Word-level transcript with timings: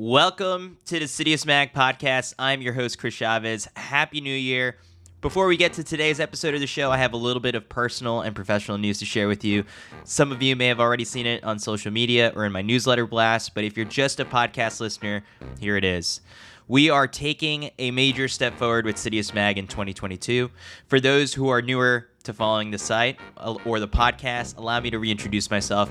Welcome 0.00 0.78
to 0.84 1.00
the 1.00 1.06
Citius 1.06 1.44
Mag 1.44 1.72
podcast. 1.72 2.32
I'm 2.38 2.62
your 2.62 2.72
host, 2.72 3.00
Chris 3.00 3.14
Chavez. 3.14 3.66
Happy 3.74 4.20
New 4.20 4.32
Year. 4.32 4.76
Before 5.20 5.48
we 5.48 5.56
get 5.56 5.72
to 5.72 5.82
today's 5.82 6.20
episode 6.20 6.54
of 6.54 6.60
the 6.60 6.68
show, 6.68 6.92
I 6.92 6.98
have 6.98 7.14
a 7.14 7.16
little 7.16 7.40
bit 7.40 7.56
of 7.56 7.68
personal 7.68 8.20
and 8.20 8.32
professional 8.32 8.78
news 8.78 9.00
to 9.00 9.04
share 9.04 9.26
with 9.26 9.44
you. 9.44 9.64
Some 10.04 10.30
of 10.30 10.40
you 10.40 10.54
may 10.54 10.68
have 10.68 10.78
already 10.78 11.04
seen 11.04 11.26
it 11.26 11.42
on 11.42 11.58
social 11.58 11.90
media 11.90 12.32
or 12.36 12.44
in 12.46 12.52
my 12.52 12.62
newsletter 12.62 13.08
blast, 13.08 13.56
but 13.56 13.64
if 13.64 13.76
you're 13.76 13.86
just 13.86 14.20
a 14.20 14.24
podcast 14.24 14.78
listener, 14.78 15.24
here 15.58 15.76
it 15.76 15.82
is. 15.82 16.20
We 16.68 16.90
are 16.90 17.08
taking 17.08 17.70
a 17.80 17.90
major 17.90 18.28
step 18.28 18.54
forward 18.54 18.84
with 18.84 18.94
Citius 18.94 19.34
Mag 19.34 19.58
in 19.58 19.66
2022. 19.66 20.48
For 20.86 21.00
those 21.00 21.34
who 21.34 21.48
are 21.48 21.60
newer 21.60 22.08
to 22.28 22.34
following 22.34 22.70
the 22.70 22.78
site 22.78 23.18
uh, 23.38 23.56
or 23.64 23.80
the 23.80 23.88
podcast, 23.88 24.58
allow 24.58 24.78
me 24.80 24.90
to 24.90 24.98
reintroduce 24.98 25.50
myself. 25.50 25.90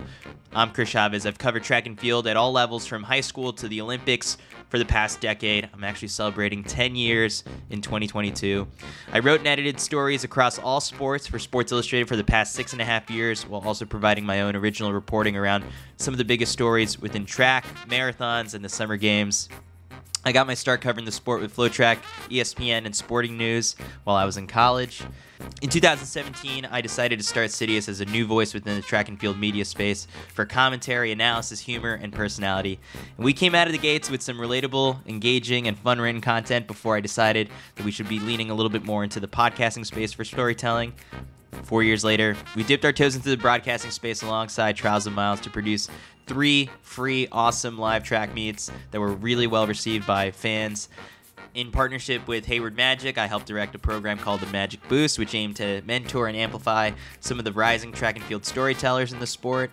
I'm 0.54 0.70
Chris 0.70 0.90
Chavez. 0.90 1.26
I've 1.26 1.40
covered 1.40 1.64
track 1.64 1.88
and 1.88 2.00
field 2.00 2.28
at 2.28 2.38
all 2.38 2.52
levels 2.52 2.86
from 2.86 3.02
high 3.02 3.22
school 3.22 3.52
to 3.54 3.68
the 3.68 3.82
Olympics 3.82 4.38
for 4.70 4.78
the 4.78 4.86
past 4.86 5.20
decade. 5.20 5.68
I'm 5.74 5.84
actually 5.84 6.10
celebrating 6.10 6.64
10 6.64 6.96
years 6.96 7.44
in 7.72 7.82
2022. 7.82 8.68
I 9.12 9.18
wrote 9.18 9.40
and 9.40 9.48
edited 9.48 9.80
stories 9.80 10.24
across 10.24 10.60
all 10.60 10.80
sports 10.80 11.26
for 11.26 11.40
Sports 11.40 11.72
Illustrated 11.72 12.08
for 12.08 12.16
the 12.16 12.24
past 12.24 12.54
six 12.54 12.72
and 12.72 12.84
a 12.84 12.86
half 12.86 13.10
years, 13.10 13.48
while 13.48 13.62
also 13.66 13.86
providing 13.86 14.24
my 14.24 14.42
own 14.42 14.56
original 14.56 14.94
reporting 14.94 15.36
around 15.36 15.66
some 15.96 16.14
of 16.14 16.20
the 16.20 16.26
biggest 16.26 16.52
stories 16.52 17.02
within 17.02 17.26
track, 17.26 17.66
marathons, 17.88 18.54
and 18.54 18.64
the 18.64 18.70
summer 18.70 18.96
games. 18.96 19.50
I 20.24 20.34
got 20.34 20.46
my 20.46 20.54
start 20.54 20.82
covering 20.82 21.06
the 21.06 21.12
sport 21.12 21.42
with 21.42 21.56
FloTrack, 21.56 21.98
ESPN, 22.30 22.86
and 22.86 22.96
Sporting 22.96 23.38
News 23.38 23.76
while 24.04 24.18
I 24.18 24.26
was 24.26 24.38
in 24.38 24.46
college. 24.46 25.02
In 25.62 25.70
2017, 25.70 26.66
I 26.66 26.82
decided 26.82 27.20
to 27.20 27.26
start 27.26 27.50
Citius 27.50 27.88
as 27.88 28.02
a 28.02 28.06
new 28.06 28.26
voice 28.26 28.54
within 28.54 28.76
the 28.76 28.82
track 28.82 29.08
and 29.08 29.20
field 29.20 29.40
media 29.40 29.66
space 29.66 30.08
for 30.34 30.46
commentary, 30.46 31.12
analysis, 31.12 31.60
humor, 31.60 31.94
and 31.94 32.12
personality. 32.12 32.80
And 33.18 33.26
we 33.26 33.34
came 33.34 33.54
out 33.54 33.68
of 33.68 33.74
the 33.74 33.80
gates 33.80 34.10
with 34.10 34.22
some 34.22 34.38
relatable, 34.38 35.06
engaging, 35.08 35.68
and 35.68 35.78
fun 35.78 36.02
written 36.02 36.22
content 36.22 36.66
before 36.66 36.96
I 36.96 37.02
decided 37.02 37.50
that 37.76 37.86
we 37.86 37.92
should 37.92 38.10
be 38.10 38.20
leaning 38.20 38.50
a 38.50 38.56
little 38.56 38.72
bit 38.72 38.84
more 38.84 39.04
into 39.04 39.20
the 39.20 39.28
podcasting 39.28 39.86
space 39.86 40.12
for 40.14 40.24
storytelling. 40.24 40.94
Four 41.64 41.84
years 41.84 42.04
later, 42.04 42.36
we 42.56 42.64
dipped 42.64 42.86
our 42.86 42.94
toes 42.94 43.16
into 43.16 43.30
the 43.30 43.38
broadcasting 43.38 43.92
space 43.92 44.22
alongside 44.22 44.76
Trials 44.76 45.06
of 45.06 45.14
Miles 45.14 45.42
to 45.42 45.50
produce 45.50 45.90
three 46.26 46.70
free, 46.82 47.28
awesome 47.32 47.78
live 47.78 48.04
track 48.04 48.34
meets 48.34 48.72
that 48.92 49.00
were 49.00 49.14
really 49.14 49.48
well 49.48 49.68
received 49.68 50.08
by 50.08 50.32
fans. 50.32 50.90
In 51.58 51.72
partnership 51.72 52.28
with 52.28 52.46
Hayward 52.46 52.78
Magic, 52.78 53.18
I 53.18 53.26
helped 53.26 53.48
direct 53.48 53.74
a 53.74 53.80
program 53.80 54.20
called 54.20 54.42
the 54.42 54.46
Magic 54.46 54.80
Boost, 54.88 55.18
which 55.18 55.34
aimed 55.34 55.56
to 55.56 55.82
mentor 55.88 56.28
and 56.28 56.38
amplify 56.38 56.92
some 57.20 57.40
of 57.40 57.46
the 57.46 57.52
rising 57.52 57.92
track 57.92 58.16
and 58.16 58.24
field 58.26 58.46
storytellers 58.46 59.12
in 59.12 59.18
the 59.18 59.26
sport. 59.26 59.72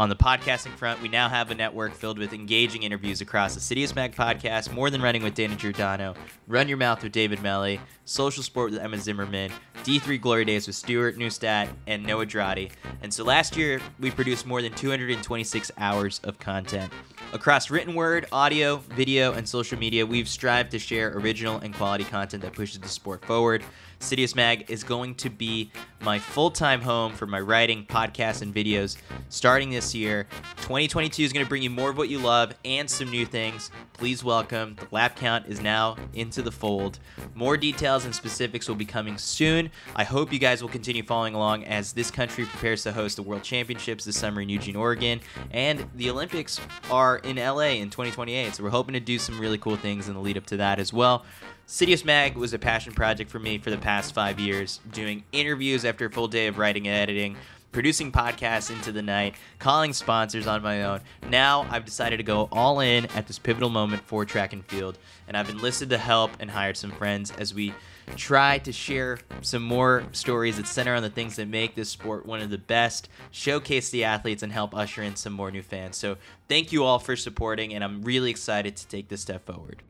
On 0.00 0.08
the 0.08 0.16
podcasting 0.16 0.74
front, 0.78 1.02
we 1.02 1.10
now 1.10 1.28
have 1.28 1.50
a 1.50 1.54
network 1.54 1.92
filled 1.92 2.18
with 2.18 2.32
engaging 2.32 2.84
interviews 2.84 3.20
across 3.20 3.54
the 3.54 3.60
Citius 3.60 3.94
Mag 3.94 4.16
podcast, 4.16 4.72
More 4.72 4.88
Than 4.88 5.02
Running 5.02 5.22
with 5.22 5.34
Dana 5.34 5.54
Giordano, 5.56 6.14
Run 6.48 6.68
Your 6.68 6.78
Mouth 6.78 7.02
with 7.02 7.12
David 7.12 7.42
Melly, 7.42 7.78
Social 8.06 8.42
Sport 8.42 8.70
with 8.70 8.80
Emma 8.80 8.96
Zimmerman, 8.96 9.52
D3 9.84 10.18
Glory 10.18 10.46
Days 10.46 10.66
with 10.66 10.76
Stuart 10.76 11.18
Neustadt 11.18 11.68
and 11.86 12.02
Noah 12.02 12.24
Droddy. 12.24 12.70
And 13.02 13.12
so 13.12 13.24
last 13.24 13.58
year, 13.58 13.78
we 13.98 14.10
produced 14.10 14.46
more 14.46 14.62
than 14.62 14.72
226 14.72 15.70
hours 15.76 16.18
of 16.24 16.38
content. 16.38 16.90
Across 17.34 17.70
written 17.70 17.94
word, 17.94 18.26
audio, 18.32 18.76
video, 18.76 19.34
and 19.34 19.46
social 19.46 19.78
media, 19.78 20.06
we've 20.06 20.28
strived 20.30 20.70
to 20.70 20.78
share 20.78 21.12
original 21.14 21.58
and 21.58 21.74
quality 21.74 22.04
content 22.04 22.42
that 22.42 22.54
pushes 22.54 22.80
the 22.80 22.88
sport 22.88 23.22
forward. 23.22 23.62
Citius 24.00 24.34
Mag 24.34 24.70
is 24.70 24.82
going 24.82 25.14
to 25.16 25.28
be 25.28 25.70
my 26.00 26.18
full 26.18 26.50
time 26.50 26.80
home 26.80 27.12
for 27.12 27.26
my 27.26 27.38
writing, 27.38 27.84
podcasts, 27.84 28.40
and 28.40 28.52
videos 28.52 28.96
starting 29.28 29.68
this 29.68 29.94
year. 29.94 30.26
2022 30.62 31.22
is 31.22 31.32
going 31.32 31.44
to 31.44 31.48
bring 31.48 31.62
you 31.62 31.68
more 31.68 31.90
of 31.90 31.98
what 31.98 32.08
you 32.08 32.18
love 32.18 32.54
and 32.64 32.88
some 32.88 33.10
new 33.10 33.26
things. 33.26 33.70
Please 33.92 34.24
welcome 34.24 34.74
the 34.76 34.86
lap 34.90 35.16
count 35.16 35.46
is 35.46 35.60
now 35.60 35.96
into 36.14 36.40
the 36.40 36.50
fold. 36.50 36.98
More 37.34 37.58
details 37.58 38.06
and 38.06 38.14
specifics 38.14 38.66
will 38.66 38.74
be 38.74 38.86
coming 38.86 39.18
soon. 39.18 39.70
I 39.94 40.04
hope 40.04 40.32
you 40.32 40.38
guys 40.38 40.62
will 40.62 40.70
continue 40.70 41.02
following 41.02 41.34
along 41.34 41.64
as 41.64 41.92
this 41.92 42.10
country 42.10 42.46
prepares 42.46 42.82
to 42.84 42.92
host 42.92 43.16
the 43.16 43.22
World 43.22 43.42
Championships 43.42 44.06
this 44.06 44.16
summer 44.16 44.40
in 44.40 44.48
Eugene, 44.48 44.76
Oregon, 44.76 45.20
and 45.50 45.86
the 45.94 46.08
Olympics 46.08 46.58
are 46.90 47.18
in 47.18 47.36
LA 47.36 47.74
in 47.74 47.90
2028. 47.90 48.54
So 48.54 48.64
we're 48.64 48.70
hoping 48.70 48.94
to 48.94 49.00
do 49.00 49.18
some 49.18 49.38
really 49.38 49.58
cool 49.58 49.76
things 49.76 50.08
in 50.08 50.14
the 50.14 50.20
lead 50.20 50.38
up 50.38 50.46
to 50.46 50.56
that 50.56 50.80
as 50.80 50.90
well. 50.90 51.26
Citius 51.70 52.04
Mag 52.04 52.34
was 52.34 52.52
a 52.52 52.58
passion 52.58 52.92
project 52.92 53.30
for 53.30 53.38
me 53.38 53.56
for 53.56 53.70
the 53.70 53.78
past 53.78 54.12
five 54.12 54.40
years, 54.40 54.80
doing 54.90 55.22
interviews 55.30 55.84
after 55.84 56.06
a 56.06 56.10
full 56.10 56.26
day 56.26 56.48
of 56.48 56.58
writing 56.58 56.88
and 56.88 56.96
editing, 56.96 57.36
producing 57.70 58.10
podcasts 58.10 58.72
into 58.72 58.90
the 58.90 59.02
night, 59.02 59.36
calling 59.60 59.92
sponsors 59.92 60.48
on 60.48 60.62
my 60.62 60.82
own. 60.82 61.00
Now 61.28 61.68
I've 61.70 61.84
decided 61.84 62.16
to 62.16 62.24
go 62.24 62.48
all 62.50 62.80
in 62.80 63.06
at 63.14 63.28
this 63.28 63.38
pivotal 63.38 63.70
moment 63.70 64.02
for 64.02 64.24
track 64.24 64.52
and 64.52 64.66
field, 64.66 64.98
and 65.28 65.36
I've 65.36 65.48
enlisted 65.48 65.88
the 65.88 65.96
help 65.96 66.32
and 66.40 66.50
hired 66.50 66.76
some 66.76 66.90
friends 66.90 67.30
as 67.38 67.54
we 67.54 67.72
try 68.16 68.58
to 68.58 68.72
share 68.72 69.20
some 69.40 69.62
more 69.62 70.02
stories 70.10 70.56
that 70.56 70.66
center 70.66 70.96
on 70.96 71.04
the 71.04 71.08
things 71.08 71.36
that 71.36 71.46
make 71.46 71.76
this 71.76 71.88
sport 71.88 72.26
one 72.26 72.40
of 72.40 72.50
the 72.50 72.58
best, 72.58 73.08
showcase 73.30 73.90
the 73.90 74.02
athletes, 74.02 74.42
and 74.42 74.52
help 74.52 74.74
usher 74.74 75.04
in 75.04 75.14
some 75.14 75.34
more 75.34 75.52
new 75.52 75.62
fans. 75.62 75.96
So 75.96 76.16
thank 76.48 76.72
you 76.72 76.82
all 76.82 76.98
for 76.98 77.14
supporting, 77.14 77.72
and 77.72 77.84
I'm 77.84 78.02
really 78.02 78.30
excited 78.30 78.74
to 78.74 78.88
take 78.88 79.06
this 79.06 79.20
step 79.20 79.46
forward. 79.46 79.84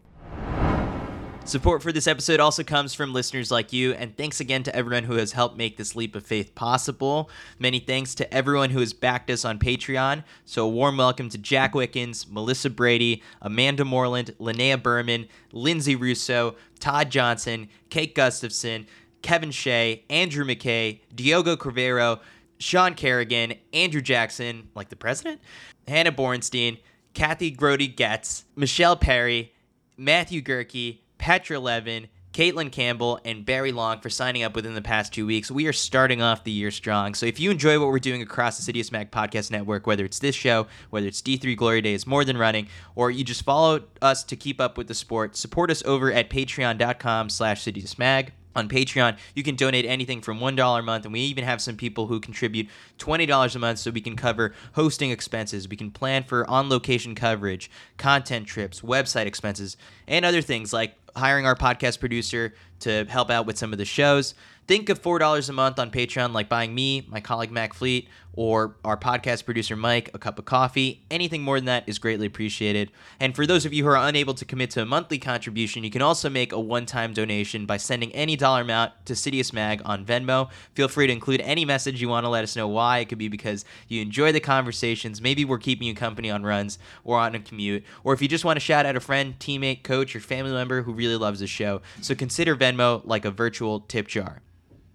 Support 1.50 1.83
for 1.83 1.91
this 1.91 2.06
episode 2.06 2.38
also 2.38 2.62
comes 2.62 2.94
from 2.94 3.12
listeners 3.12 3.50
like 3.50 3.72
you, 3.72 3.93
and 3.94 4.16
thanks 4.16 4.38
again 4.38 4.62
to 4.62 4.77
everyone 4.77 5.03
who 5.03 5.15
has 5.15 5.33
helped 5.33 5.56
make 5.56 5.77
this 5.77 5.97
leap 5.97 6.15
of 6.15 6.25
faith 6.25 6.55
possible. 6.55 7.28
Many 7.59 7.81
thanks 7.81 8.15
to 8.15 8.33
everyone 8.33 8.71
who 8.71 8.78
has 8.78 8.93
backed 8.93 9.28
us 9.31 9.44
on 9.44 9.59
Patreon. 9.59 10.22
So, 10.44 10.65
a 10.65 10.69
warm 10.69 10.97
welcome 10.97 11.28
to 11.28 11.38
Jack 11.38 11.75
Wickens, 11.75 12.31
Melissa 12.31 12.71
Brady, 12.71 13.25
Amanda 13.43 13.84
Moreland, 13.84 14.33
Linnea 14.38 14.81
Berman, 14.81 15.27
Lindsay 15.50 15.97
Russo, 15.97 16.55
Todd 16.78 17.11
Johnson, 17.11 17.69
Kate 17.88 18.15
Gustafson, 18.15 18.87
Kevin 19.22 19.50
Shea, 19.50 20.05
Andrew 20.09 20.44
McKay, 20.44 21.00
Diogo 21.12 21.56
Crivero, 21.56 22.21
Sean 22.61 22.94
Kerrigan, 22.94 23.55
Andrew 23.72 24.00
Jackson, 24.00 24.69
like 24.77 24.88
the 24.88 24.94
president, 24.94 25.41
Hannah 25.88 26.12
Bornstein, 26.12 26.78
Kathy 27.12 27.53
Grody 27.53 27.93
Getz, 27.93 28.44
Michelle 28.55 28.94
Perry, 28.94 29.53
Matthew 29.97 30.43
Gerke, 30.43 31.00
Petra 31.20 31.60
Levin, 31.60 32.08
Caitlin 32.32 32.72
Campbell, 32.72 33.20
and 33.26 33.44
Barry 33.44 33.72
Long 33.72 34.00
for 34.00 34.08
signing 34.08 34.42
up 34.42 34.54
within 34.54 34.72
the 34.72 34.81
past 34.81 35.12
two 35.12 35.26
weeks. 35.26 35.50
We 35.50 35.66
are 35.66 35.72
starting 35.72 36.22
off 36.22 36.44
the 36.44 36.50
year 36.50 36.70
strong. 36.70 37.12
So 37.12 37.26
if 37.26 37.38
you 37.38 37.50
enjoy 37.50 37.78
what 37.78 37.88
we're 37.88 37.98
doing 37.98 38.22
across 38.22 38.56
the 38.56 38.72
Citius 38.72 38.91
Mag 38.91 39.10
Podcast 39.10 39.50
Network, 39.50 39.86
whether 39.86 40.06
it's 40.06 40.19
this 40.19 40.34
show, 40.34 40.66
whether 40.88 41.06
it's 41.06 41.20
D3 41.20 41.54
Glory 41.58 41.82
Days, 41.82 42.06
More 42.06 42.25
Than 42.25 42.38
Running, 42.38 42.69
or 42.94 43.10
you 43.10 43.22
just 43.22 43.44
follow 43.44 43.82
us 44.00 44.25
to 44.25 44.34
keep 44.34 44.62
up 44.62 44.78
with 44.78 44.88
the 44.88 44.94
sport, 44.94 45.36
support 45.36 45.70
us 45.70 45.82
over 45.84 46.10
at 46.10 46.31
patreon.com 46.31 47.28
slash 47.28 47.64
Citius 47.64 47.98
Mag 47.98 48.32
on 48.56 48.69
Patreon, 48.69 49.16
you 49.34 49.42
can 49.42 49.54
donate 49.54 49.84
anything 49.84 50.20
from 50.20 50.41
$1 50.41 50.78
a 50.78 50.82
month, 50.82 51.04
and 51.04 51.12
we 51.12 51.20
even 51.20 51.44
have 51.44 51.60
some 51.60 51.76
people 51.76 52.08
who 52.08 52.19
contribute 52.20 52.69
$20 52.98 53.54
a 53.54 53.58
month 53.58 53.78
so 53.78 53.91
we 53.91 54.00
can 54.00 54.16
cover 54.16 54.54
hosting 54.75 55.10
expenses. 55.10 55.69
We 55.69 55.76
can 55.76 55.91
plan 55.91 56.25
for 56.25 56.48
on 56.50 56.69
location 56.69 57.14
coverage, 57.14 57.70
content 57.97 58.47
trips, 58.47 58.81
website 58.81 59.26
expenses, 59.26 59.76
and 60.08 60.25
other 60.25 60.42
things 60.42 60.72
like 60.72 61.00
hiring 61.16 61.47
our 61.47 61.54
podcast 61.54 62.00
producer 62.00 62.54
to 62.80 63.04
help 63.06 63.30
out 63.30 63.46
with 63.46 63.58
some 63.58 63.72
of 63.72 63.78
the 63.78 63.84
shows. 63.84 64.34
Think 64.66 64.88
of 64.88 65.02
$4 65.02 65.48
a 65.48 65.52
month 65.52 65.80
on 65.80 65.91
Patreon, 65.91 66.32
like 66.32 66.48
buying 66.48 66.74
me, 66.74 67.04
my 67.08 67.20
colleague 67.20 67.50
Mac 67.50 67.74
Fleet, 67.74 68.08
or 68.34 68.76
our 68.84 68.96
podcast 68.96 69.44
producer 69.44 69.74
Mike 69.74 70.10
a 70.14 70.18
cup 70.18 70.38
of 70.38 70.44
coffee. 70.44 71.02
Anything 71.10 71.42
more 71.42 71.58
than 71.58 71.66
that 71.66 71.84
is 71.88 71.98
greatly 71.98 72.26
appreciated. 72.26 72.92
And 73.19 73.34
for 73.34 73.46
those 73.46 73.66
of 73.66 73.72
you 73.72 73.82
who 73.82 73.90
are 73.90 73.96
unable 73.96 74.34
to 74.34 74.44
commit 74.44 74.70
to 74.70 74.82
a 74.82 74.86
monthly 74.86 75.19
contribution, 75.19 75.82
you 75.82 75.90
can 75.90 76.02
also 76.02 76.30
make 76.30 76.52
a 76.52 76.60
one 76.60 76.86
time 76.86 77.12
donation 77.12 77.66
by 77.66 77.76
sending 77.76 78.12
any 78.12 78.36
dollar 78.36 78.62
amount 78.62 78.92
to 79.06 79.14
Citius 79.14 79.52
Mag 79.52 79.82
on 79.84 80.04
Venmo. 80.04 80.50
Feel 80.74 80.86
free 80.86 81.08
to 81.08 81.12
include 81.12 81.40
any 81.40 81.64
message 81.64 82.00
you 82.00 82.08
want 82.08 82.24
to 82.24 82.30
let 82.30 82.44
us 82.44 82.54
know 82.54 82.69
why. 82.69 82.98
It 82.98 83.08
could 83.08 83.19
be 83.19 83.28
because 83.28 83.64
you 83.88 84.00
enjoy 84.00 84.30
the 84.30 84.40
conversations, 84.40 85.20
maybe 85.20 85.44
we're 85.44 85.58
keeping 85.58 85.88
you 85.88 85.94
company 85.94 86.30
on 86.30 86.44
runs 86.44 86.78
or 87.02 87.19
on 87.19 87.34
a 87.34 87.40
commute, 87.40 87.84
or 88.04 88.14
if 88.14 88.22
you 88.22 88.28
just 88.28 88.44
want 88.44 88.56
to 88.56 88.60
shout 88.60 88.86
out 88.86 88.94
a 88.94 89.00
friend, 89.00 89.34
teammate, 89.40 89.82
coach, 89.82 90.14
or 90.14 90.20
family 90.20 90.52
member 90.52 90.82
who 90.82 90.93
really 90.93 91.16
loves 91.16 91.40
the 91.40 91.46
show. 91.46 91.82
So 92.00 92.14
consider 92.14 92.55
Venmo 92.55 92.69
like 92.78 93.25
a 93.25 93.31
virtual 93.31 93.81
tip 93.81 94.08
jar. 94.08 94.43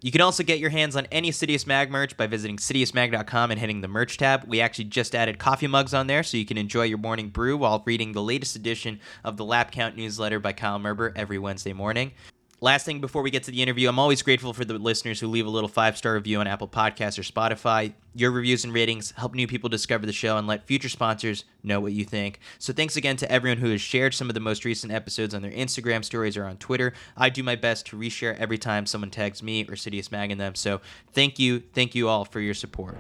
You 0.02 0.12
can 0.12 0.22
also 0.22 0.44
get 0.44 0.60
your 0.60 0.70
hands 0.70 0.96
on 0.96 1.08
any 1.12 1.32
Citius 1.32 1.66
Mag 1.66 1.90
merch 1.90 2.16
by 2.16 2.28
visiting 2.28 2.58
citiusmag.com 2.58 3.50
and 3.50 3.60
hitting 3.60 3.82
the 3.82 3.88
merch 3.88 4.18
tab. 4.18 4.44
We 4.46 4.62
actually 4.62 4.86
just 4.86 5.16
added 5.16 5.40
coffee 5.40 5.66
mugs 5.66 5.96
on 5.96 6.06
there 6.06 6.22
so 6.22 6.38
you 6.38 6.46
can 6.46 6.60
enjoy 6.60 6.84
your 6.84 7.00
morning 7.00 7.30
brew 7.30 7.58
while 7.58 7.82
reading 7.86 8.12
the 8.12 8.22
latest 8.22 8.56
edition 8.56 9.00
of 9.24 9.38
the 9.38 9.46
Lap 9.46 9.72
Count 9.72 9.98
newsletter 9.98 10.40
by 10.40 10.54
Kyle 10.54 10.80
Merber 10.80 11.12
every 11.16 11.40
Wednesday 11.40 11.74
morning. 11.74 12.12
Last 12.62 12.86
thing 12.86 13.02
before 13.02 13.22
we 13.22 13.32
get 13.32 13.44
to 13.44 13.52
the 13.52 13.62
interview, 13.62 13.90
I'm 13.90 14.00
always 14.00 14.22
grateful 14.22 14.54
for 14.54 14.64
the 14.64 14.76
listeners 14.76 15.20
who 15.20 15.28
leave 15.28 15.46
a 15.46 15.50
little 15.50 15.68
five 15.68 15.98
star 15.98 16.14
review 16.14 16.40
on 16.40 16.48
Apple 16.48 16.70
Podcasts 16.70 17.20
or 17.20 17.22
Spotify. 17.22 17.94
Your 18.16 18.32
reviews 18.32 18.64
and 18.64 18.74
ratings 18.74 19.12
help 19.12 19.36
new 19.36 19.46
people 19.46 19.68
discover 19.68 20.06
the 20.06 20.14
show 20.14 20.38
and 20.38 20.48
let 20.48 20.66
future 20.66 20.88
sponsors 20.88 21.44
know 21.64 21.82
what 21.82 21.92
you 21.92 22.06
think. 22.06 22.40
So, 22.58 22.72
thanks 22.72 22.96
again 22.96 23.18
to 23.18 23.30
everyone 23.30 23.58
who 23.58 23.72
has 23.72 23.82
shared 23.82 24.14
some 24.14 24.30
of 24.30 24.36
the 24.36 24.40
most 24.40 24.64
recent 24.64 24.94
episodes 24.94 25.36
on 25.36 25.42
their 25.42 25.52
Instagram 25.52 26.06
stories 26.06 26.38
or 26.38 26.46
on 26.46 26.56
Twitter. 26.56 26.94
I 27.18 27.30
do 27.30 27.44
my 27.44 27.58
best 27.58 27.88
to 27.88 27.98
reshare 27.98 28.38
every 28.38 28.58
time 28.58 28.86
someone 28.86 29.12
tags 29.12 29.44
me 29.44 29.66
or 29.66 29.76
Citius 29.76 30.10
Mag 30.10 30.32
in 30.32 30.38
them. 30.38 30.56
So, 30.56 30.80
thank 31.12 31.38
you, 31.38 31.62
thank 31.74 31.94
you 31.94 32.08
all 32.08 32.24
for 32.24 32.40
your 32.40 32.54
support. 32.54 32.98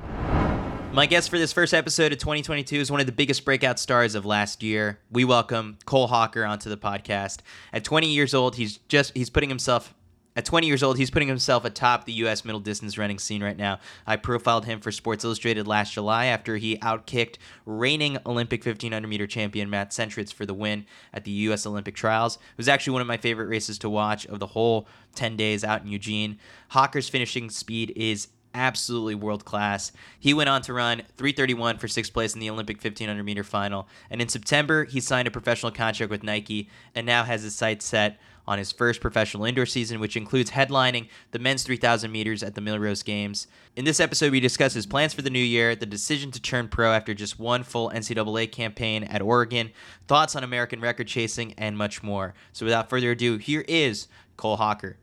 My 0.91 1.05
guest 1.05 1.29
for 1.29 1.37
this 1.37 1.51
first 1.51 1.73
episode 1.73 2.13
of 2.13 2.19
2022 2.19 2.77
is 2.77 2.89
one 2.89 2.99
of 3.01 3.05
the 3.05 3.11
biggest 3.11 3.43
breakout 3.43 3.79
stars 3.79 4.15
of 4.15 4.25
last 4.25 4.63
year. 4.63 4.99
We 5.11 5.25
welcome 5.25 5.77
Cole 5.85 6.07
Hocker 6.07 6.45
onto 6.45 6.69
the 6.69 6.77
podcast. 6.77 7.39
At 7.73 7.83
20 7.83 8.07
years 8.07 8.33
old, 8.33 8.55
he's 8.55 8.77
just 8.87 9.11
he's 9.15 9.29
putting 9.29 9.49
himself 9.49 9.93
at 10.37 10.43
20 10.43 10.67
years 10.67 10.83
old, 10.83 10.97
he's 10.97 11.09
putting 11.09 11.29
himself 11.29 11.63
atop 11.63 12.03
the 12.03 12.11
U.S. 12.13 12.43
middle 12.43 12.59
distance 12.59 12.97
running 12.97 13.19
scene 13.19 13.41
right 13.41 13.55
now. 13.55 13.79
I 14.05 14.17
profiled 14.17 14.65
him 14.65 14.81
for 14.81 14.91
Sports 14.91 15.23
Illustrated 15.23 15.65
last 15.65 15.93
July 15.93 16.25
after 16.25 16.57
he 16.57 16.77
outkicked 16.79 17.37
reigning 17.65 18.17
Olympic 18.25 18.65
1500 18.65 19.07
meter 19.07 19.27
champion 19.27 19.69
Matt 19.69 19.91
Centrowitz 19.91 20.33
for 20.33 20.45
the 20.45 20.53
win 20.53 20.85
at 21.13 21.23
the 21.23 21.31
U.S. 21.31 21.65
Olympic 21.65 21.95
trials. 21.95 22.35
It 22.35 22.57
was 22.57 22.67
actually 22.67 22.93
one 22.93 23.01
of 23.01 23.07
my 23.07 23.17
favorite 23.17 23.47
races 23.47 23.77
to 23.79 23.89
watch 23.89 24.25
of 24.25 24.39
the 24.39 24.47
whole 24.47 24.87
10 25.15 25.37
days 25.37 25.63
out 25.63 25.83
in 25.83 25.87
Eugene. 25.87 26.37
Hocker's 26.69 27.07
finishing 27.07 27.49
speed 27.49 27.93
is 27.95 28.27
absolutely 28.55 29.13
world 29.13 29.45
class. 29.45 29.91
He 30.19 30.33
went 30.33 30.49
on 30.49 30.61
to 30.63 30.73
run 30.73 31.03
331 31.17 31.77
for 31.77 31.87
sixth 31.87 32.13
place 32.13 32.33
in 32.33 32.39
the 32.39 32.49
Olympic 32.49 32.77
1500 32.77 33.23
meter 33.23 33.43
final. 33.43 33.87
And 34.09 34.21
in 34.21 34.29
September, 34.29 34.85
he 34.85 34.99
signed 34.99 35.27
a 35.27 35.31
professional 35.31 35.71
contract 35.71 36.09
with 36.09 36.23
Nike 36.23 36.69
and 36.95 37.05
now 37.05 37.23
has 37.23 37.43
his 37.43 37.55
sights 37.55 37.85
set 37.85 38.17
on 38.47 38.57
his 38.59 38.71
first 38.71 39.01
professional 39.01 39.45
indoor 39.45 39.65
season, 39.65 39.99
which 39.99 40.15
includes 40.15 40.51
headlining 40.51 41.07
the 41.31 41.39
men's 41.39 41.63
3,000 41.63 42.11
meters 42.11 42.43
at 42.43 42.55
the 42.55 42.61
Millrose 42.61 43.03
Games. 43.03 43.47
In 43.75 43.85
this 43.85 43.99
episode, 43.99 44.31
we 44.31 44.39
discuss 44.39 44.73
his 44.73 44.85
plans 44.85 45.13
for 45.13 45.21
the 45.21 45.29
new 45.29 45.39
year, 45.39 45.75
the 45.75 45.85
decision 45.85 46.31
to 46.31 46.41
turn 46.41 46.67
pro 46.67 46.93
after 46.93 47.13
just 47.13 47.39
one 47.39 47.63
full 47.63 47.89
NCAA 47.89 48.51
campaign 48.51 49.03
at 49.03 49.21
Oregon, 49.21 49.71
thoughts 50.07 50.35
on 50.35 50.43
American 50.43 50.79
record 50.79 51.07
chasing, 51.07 51.53
and 51.53 51.77
much 51.77 52.03
more. 52.03 52.33
So 52.53 52.65
without 52.65 52.89
further 52.89 53.11
ado, 53.11 53.37
here 53.37 53.65
is 53.67 54.07
Cole 54.37 54.57
Hocker. 54.57 54.97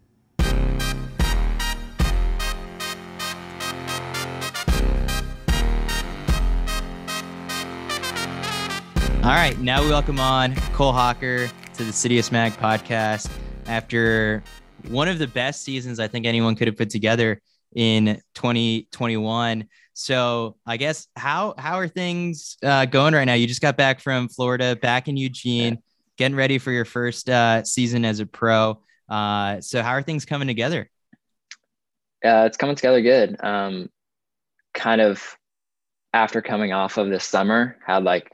All 9.23 9.29
right, 9.29 9.57
now 9.61 9.81
we 9.85 9.89
welcome 9.89 10.19
on 10.19 10.57
Cole 10.73 10.93
Hocker 10.93 11.47
to 11.47 11.85
the 11.85 11.93
Citius 11.93 12.33
Mag 12.33 12.55
podcast 12.55 13.31
after 13.67 14.43
one 14.89 15.07
of 15.07 15.21
the 15.21 15.29
best 15.29 15.63
seasons 15.63 16.01
I 16.01 16.09
think 16.09 16.27
anyone 16.27 16.57
could 16.57 16.67
have 16.67 16.77
put 16.77 16.91
together 16.91 17.41
in 17.73 18.21
2021. 18.35 19.69
So 19.93 20.57
I 20.67 20.77
guess 20.77 21.07
how 21.15 21.55
how 21.57 21.79
are 21.79 21.87
things 21.87 22.57
uh, 22.65 22.87
going 22.87 23.15
right 23.15 23.25
now? 23.25 23.35
You 23.35 23.47
just 23.47 23.63
got 23.63 23.77
back 23.77 24.01
from 24.01 24.29
Florida, 24.29 24.75
back 24.75 25.07
in 25.07 25.17
Eugene, 25.17 25.79
getting 26.17 26.37
ready 26.37 26.59
for 26.59 26.73
your 26.73 26.85
first 26.85 27.31
uh, 27.31 27.63
season 27.63 28.05
as 28.05 28.19
a 28.19 28.27
pro. 28.27 28.83
Uh, 29.09 29.61
so 29.61 29.85
how 29.85 29.93
are 29.93 30.03
things 30.03 30.25
coming 30.25 30.49
together? 30.49 30.91
Yeah, 32.25 32.47
it's 32.47 32.57
coming 32.57 32.75
together 32.75 33.01
good. 33.01 33.37
Um, 33.41 33.89
kind 34.75 35.01
of 35.01 35.23
after 36.13 36.43
coming 36.43 36.73
off 36.73 36.97
of 36.99 37.09
this 37.09 37.25
summer, 37.25 37.77
had 37.87 38.03
like 38.03 38.29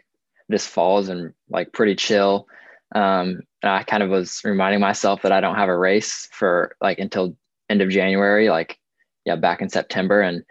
this 0.49 0.67
falls 0.67 1.09
and 1.09 1.33
like 1.49 1.73
pretty 1.73 1.95
chill. 1.95 2.47
Um, 2.95 3.43
and 3.62 3.73
I 3.73 3.83
kind 3.83 4.03
of 4.03 4.11
was 4.11 4.41
reminding 4.45 4.81
myself 4.81 5.23
that 5.23 5.33
I 5.33 5.41
don't 5.41 5.56
have 5.56 5.69
a 5.69 5.77
race 5.77 6.29
for 6.33 6.75
like 6.81 6.99
until 6.99 7.37
end 7.69 7.83
of 7.83 7.91
January, 7.91 8.49
like 8.49 8.79
yeah, 9.25 9.37
back 9.37 9.61
in 9.61 9.69
September, 9.69 10.21
and 10.23 10.45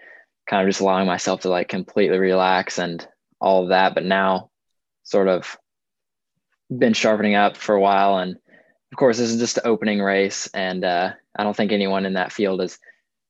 kind 0.47 0.61
of 0.61 0.69
just 0.69 0.81
allowing 0.81 1.07
myself 1.07 1.41
to 1.41 1.49
like 1.49 1.67
completely 1.67 2.19
relax 2.19 2.77
and 2.77 3.05
all 3.39 3.63
of 3.63 3.69
that. 3.69 3.95
But 3.95 4.05
now, 4.05 4.51
sort 5.03 5.27
of 5.27 5.57
been 6.75 6.93
sharpening 6.93 7.35
up 7.35 7.57
for 7.57 7.73
a 7.75 7.81
while, 7.81 8.17
and 8.17 8.35
of 8.91 8.97
course, 8.97 9.17
this 9.17 9.31
is 9.31 9.39
just 9.39 9.55
the 9.55 9.65
opening 9.65 10.01
race, 10.01 10.47
and 10.53 10.83
uh, 10.83 11.11
I 11.35 11.43
don't 11.43 11.55
think 11.55 11.71
anyone 11.71 12.05
in 12.05 12.13
that 12.13 12.31
field 12.31 12.59
has 12.59 12.77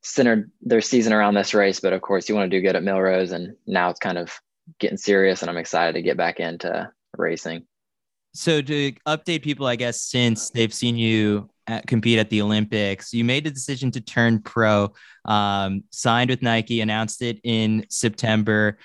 centered 0.03 0.51
their 0.61 0.81
season 0.81 1.13
around 1.13 1.33
this 1.35 1.53
race. 1.53 1.79
But 1.79 1.93
of 1.93 2.01
course, 2.01 2.27
you 2.27 2.35
want 2.35 2.51
to 2.51 2.57
do 2.57 2.65
good 2.65 2.75
at 2.75 2.83
Millrose, 2.83 3.31
and 3.31 3.55
now 3.65 3.89
it's 3.89 3.99
kind 3.99 4.17
of 4.17 4.37
getting 4.79 4.97
serious 4.97 5.41
and 5.41 5.49
I'm 5.49 5.57
excited 5.57 5.93
to 5.93 6.01
get 6.01 6.17
back 6.17 6.39
into 6.39 6.91
racing. 7.17 7.65
So 8.33 8.61
to 8.61 8.91
update 9.07 9.41
people, 9.41 9.65
I 9.65 9.75
guess 9.75 10.01
since 10.01 10.49
they've 10.51 10.73
seen 10.73 10.95
you 10.97 11.49
at, 11.65 11.87
compete 11.87 12.19
at 12.19 12.29
the 12.29 12.41
Olympics, 12.41 13.13
you 13.13 13.23
made 13.23 13.43
the 13.43 13.51
decision 13.51 13.89
to 13.91 14.01
turn 14.01 14.41
pro, 14.41 14.93
um, 15.25 15.83
signed 15.91 16.29
with 16.29 16.41
Nike, 16.41 16.81
announced 16.81 17.21
it 17.21 17.39
in 17.43 17.85
September. 17.89 18.77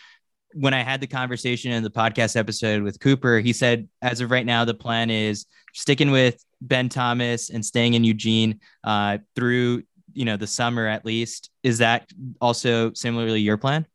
When 0.55 0.75
I 0.75 0.83
had 0.83 1.01
the 1.01 1.07
conversation 1.07 1.73
in 1.73 1.83
the 1.83 1.91
podcast 1.91 2.37
episode 2.37 2.83
with 2.83 3.01
Cooper, 3.01 3.41
he 3.41 3.53
said, 3.53 3.89
as 4.01 4.21
of 4.21 4.31
right 4.31 4.47
now, 4.47 4.65
the 4.65 4.75
plan 4.75 5.11
is 5.11 5.47
sticking 5.75 6.11
with 6.11 6.43
Ben 6.61 6.89
Thomas 6.89 7.51
and 7.51 7.65
staying 7.65 7.95
in 7.95 8.05
Eugene 8.05 8.61
uh, 8.85 9.19
through 9.35 9.83
you 10.15 10.25
know 10.25 10.37
the 10.37 10.47
summer 10.47 10.87
at 10.87 11.05
least. 11.05 11.51
Is 11.63 11.79
that 11.79 12.11
also 12.41 12.93
similarly 12.93 13.41
your 13.41 13.57
plan? 13.57 13.87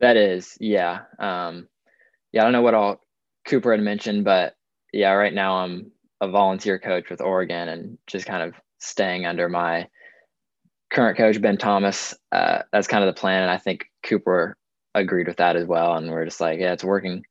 That 0.00 0.16
is, 0.16 0.56
yeah. 0.60 1.00
Um, 1.18 1.68
yeah, 2.32 2.42
I 2.42 2.44
don't 2.44 2.52
know 2.52 2.62
what 2.62 2.74
all 2.74 3.00
Cooper 3.46 3.72
had 3.72 3.80
mentioned, 3.80 4.24
but 4.24 4.54
yeah, 4.92 5.12
right 5.12 5.32
now 5.32 5.58
I'm 5.58 5.92
a 6.20 6.28
volunteer 6.28 6.78
coach 6.78 7.10
with 7.10 7.20
Oregon 7.20 7.68
and 7.68 7.98
just 8.06 8.26
kind 8.26 8.42
of 8.42 8.54
staying 8.78 9.26
under 9.26 9.48
my 9.48 9.88
current 10.90 11.16
coach, 11.16 11.40
Ben 11.40 11.56
Thomas. 11.56 12.14
Uh, 12.32 12.62
that's 12.72 12.88
kind 12.88 13.04
of 13.04 13.14
the 13.14 13.20
plan. 13.20 13.42
And 13.42 13.50
I 13.50 13.58
think 13.58 13.86
Cooper 14.02 14.56
agreed 14.94 15.26
with 15.26 15.38
that 15.38 15.56
as 15.56 15.66
well. 15.66 15.94
And 15.94 16.10
we're 16.10 16.24
just 16.24 16.40
like, 16.40 16.60
yeah, 16.60 16.72
it's 16.72 16.84
working. 16.84 17.24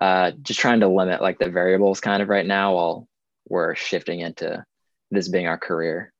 Uh, 0.00 0.30
just 0.42 0.60
trying 0.60 0.80
to 0.80 0.88
limit 0.88 1.20
like 1.20 1.38
the 1.38 1.50
variables 1.50 2.00
kind 2.00 2.22
of 2.22 2.28
right 2.28 2.46
now 2.46 2.74
while 2.74 3.08
we're 3.48 3.74
shifting 3.74 4.20
into 4.20 4.64
this 5.10 5.28
being 5.28 5.46
our 5.46 5.58
career. 5.58 6.12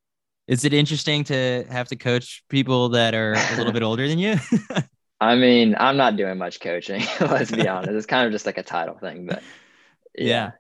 Is 0.49 0.65
it 0.65 0.73
interesting 0.73 1.25
to 1.25 1.65
have 1.71 1.89
to 1.89 1.97
coach 1.97 2.43
people 2.49 2.89
that 2.91 3.15
are 3.15 3.35
a 3.35 3.57
little 3.57 3.73
bit 3.73 3.83
older 3.85 4.09
than 4.09 4.19
you? 4.19 4.37
I 5.21 5.35
mean, 5.35 5.75
I'm 5.79 5.97
not 5.97 6.17
doing 6.17 6.39
much 6.39 6.61
coaching. 6.61 7.03
let's 7.21 7.51
be 7.51 7.67
honest. 7.67 7.93
It's 7.93 8.07
kind 8.07 8.27
of 8.27 8.33
just 8.33 8.47
like 8.47 8.59
a 8.59 8.63
title 8.63 8.97
thing, 8.99 9.27
but 9.27 9.43
yeah. 10.15 10.27
yeah. 10.27 10.51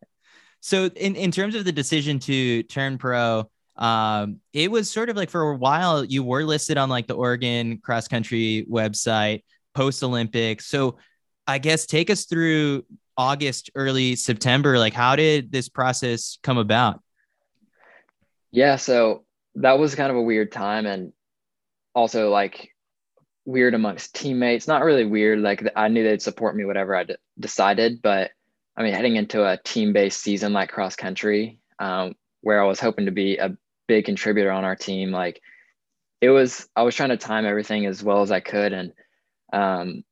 So 0.60 0.86
in, 0.86 1.14
in 1.16 1.30
terms 1.30 1.54
of 1.54 1.64
the 1.64 1.72
decision 1.72 2.18
to 2.20 2.62
turn 2.64 2.98
pro, 2.98 3.48
um, 3.76 4.40
it 4.52 4.70
was 4.70 4.90
sort 4.90 5.08
of 5.08 5.16
like 5.16 5.30
for 5.30 5.50
a 5.50 5.56
while 5.56 6.04
you 6.04 6.24
were 6.24 6.42
listed 6.42 6.76
on 6.76 6.88
like 6.88 7.06
the 7.06 7.14
Oregon 7.14 7.78
cross 7.78 8.08
country 8.08 8.66
website 8.68 9.44
post 9.74 10.02
Olympics. 10.02 10.66
So 10.66 10.98
I 11.46 11.58
guess 11.58 11.86
take 11.86 12.10
us 12.10 12.24
through 12.24 12.84
August, 13.16 13.70
early 13.74 14.16
September. 14.16 14.78
Like, 14.78 14.94
how 14.94 15.16
did 15.16 15.52
this 15.52 15.68
process 15.68 16.38
come 16.42 16.58
about? 16.58 17.02
Yeah, 18.50 18.76
so 18.76 19.24
that 19.56 19.78
was 19.78 19.94
kind 19.94 20.10
of 20.10 20.16
a 20.16 20.22
weird 20.22 20.52
time, 20.52 20.86
and 20.86 21.12
also 21.94 22.30
like 22.30 22.70
weird 23.48 23.72
amongst 23.72 24.14
teammates. 24.14 24.68
Not 24.68 24.84
really 24.84 25.06
weird. 25.06 25.38
Like 25.38 25.66
I 25.74 25.88
knew 25.88 26.04
they'd 26.04 26.20
support 26.20 26.54
me, 26.54 26.66
whatever 26.66 26.94
I 26.94 27.04
d- 27.04 27.16
decided. 27.40 28.02
But 28.02 28.30
I 28.76 28.82
mean, 28.82 28.92
heading 28.92 29.16
into 29.16 29.42
a 29.42 29.56
team 29.56 29.94
based 29.94 30.20
season 30.20 30.52
like 30.52 30.70
cross 30.70 30.96
country, 30.96 31.58
um, 31.78 32.14
where 32.42 32.62
I 32.62 32.66
was 32.66 32.78
hoping 32.78 33.06
to 33.06 33.10
be 33.10 33.38
a 33.38 33.56
big 33.86 34.04
contributor 34.04 34.52
on 34.52 34.64
our 34.64 34.76
team, 34.76 35.12
like 35.12 35.40
it 36.20 36.28
was, 36.28 36.68
I 36.76 36.82
was 36.82 36.94
trying 36.94 37.08
to 37.08 37.16
time 37.16 37.46
everything 37.46 37.86
as 37.86 38.02
well 38.04 38.20
as 38.20 38.30
I 38.30 38.40
could. 38.40 38.74
And 38.74 38.92
um, 39.50 40.04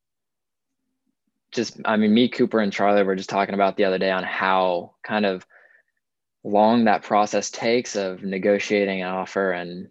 just, 1.51 1.79
I 1.85 1.95
mean, 1.97 2.13
me, 2.13 2.29
Cooper, 2.29 2.59
and 2.59 2.73
Charlie 2.73 3.03
were 3.03 3.15
just 3.15 3.29
talking 3.29 3.53
about 3.53 3.77
the 3.77 3.85
other 3.85 3.99
day 3.99 4.09
on 4.09 4.23
how 4.23 4.95
kind 5.03 5.27
of 5.27 5.45
long 6.43 6.85
that 6.85 7.03
process 7.03 7.51
takes 7.51 7.95
of 7.95 8.23
negotiating 8.23 9.03
an 9.03 9.09
offer 9.09 9.51
and 9.51 9.89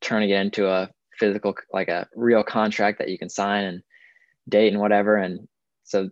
turning 0.00 0.30
it 0.30 0.40
into 0.40 0.68
a 0.68 0.90
physical 1.18 1.54
like 1.72 1.88
a 1.88 2.08
real 2.14 2.42
contract 2.42 2.98
that 2.98 3.08
you 3.08 3.18
can 3.18 3.28
sign 3.28 3.64
and 3.64 3.82
date 4.48 4.72
and 4.72 4.80
whatever. 4.80 5.16
And 5.16 5.48
so 5.84 6.10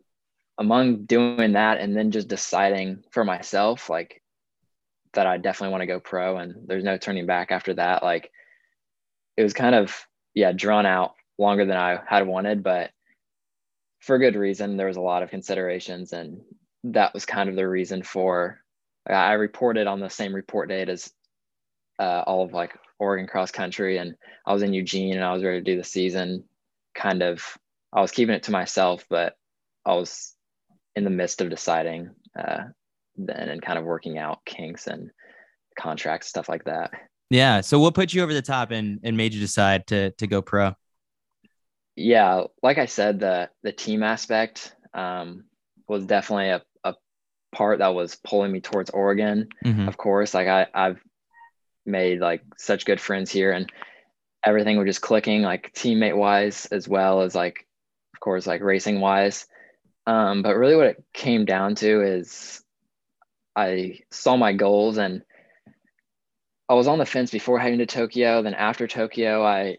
among 0.59 1.05
doing 1.05 1.53
that 1.53 1.81
and 1.81 1.97
then 1.97 2.11
just 2.11 2.29
deciding 2.29 3.03
for 3.11 3.25
myself 3.25 3.89
like 3.89 4.23
that 5.15 5.27
I 5.27 5.37
definitely 5.37 5.73
want 5.73 5.83
to 5.83 5.87
go 5.87 6.01
pro 6.01 6.39
and 6.39 6.67
there's 6.67 6.85
no 6.85 6.97
turning 6.97 7.27
back 7.27 7.51
after 7.51 7.75
that 7.75 8.03
like 8.03 8.31
it 9.37 9.43
was 9.43 9.53
kind 9.53 9.75
of 9.75 9.95
yeah 10.35 10.53
drawn 10.53 10.87
out 10.87 11.15
longer 11.39 11.65
than 11.65 11.77
I 11.77 11.99
had 12.07 12.27
wanted 12.27 12.63
but 12.63 12.91
for 14.01 14.19
good 14.19 14.37
reason 14.37 14.77
there 14.77 14.87
was 14.87 14.97
a 14.97 15.03
lot 15.03 15.23
of 15.23 15.31
considerations 15.31 16.13
and 16.13 16.41
that 16.85 17.15
was 17.15 17.27
kind 17.27 17.49
of 17.49 17.57
the 17.57 17.69
reason 17.69 18.03
for 18.03 18.61
I 19.07 19.33
reported 19.33 19.87
on 19.87 20.01
the 20.01 20.11
same 20.11 20.35
report 20.35 20.69
date 20.69 20.89
as 20.89 21.13
uh, 21.99 22.23
all 22.27 22.45
of 22.45 22.53
like 22.53 22.73
Oregon 23.03 23.27
cross 23.27 23.51
country 23.51 23.99
and 23.99 24.15
I 24.47 24.53
was 24.53 24.63
in 24.63 24.73
Eugene 24.73 25.15
and 25.15 25.25
I 25.25 25.33
was 25.33 25.43
ready 25.43 25.59
to 25.59 25.65
do 25.65 25.77
the 25.77 25.85
season. 25.85 26.45
Kind 26.95 27.23
of, 27.23 27.43
I 27.93 28.01
was 28.01 28.13
keeping 28.13 28.35
it 28.35 28.45
to 28.45 28.53
myself, 28.53 29.05
but 29.11 29.37
I 29.85 29.95
was 29.95 30.35
in 30.95 31.03
the 31.03 31.11
midst 31.11 31.41
of 31.41 31.51
deciding 31.51 32.11
uh, 32.39 32.65
then 33.17 33.49
and 33.49 33.61
kind 33.61 33.79
of 33.79 33.85
working 33.85 34.19
out 34.19 34.45
kinks 34.45 34.87
and 34.87 35.11
contracts, 35.77 36.29
stuff 36.29 36.49
like 36.49 36.65
that. 36.65 36.93
Yeah. 37.29 37.61
So 37.61 37.81
what 37.81 37.95
put 37.95 38.15
you 38.15 38.23
over 38.23 38.33
the 38.33 38.43
top 38.43 38.71
and, 38.71 39.01
and 39.03 39.17
made 39.17 39.35
you 39.35 39.41
decide 39.41 39.89
to, 39.89 40.11
to 40.13 40.27
go 40.29 40.41
pro? 40.41 40.75
Yeah. 41.97 42.45
Like 42.63 42.79
I 42.79 42.87
said, 42.87 43.19
the, 43.19 43.51
the 43.65 43.73
team 43.73 44.03
aspect 44.03 44.77
um, 44.95 45.45
was 45.89 46.07
definitely 46.07 46.51
a, 46.51 46.63
a 46.85 46.95
part 47.53 47.81
that 47.81 47.95
was 47.95 48.15
pulling 48.15 48.53
me 48.53 48.61
towards 48.61 48.91
Oregon. 48.91 49.49
Mm-hmm. 49.65 49.89
Of 49.89 49.97
course, 49.97 50.35
like 50.35 50.47
I, 50.47 50.67
I've 50.73 51.01
made 51.85 52.21
like 52.21 52.43
such 52.57 52.85
good 52.85 53.01
friends 53.01 53.31
here 53.31 53.53
and 53.53 53.71
everything 54.45 54.77
was 54.77 54.87
just 54.87 55.01
clicking 55.01 55.43
like 55.43 55.73
teammate 55.75 56.17
wise 56.17 56.67
as 56.67 56.89
well 56.89 57.23
as 57.23 57.35
like 57.35 57.67
of 58.15 58.21
course, 58.21 58.47
like 58.47 58.63
racing 58.63 59.01
wise. 59.01 59.47
Um, 60.07 60.43
but 60.43 60.57
really, 60.57 60.77
what 60.77 60.87
it 60.87 61.05
came 61.13 61.45
down 61.45 61.75
to 61.77 62.03
is 62.03 62.63
I 63.55 64.01
saw 64.11 64.37
my 64.37 64.53
goals 64.53 64.99
and 64.99 65.23
I 66.69 66.75
was 66.75 66.89
on 66.89 66.99
the 66.99 67.07
fence 67.07 67.31
before 67.31 67.59
heading 67.59 67.79
to 67.79 67.87
Tokyo. 67.87 68.43
Then 68.43 68.55
after 68.55 68.87
Tokyo, 68.87 69.45
I 69.45 69.79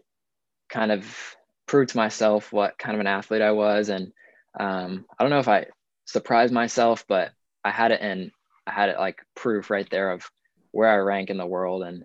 kind 0.68 0.92
of 0.92 1.36
proved 1.66 1.90
to 1.90 1.96
myself 1.96 2.52
what 2.52 2.78
kind 2.78 2.94
of 2.94 3.00
an 3.00 3.06
athlete 3.06 3.42
I 3.42 3.52
was. 3.52 3.88
And 3.88 4.12
um, 4.58 5.04
I 5.18 5.24
don't 5.24 5.30
know 5.30 5.40
if 5.40 5.48
I 5.48 5.66
surprised 6.06 6.52
myself, 6.52 7.04
but 7.08 7.32
I 7.64 7.70
had 7.70 7.90
it 7.90 8.00
in, 8.00 8.30
I 8.66 8.72
had 8.72 8.88
it 8.90 8.98
like 8.98 9.18
proof 9.34 9.70
right 9.70 9.88
there 9.90 10.12
of 10.12 10.30
where 10.74 10.90
I 10.90 10.96
rank 10.96 11.30
in 11.30 11.36
the 11.36 11.46
world. 11.46 11.84
And 11.84 12.04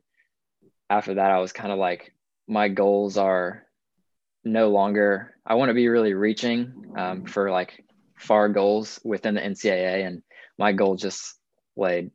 after 0.89 1.15
that, 1.15 1.31
I 1.31 1.39
was 1.39 1.51
kind 1.51 1.71
of 1.71 1.79
like, 1.79 2.13
my 2.47 2.69
goals 2.69 3.17
are 3.17 3.63
no 4.43 4.69
longer, 4.69 5.35
I 5.45 5.55
want 5.55 5.69
to 5.69 5.73
be 5.73 5.87
really 5.87 6.13
reaching 6.13 6.93
um, 6.95 7.25
for 7.25 7.49
like 7.49 7.83
far 8.17 8.47
goals 8.47 8.99
within 9.03 9.35
the 9.35 9.41
NCAA. 9.41 10.05
And 10.05 10.21
my 10.57 10.71
goal 10.71 10.95
just 10.95 11.35
laid 11.75 12.11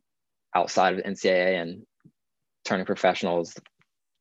outside 0.55 0.93
of 0.93 1.03
the 1.03 1.09
NCAA 1.09 1.61
and 1.61 1.85
turning 2.63 2.85
professional 2.85 3.41
is 3.41 3.53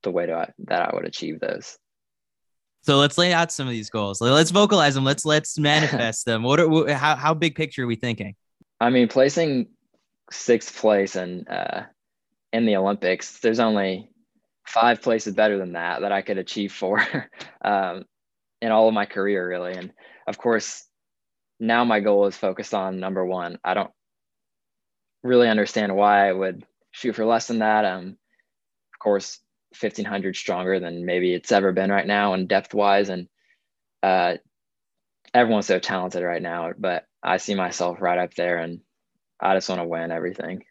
the 0.03 0.11
way 0.11 0.27
to, 0.27 0.53
that 0.67 0.83
I 0.83 0.95
would 0.95 1.07
achieve 1.07 1.39
those. 1.39 1.79
So 2.83 2.99
let's 2.99 3.17
lay 3.17 3.33
out 3.33 3.53
some 3.53 3.67
of 3.67 3.73
these 3.73 3.91
goals. 3.91 4.21
Let's 4.21 4.51
vocalize 4.51 4.95
them. 4.95 5.05
Let's 5.05 5.25
let's 5.25 5.59
manifest 5.59 6.27
them. 6.27 6.43
What 6.43 6.61
are 6.61 6.93
how 6.93 7.17
how 7.17 7.33
big 7.33 7.55
picture 7.55 7.85
are 7.85 7.87
we 7.87 7.97
thinking? 7.97 8.35
I 8.79 8.91
mean, 8.91 9.09
placing 9.09 9.69
sixth 10.31 10.77
place 10.77 11.17
and 11.17 11.49
uh, 11.49 11.85
in 12.55 12.67
the 12.67 12.77
Olympics, 12.77 13.41
there's 13.41 13.59
only 13.59 14.09
five 14.65 15.03
places 15.03 15.35
better 15.35 15.59
than 15.59 15.73
that 15.73 16.03
that 16.03 16.13
I 16.13 16.23
could 16.23 16.39
achieve 16.39 16.73
for 16.73 17.05
um, 17.65 18.05
in 18.63 18.71
all 18.71 18.87
of 18.87 18.95
my 18.95 19.07
career, 19.07 19.47
really. 19.47 19.73
And 19.73 19.93
of 20.29 20.39
course, 20.39 20.87
now 21.59 21.85
my 21.85 21.99
goal 21.99 22.27
is 22.27 22.37
focused 22.37 22.73
on 22.73 23.01
number 23.01 23.27
one. 23.27 23.59
I 23.65 23.75
don't 23.75 23.91
really 25.25 25.49
understand 25.49 25.97
why 25.97 26.29
I 26.29 26.33
would 26.33 26.65
shoot 26.93 27.17
for 27.17 27.27
less 27.27 27.49
than 27.49 27.59
that. 27.59 27.85
Um, 27.85 28.17
of 28.95 28.99
course, 29.01 29.41
1500 29.81 30.37
stronger 30.37 30.79
than 30.79 31.05
maybe 31.05 31.35
it's 31.35 31.51
ever 31.51 31.73
been 31.73 31.91
right 31.91 32.07
now 32.07 32.35
and 32.35 32.49
depth 32.49 32.73
wise. 32.73 33.09
And 33.09 33.27
uh, 34.01 34.35
everyone's 35.35 35.67
so 35.67 35.81
talented 35.81 36.23
right 36.23 36.41
now, 36.41 36.71
but 36.79 37.05
I 37.21 37.39
see 37.39 37.57
myself 37.57 38.01
right 38.01 38.19
up 38.19 38.35
there 38.35 38.59
and 38.59 38.79
I 39.41 39.57
just 39.57 39.69
want 39.69 39.81
to 39.81 39.89
win 39.89 40.13
everything. 40.13 40.63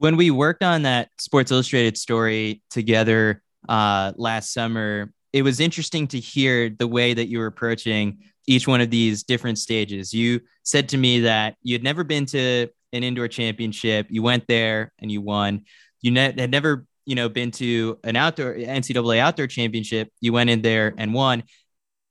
When 0.00 0.16
we 0.16 0.30
worked 0.30 0.62
on 0.62 0.84
that 0.84 1.10
Sports 1.18 1.52
Illustrated 1.52 1.98
story 1.98 2.62
together 2.70 3.42
uh, 3.68 4.14
last 4.16 4.54
summer, 4.54 5.12
it 5.34 5.42
was 5.42 5.60
interesting 5.60 6.06
to 6.08 6.18
hear 6.18 6.70
the 6.70 6.88
way 6.88 7.12
that 7.12 7.26
you 7.26 7.38
were 7.38 7.44
approaching 7.44 8.20
each 8.46 8.66
one 8.66 8.80
of 8.80 8.88
these 8.88 9.24
different 9.24 9.58
stages. 9.58 10.14
You 10.14 10.40
said 10.62 10.88
to 10.88 10.96
me 10.96 11.20
that 11.20 11.56
you 11.62 11.74
had 11.74 11.82
never 11.82 12.02
been 12.02 12.24
to 12.24 12.68
an 12.94 13.04
indoor 13.04 13.28
championship. 13.28 14.06
You 14.08 14.22
went 14.22 14.46
there 14.48 14.90
and 14.98 15.12
you 15.12 15.20
won. 15.20 15.64
You 16.00 16.12
ne- 16.12 16.32
had 16.32 16.50
never 16.50 16.86
you 17.04 17.14
know, 17.14 17.28
been 17.28 17.50
to 17.50 17.98
an 18.02 18.16
outdoor 18.16 18.54
NCAA 18.54 19.18
outdoor 19.18 19.48
championship, 19.48 20.10
you 20.20 20.32
went 20.32 20.48
in 20.48 20.62
there 20.62 20.94
and 20.96 21.12
won. 21.12 21.42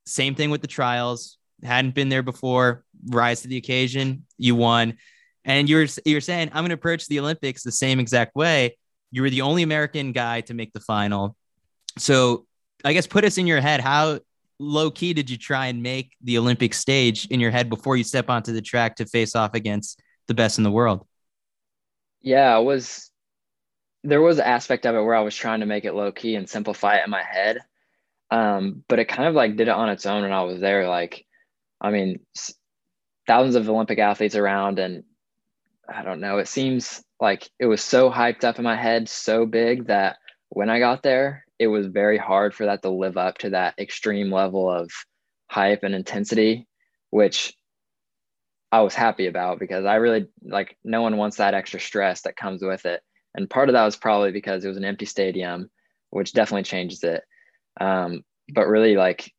Same 0.06 0.36
thing 0.36 0.52
with 0.52 0.62
the 0.62 0.68
trials. 0.68 1.40
Hadn't 1.64 1.96
been 1.96 2.10
there 2.10 2.22
before. 2.22 2.84
Rise 3.08 3.42
to 3.42 3.48
the 3.48 3.58
occasion. 3.58 4.28
You 4.38 4.54
won, 4.54 4.98
and 5.50 5.68
you're 5.68 5.88
you're 6.06 6.22
saying 6.22 6.50
I'm 6.54 6.62
going 6.62 6.70
to 6.70 6.76
approach 6.76 7.08
the 7.08 7.20
Olympics 7.20 7.64
the 7.64 7.72
same 7.72 8.00
exact 8.00 8.36
way. 8.36 8.78
You 9.12 9.24
were 9.24 9.32
the 9.32 9.42
only 9.42 9.64
American 9.64 10.12
guy 10.12 10.42
to 10.42 10.54
make 10.54 10.72
the 10.74 10.80
final. 10.80 11.36
So 11.98 12.46
I 12.86 12.94
guess 12.94 13.08
put 13.08 13.26
us 13.26 13.40
in 13.40 13.48
your 13.48 13.60
head. 13.60 13.82
How 13.82 14.20
low 14.60 14.92
key 14.92 15.14
did 15.14 15.28
you 15.28 15.38
try 15.38 15.66
and 15.66 15.82
make 15.82 16.14
the 16.22 16.38
Olympic 16.38 16.76
stage 16.76 17.26
in 17.28 17.40
your 17.40 17.50
head 17.50 17.68
before 17.68 17.98
you 17.98 18.04
step 18.04 18.30
onto 18.30 18.54
the 18.54 18.62
track 18.62 18.98
to 18.98 19.06
face 19.08 19.36
off 19.36 19.56
against 19.56 20.00
the 20.28 20.36
best 20.36 20.60
in 20.60 20.64
the 20.64 20.72
world? 20.72 21.06
Yeah, 22.22 22.56
I 22.56 22.60
was 22.60 23.10
there 24.04 24.22
was 24.22 24.38
an 24.38 24.46
aspect 24.46 24.86
of 24.86 24.96
it 24.96 25.02
where 25.02 25.16
I 25.16 25.22
was 25.22 25.36
trying 25.36 25.62
to 25.62 25.66
make 25.66 25.84
it 25.84 25.96
low 25.96 26.12
key 26.12 26.36
and 26.36 26.48
simplify 26.48 26.98
it 26.98 27.06
in 27.06 27.10
my 27.10 27.24
head. 27.24 27.58
Um, 28.30 28.84
but 28.88 29.00
it 29.00 29.06
kind 29.06 29.28
of 29.28 29.34
like 29.34 29.56
did 29.56 29.68
it 29.68 29.74
on 29.74 29.90
its 29.90 30.06
own 30.06 30.22
when 30.22 30.32
I 30.32 30.44
was 30.44 30.62
there. 30.62 30.88
Like, 30.88 31.26
I 31.82 31.90
mean, 31.90 32.20
thousands 33.26 33.56
of 33.56 33.68
Olympic 33.68 33.98
athletes 33.98 34.36
around, 34.36 34.78
and 34.78 35.04
I 35.94 36.04
don't 36.04 36.20
know, 36.20 36.38
it 36.38 36.48
seems 36.48 37.04
like 37.20 37.50
it 37.60 37.66
was 37.66 37.84
so 37.84 38.10
hyped 38.10 38.44
up 38.44 38.58
in 38.58 38.64
my 38.64 38.76
head, 38.76 39.10
so 39.10 39.46
big 39.46 39.88
that 39.88 40.18
when 40.50 40.70
I 40.70 40.80
got 40.80 41.04
there, 41.04 41.46
it 41.58 41.68
was 41.68 41.88
very 41.88 42.18
hard 42.18 42.54
for 42.54 42.66
that 42.66 42.82
to 42.84 42.90
live 42.90 43.18
up 43.18 43.38
to 43.40 43.52
that 43.52 43.76
extreme 43.80 44.32
level 44.32 44.70
of 44.70 44.90
hype 45.48 45.84
and 45.84 45.94
intensity, 45.94 46.68
which 47.10 47.54
I 48.72 48.82
was 48.82 48.94
happy 48.94 49.28
about 49.28 49.60
because 49.60 49.86
I 49.86 49.96
really 49.96 50.28
like 50.44 50.78
no 50.84 51.02
one 51.02 51.18
wants 51.18 51.38
that 51.38 51.54
extra 51.56 51.80
stress 51.80 52.22
that 52.22 52.38
comes 52.38 52.62
with 52.64 52.86
it 52.86 53.02
and 53.36 53.50
part 53.50 53.70
of 53.70 53.74
that 53.74 53.86
was 53.86 53.96
probably 53.96 54.32
because 54.32 54.64
it 54.64 54.68
was 54.68 54.78
an 54.78 54.86
empty 54.86 55.06
stadium, 55.06 55.70
which 56.10 56.34
definitely 56.34 56.64
changes 56.64 57.04
it. 57.04 57.24
Um, 57.80 58.24
but 58.54 58.68
really, 58.68 58.96
like, 58.96 59.32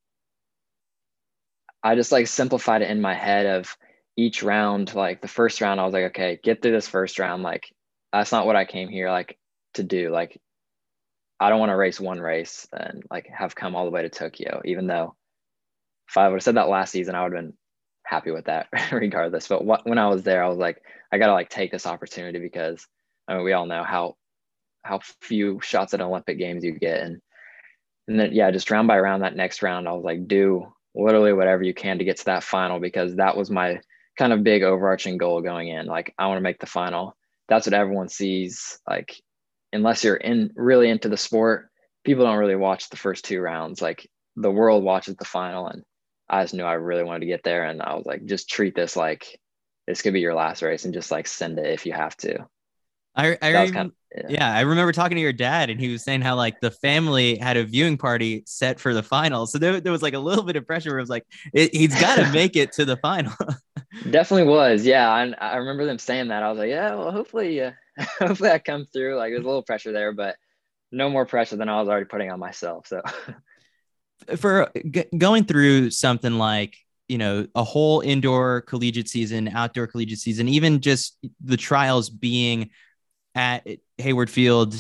I 1.82 1.94
just 1.94 2.12
like 2.12 2.26
simplified 2.26 2.82
it 2.82 2.90
in 2.90 3.00
my 3.00 3.14
head 3.14 3.46
of 3.46 3.76
each 4.20 4.42
round. 4.42 4.94
Like 4.94 5.20
the 5.20 5.28
first 5.28 5.60
round, 5.60 5.80
I 5.80 5.84
was 5.84 5.92
like, 5.92 6.04
okay, 6.10 6.38
get 6.42 6.62
through 6.62 6.72
this 6.72 6.88
first 6.88 7.18
round. 7.18 7.42
Like, 7.42 7.72
that's 8.12 8.32
not 8.32 8.46
what 8.46 8.56
I 8.56 8.64
came 8.64 8.88
here 8.88 9.10
like 9.10 9.38
to 9.74 9.82
do. 9.82 10.10
Like, 10.10 10.40
I 11.38 11.48
don't 11.48 11.60
want 11.60 11.70
to 11.70 11.76
race 11.76 11.98
one 11.98 12.20
race 12.20 12.68
and 12.72 13.02
like 13.10 13.26
have 13.36 13.54
come 13.54 13.74
all 13.74 13.86
the 13.86 13.90
way 13.90 14.02
to 14.02 14.10
Tokyo, 14.10 14.60
even 14.64 14.86
though 14.86 15.16
if 16.08 16.16
I 16.16 16.28
would 16.28 16.36
have 16.36 16.42
said 16.42 16.56
that 16.56 16.68
last 16.68 16.92
season, 16.92 17.14
I 17.14 17.22
would 17.22 17.32
have 17.32 17.42
been 17.42 17.54
happy 18.04 18.30
with 18.30 18.46
that 18.46 18.66
regardless. 18.92 19.48
But 19.48 19.64
what, 19.64 19.86
when 19.88 19.98
I 19.98 20.08
was 20.08 20.22
there, 20.22 20.44
I 20.44 20.48
was 20.48 20.58
like, 20.58 20.82
I 21.12 21.18
got 21.18 21.28
to 21.28 21.32
like 21.32 21.48
take 21.48 21.70
this 21.70 21.86
opportunity 21.86 22.38
because 22.38 22.86
I 23.26 23.34
mean, 23.34 23.44
we 23.44 23.52
all 23.52 23.66
know 23.66 23.84
how 23.84 24.16
how 24.82 25.00
few 25.20 25.60
shots 25.62 25.94
at 25.94 26.00
Olympic 26.00 26.38
games 26.38 26.64
you 26.64 26.72
get, 26.78 27.00
and 27.00 27.20
and 28.08 28.18
then 28.18 28.32
yeah, 28.32 28.50
just 28.50 28.70
round 28.70 28.88
by 28.88 28.98
round, 28.98 29.22
that 29.22 29.36
next 29.36 29.62
round, 29.62 29.88
I 29.88 29.92
was 29.92 30.04
like, 30.04 30.26
do 30.26 30.72
literally 30.94 31.32
whatever 31.32 31.62
you 31.62 31.72
can 31.72 31.98
to 31.98 32.04
get 32.04 32.16
to 32.16 32.24
that 32.26 32.42
final 32.42 32.80
because 32.80 33.16
that 33.16 33.36
was 33.36 33.50
my 33.50 33.80
kind 34.18 34.32
of 34.32 34.44
big 34.44 34.62
overarching 34.62 35.18
goal 35.18 35.40
going 35.40 35.68
in. 35.68 35.86
Like, 35.86 36.14
I 36.18 36.26
want 36.26 36.38
to 36.38 36.42
make 36.42 36.58
the 36.58 36.66
final. 36.66 37.16
That's 37.48 37.66
what 37.66 37.74
everyone 37.74 38.08
sees. 38.08 38.78
Like, 38.88 39.20
unless 39.72 40.04
you're 40.04 40.16
in 40.16 40.50
really 40.54 40.88
into 40.90 41.08
the 41.08 41.16
sport, 41.16 41.68
people 42.04 42.24
don't 42.24 42.38
really 42.38 42.56
watch 42.56 42.88
the 42.88 42.96
first 42.96 43.24
two 43.24 43.40
rounds. 43.40 43.80
Like, 43.82 44.08
the 44.36 44.50
world 44.50 44.84
watches 44.84 45.16
the 45.16 45.24
final, 45.24 45.66
and 45.66 45.82
I 46.28 46.42
just 46.42 46.54
knew 46.54 46.64
I 46.64 46.74
really 46.74 47.04
wanted 47.04 47.20
to 47.20 47.26
get 47.26 47.42
there, 47.42 47.64
and 47.64 47.82
I 47.82 47.94
was 47.94 48.06
like, 48.06 48.24
just 48.24 48.48
treat 48.48 48.74
this 48.74 48.96
like 48.96 49.38
this 49.86 50.02
could 50.02 50.12
be 50.12 50.20
your 50.20 50.34
last 50.34 50.62
race, 50.62 50.84
and 50.84 50.94
just 50.94 51.10
like 51.10 51.26
send 51.26 51.58
it 51.58 51.66
if 51.66 51.86
you 51.86 51.92
have 51.92 52.16
to. 52.18 52.46
I, 53.20 53.38
I 53.42 53.52
rem- 53.52 53.72
kind 53.72 53.88
of, 53.88 53.94
yeah. 54.16 54.26
yeah. 54.28 54.54
I 54.54 54.60
remember 54.60 54.92
talking 54.92 55.16
to 55.16 55.20
your 55.20 55.32
dad, 55.32 55.70
and 55.70 55.80
he 55.80 55.88
was 55.88 56.02
saying 56.02 56.20
how 56.22 56.36
like 56.36 56.60
the 56.60 56.70
family 56.70 57.36
had 57.36 57.56
a 57.56 57.64
viewing 57.64 57.96
party 57.96 58.42
set 58.46 58.80
for 58.80 58.94
the 58.94 59.02
final, 59.02 59.46
so 59.46 59.58
there, 59.58 59.80
there 59.80 59.92
was 59.92 60.02
like 60.02 60.14
a 60.14 60.18
little 60.18 60.44
bit 60.44 60.56
of 60.56 60.66
pressure. 60.66 60.90
Where 60.90 60.98
it 60.98 61.02
was 61.02 61.10
like 61.10 61.26
it, 61.52 61.74
he's 61.74 61.98
got 62.00 62.16
to 62.16 62.30
make 62.32 62.56
it 62.56 62.72
to 62.72 62.84
the 62.84 62.96
final. 62.96 63.32
Definitely 64.10 64.48
was, 64.48 64.84
yeah. 64.84 65.10
I, 65.10 65.32
I 65.38 65.56
remember 65.56 65.84
them 65.84 65.98
saying 65.98 66.28
that. 66.28 66.42
I 66.42 66.50
was 66.50 66.58
like, 66.58 66.70
yeah, 66.70 66.94
well, 66.94 67.10
hopefully, 67.10 67.60
uh, 67.60 67.72
hopefully 68.18 68.50
I 68.50 68.58
come 68.58 68.86
through. 68.92 69.16
Like 69.16 69.32
there's 69.32 69.44
a 69.44 69.46
little 69.46 69.62
pressure 69.62 69.92
there, 69.92 70.12
but 70.12 70.36
no 70.92 71.08
more 71.08 71.26
pressure 71.26 71.56
than 71.56 71.68
I 71.68 71.80
was 71.80 71.88
already 71.88 72.06
putting 72.06 72.30
on 72.30 72.38
myself. 72.38 72.86
So 72.86 73.02
for 74.36 74.70
g- 74.90 75.06
going 75.16 75.44
through 75.44 75.90
something 75.90 76.34
like 76.34 76.76
you 77.08 77.18
know 77.18 77.46
a 77.54 77.64
whole 77.64 78.00
indoor 78.00 78.62
collegiate 78.62 79.08
season 79.08 79.48
outdoor 79.48 79.86
collegiate 79.86 80.18
season 80.18 80.48
even 80.48 80.80
just 80.80 81.18
the 81.42 81.56
trials 81.56 82.10
being 82.10 82.70
at 83.34 83.66
Hayward 83.98 84.30
Field, 84.30 84.74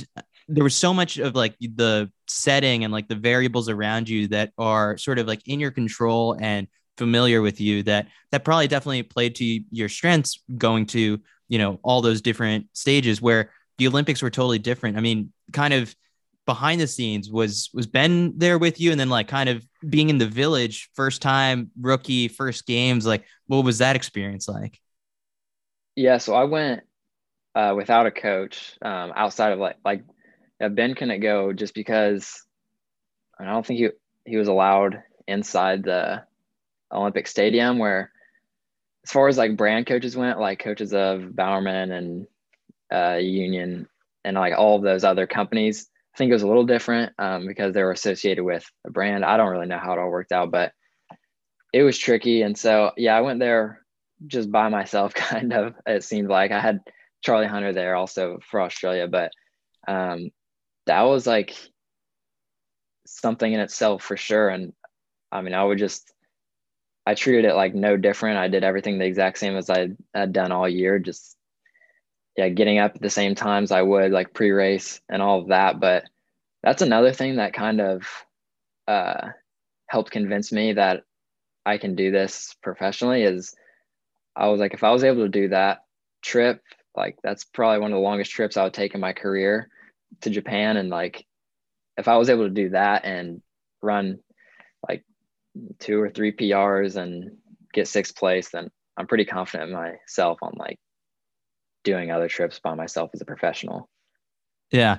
there 0.48 0.64
was 0.64 0.74
so 0.74 0.92
much 0.92 1.18
of 1.18 1.34
like 1.34 1.56
the 1.60 2.10
setting 2.26 2.84
and 2.84 2.92
like 2.92 3.08
the 3.08 3.14
variables 3.14 3.68
around 3.68 4.08
you 4.08 4.28
that 4.28 4.52
are 4.58 4.98
sort 4.98 5.18
of 5.18 5.26
like 5.26 5.46
in 5.46 5.60
your 5.60 5.70
control 5.70 6.36
and 6.40 6.66
familiar 6.96 7.40
with 7.40 7.60
you 7.60 7.82
that 7.84 8.08
that 8.32 8.44
probably 8.44 8.68
definitely 8.68 9.02
played 9.02 9.34
to 9.36 9.60
your 9.70 9.88
strengths 9.88 10.42
going 10.58 10.84
to 10.84 11.18
you 11.48 11.58
know 11.58 11.78
all 11.82 12.02
those 12.02 12.20
different 12.20 12.66
stages 12.74 13.22
where 13.22 13.52
the 13.78 13.86
olympics 13.86 14.22
were 14.22 14.30
totally 14.30 14.58
different. 14.58 14.98
I 14.98 15.00
mean 15.00 15.32
kind 15.52 15.72
of 15.72 15.94
behind 16.46 16.80
the 16.80 16.86
scenes 16.86 17.30
was 17.30 17.70
was 17.72 17.86
ben 17.86 18.36
there 18.36 18.58
with 18.58 18.80
you? 18.80 18.90
And 18.90 18.98
then 18.98 19.08
like 19.08 19.28
kind 19.28 19.48
of 19.48 19.64
being 19.88 20.10
in 20.10 20.18
the 20.18 20.26
village 20.26 20.90
first 20.94 21.22
time 21.22 21.70
rookie 21.80 22.28
first 22.28 22.66
games 22.66 23.06
like 23.06 23.24
what 23.46 23.64
was 23.64 23.78
that 23.78 23.96
experience 23.96 24.48
like? 24.48 24.78
Yeah 25.94 26.18
so 26.18 26.34
i 26.34 26.44
went 26.44 26.82
uh, 27.54 27.74
without 27.76 28.06
a 28.06 28.10
coach 28.10 28.76
um, 28.82 29.12
outside 29.14 29.52
of 29.52 29.58
like 29.58 29.76
like 29.84 30.04
Ben 30.58 30.94
couldn't 30.94 31.20
go 31.20 31.52
just 31.52 31.74
because 31.74 32.44
I 33.38 33.44
don't 33.44 33.64
think 33.64 33.80
he 33.80 33.88
he 34.24 34.36
was 34.36 34.48
allowed 34.48 35.02
inside 35.26 35.84
the 35.84 36.24
Olympic 36.92 37.26
Stadium 37.26 37.78
where 37.78 38.12
as 39.04 39.12
far 39.12 39.28
as 39.28 39.38
like 39.38 39.56
brand 39.56 39.86
coaches 39.86 40.16
went 40.16 40.40
like 40.40 40.58
coaches 40.58 40.92
of 40.92 41.34
Bowerman 41.34 41.92
and 41.92 42.26
uh, 42.92 43.18
Union 43.18 43.88
and 44.24 44.36
like 44.36 44.54
all 44.56 44.76
of 44.76 44.82
those 44.82 45.04
other 45.04 45.26
companies 45.26 45.88
I 46.14 46.18
think 46.18 46.30
it 46.30 46.34
was 46.34 46.42
a 46.42 46.48
little 46.48 46.66
different 46.66 47.12
um, 47.18 47.46
because 47.46 47.72
they 47.72 47.82
were 47.82 47.92
associated 47.92 48.44
with 48.44 48.68
a 48.86 48.90
brand 48.90 49.24
I 49.24 49.36
don't 49.36 49.50
really 49.50 49.66
know 49.66 49.78
how 49.78 49.92
it 49.92 49.98
all 49.98 50.10
worked 50.10 50.32
out 50.32 50.50
but 50.50 50.72
it 51.72 51.82
was 51.82 51.98
tricky. 51.98 52.42
And 52.42 52.56
so, 52.56 52.92
yeah, 52.96 53.16
I 53.16 53.20
went 53.20 53.40
there 53.40 53.84
just 54.26 54.50
by 54.50 54.68
myself, 54.68 55.14
kind 55.14 55.52
of. 55.52 55.74
It 55.86 56.04
seemed 56.04 56.28
like 56.28 56.50
I 56.50 56.60
had 56.60 56.80
Charlie 57.22 57.46
Hunter 57.46 57.72
there 57.72 57.94
also 57.94 58.38
for 58.50 58.60
Australia, 58.60 59.08
but 59.08 59.32
um, 59.86 60.30
that 60.86 61.02
was 61.02 61.26
like 61.26 61.54
something 63.06 63.52
in 63.52 63.60
itself 63.60 64.02
for 64.02 64.16
sure. 64.16 64.48
And 64.48 64.72
I 65.32 65.42
mean, 65.42 65.54
I 65.54 65.64
would 65.64 65.78
just, 65.78 66.12
I 67.06 67.14
treated 67.14 67.44
it 67.44 67.54
like 67.54 67.74
no 67.74 67.96
different. 67.96 68.38
I 68.38 68.48
did 68.48 68.64
everything 68.64 68.98
the 68.98 69.06
exact 69.06 69.38
same 69.38 69.56
as 69.56 69.70
I 69.70 69.90
had 70.14 70.32
done 70.32 70.52
all 70.52 70.68
year, 70.68 70.98
just 70.98 71.36
yeah, 72.36 72.48
getting 72.48 72.78
up 72.78 72.94
at 72.94 73.02
the 73.02 73.10
same 73.10 73.34
times 73.34 73.72
I 73.72 73.82
would 73.82 74.12
like 74.12 74.34
pre-race 74.34 75.00
and 75.08 75.20
all 75.20 75.40
of 75.40 75.48
that. 75.48 75.80
But 75.80 76.04
that's 76.62 76.82
another 76.82 77.12
thing 77.12 77.36
that 77.36 77.52
kind 77.52 77.80
of 77.80 78.06
uh, 78.86 79.28
helped 79.86 80.10
convince 80.10 80.52
me 80.52 80.74
that 80.74 81.04
I 81.66 81.78
can 81.78 81.94
do 81.94 82.10
this 82.10 82.54
professionally 82.62 83.22
is 83.22 83.54
I 84.36 84.48
was 84.48 84.60
like, 84.60 84.74
if 84.74 84.84
I 84.84 84.90
was 84.90 85.04
able 85.04 85.22
to 85.22 85.28
do 85.28 85.48
that 85.48 85.84
trip, 86.22 86.62
like 86.96 87.16
that's 87.22 87.44
probably 87.44 87.78
one 87.78 87.92
of 87.92 87.96
the 87.96 88.02
longest 88.02 88.30
trips 88.30 88.56
I 88.56 88.64
would 88.64 88.74
take 88.74 88.94
in 88.94 89.00
my 89.00 89.12
career 89.12 89.68
to 90.22 90.30
Japan. 90.30 90.76
And 90.76 90.90
like, 90.90 91.24
if 91.96 92.08
I 92.08 92.16
was 92.16 92.30
able 92.30 92.44
to 92.44 92.50
do 92.54 92.70
that 92.70 93.04
and 93.04 93.42
run 93.82 94.18
like 94.86 95.04
two 95.78 96.00
or 96.00 96.10
three 96.10 96.32
PRs 96.32 96.96
and 96.96 97.32
get 97.72 97.88
sixth 97.88 98.16
place, 98.16 98.50
then 98.50 98.70
I'm 98.96 99.06
pretty 99.06 99.24
confident 99.24 99.70
in 99.70 99.76
myself 99.76 100.38
on 100.42 100.54
like 100.56 100.78
doing 101.84 102.10
other 102.10 102.28
trips 102.28 102.58
by 102.58 102.74
myself 102.74 103.10
as 103.14 103.20
a 103.20 103.26
professional. 103.26 103.88
Yeah. 104.70 104.98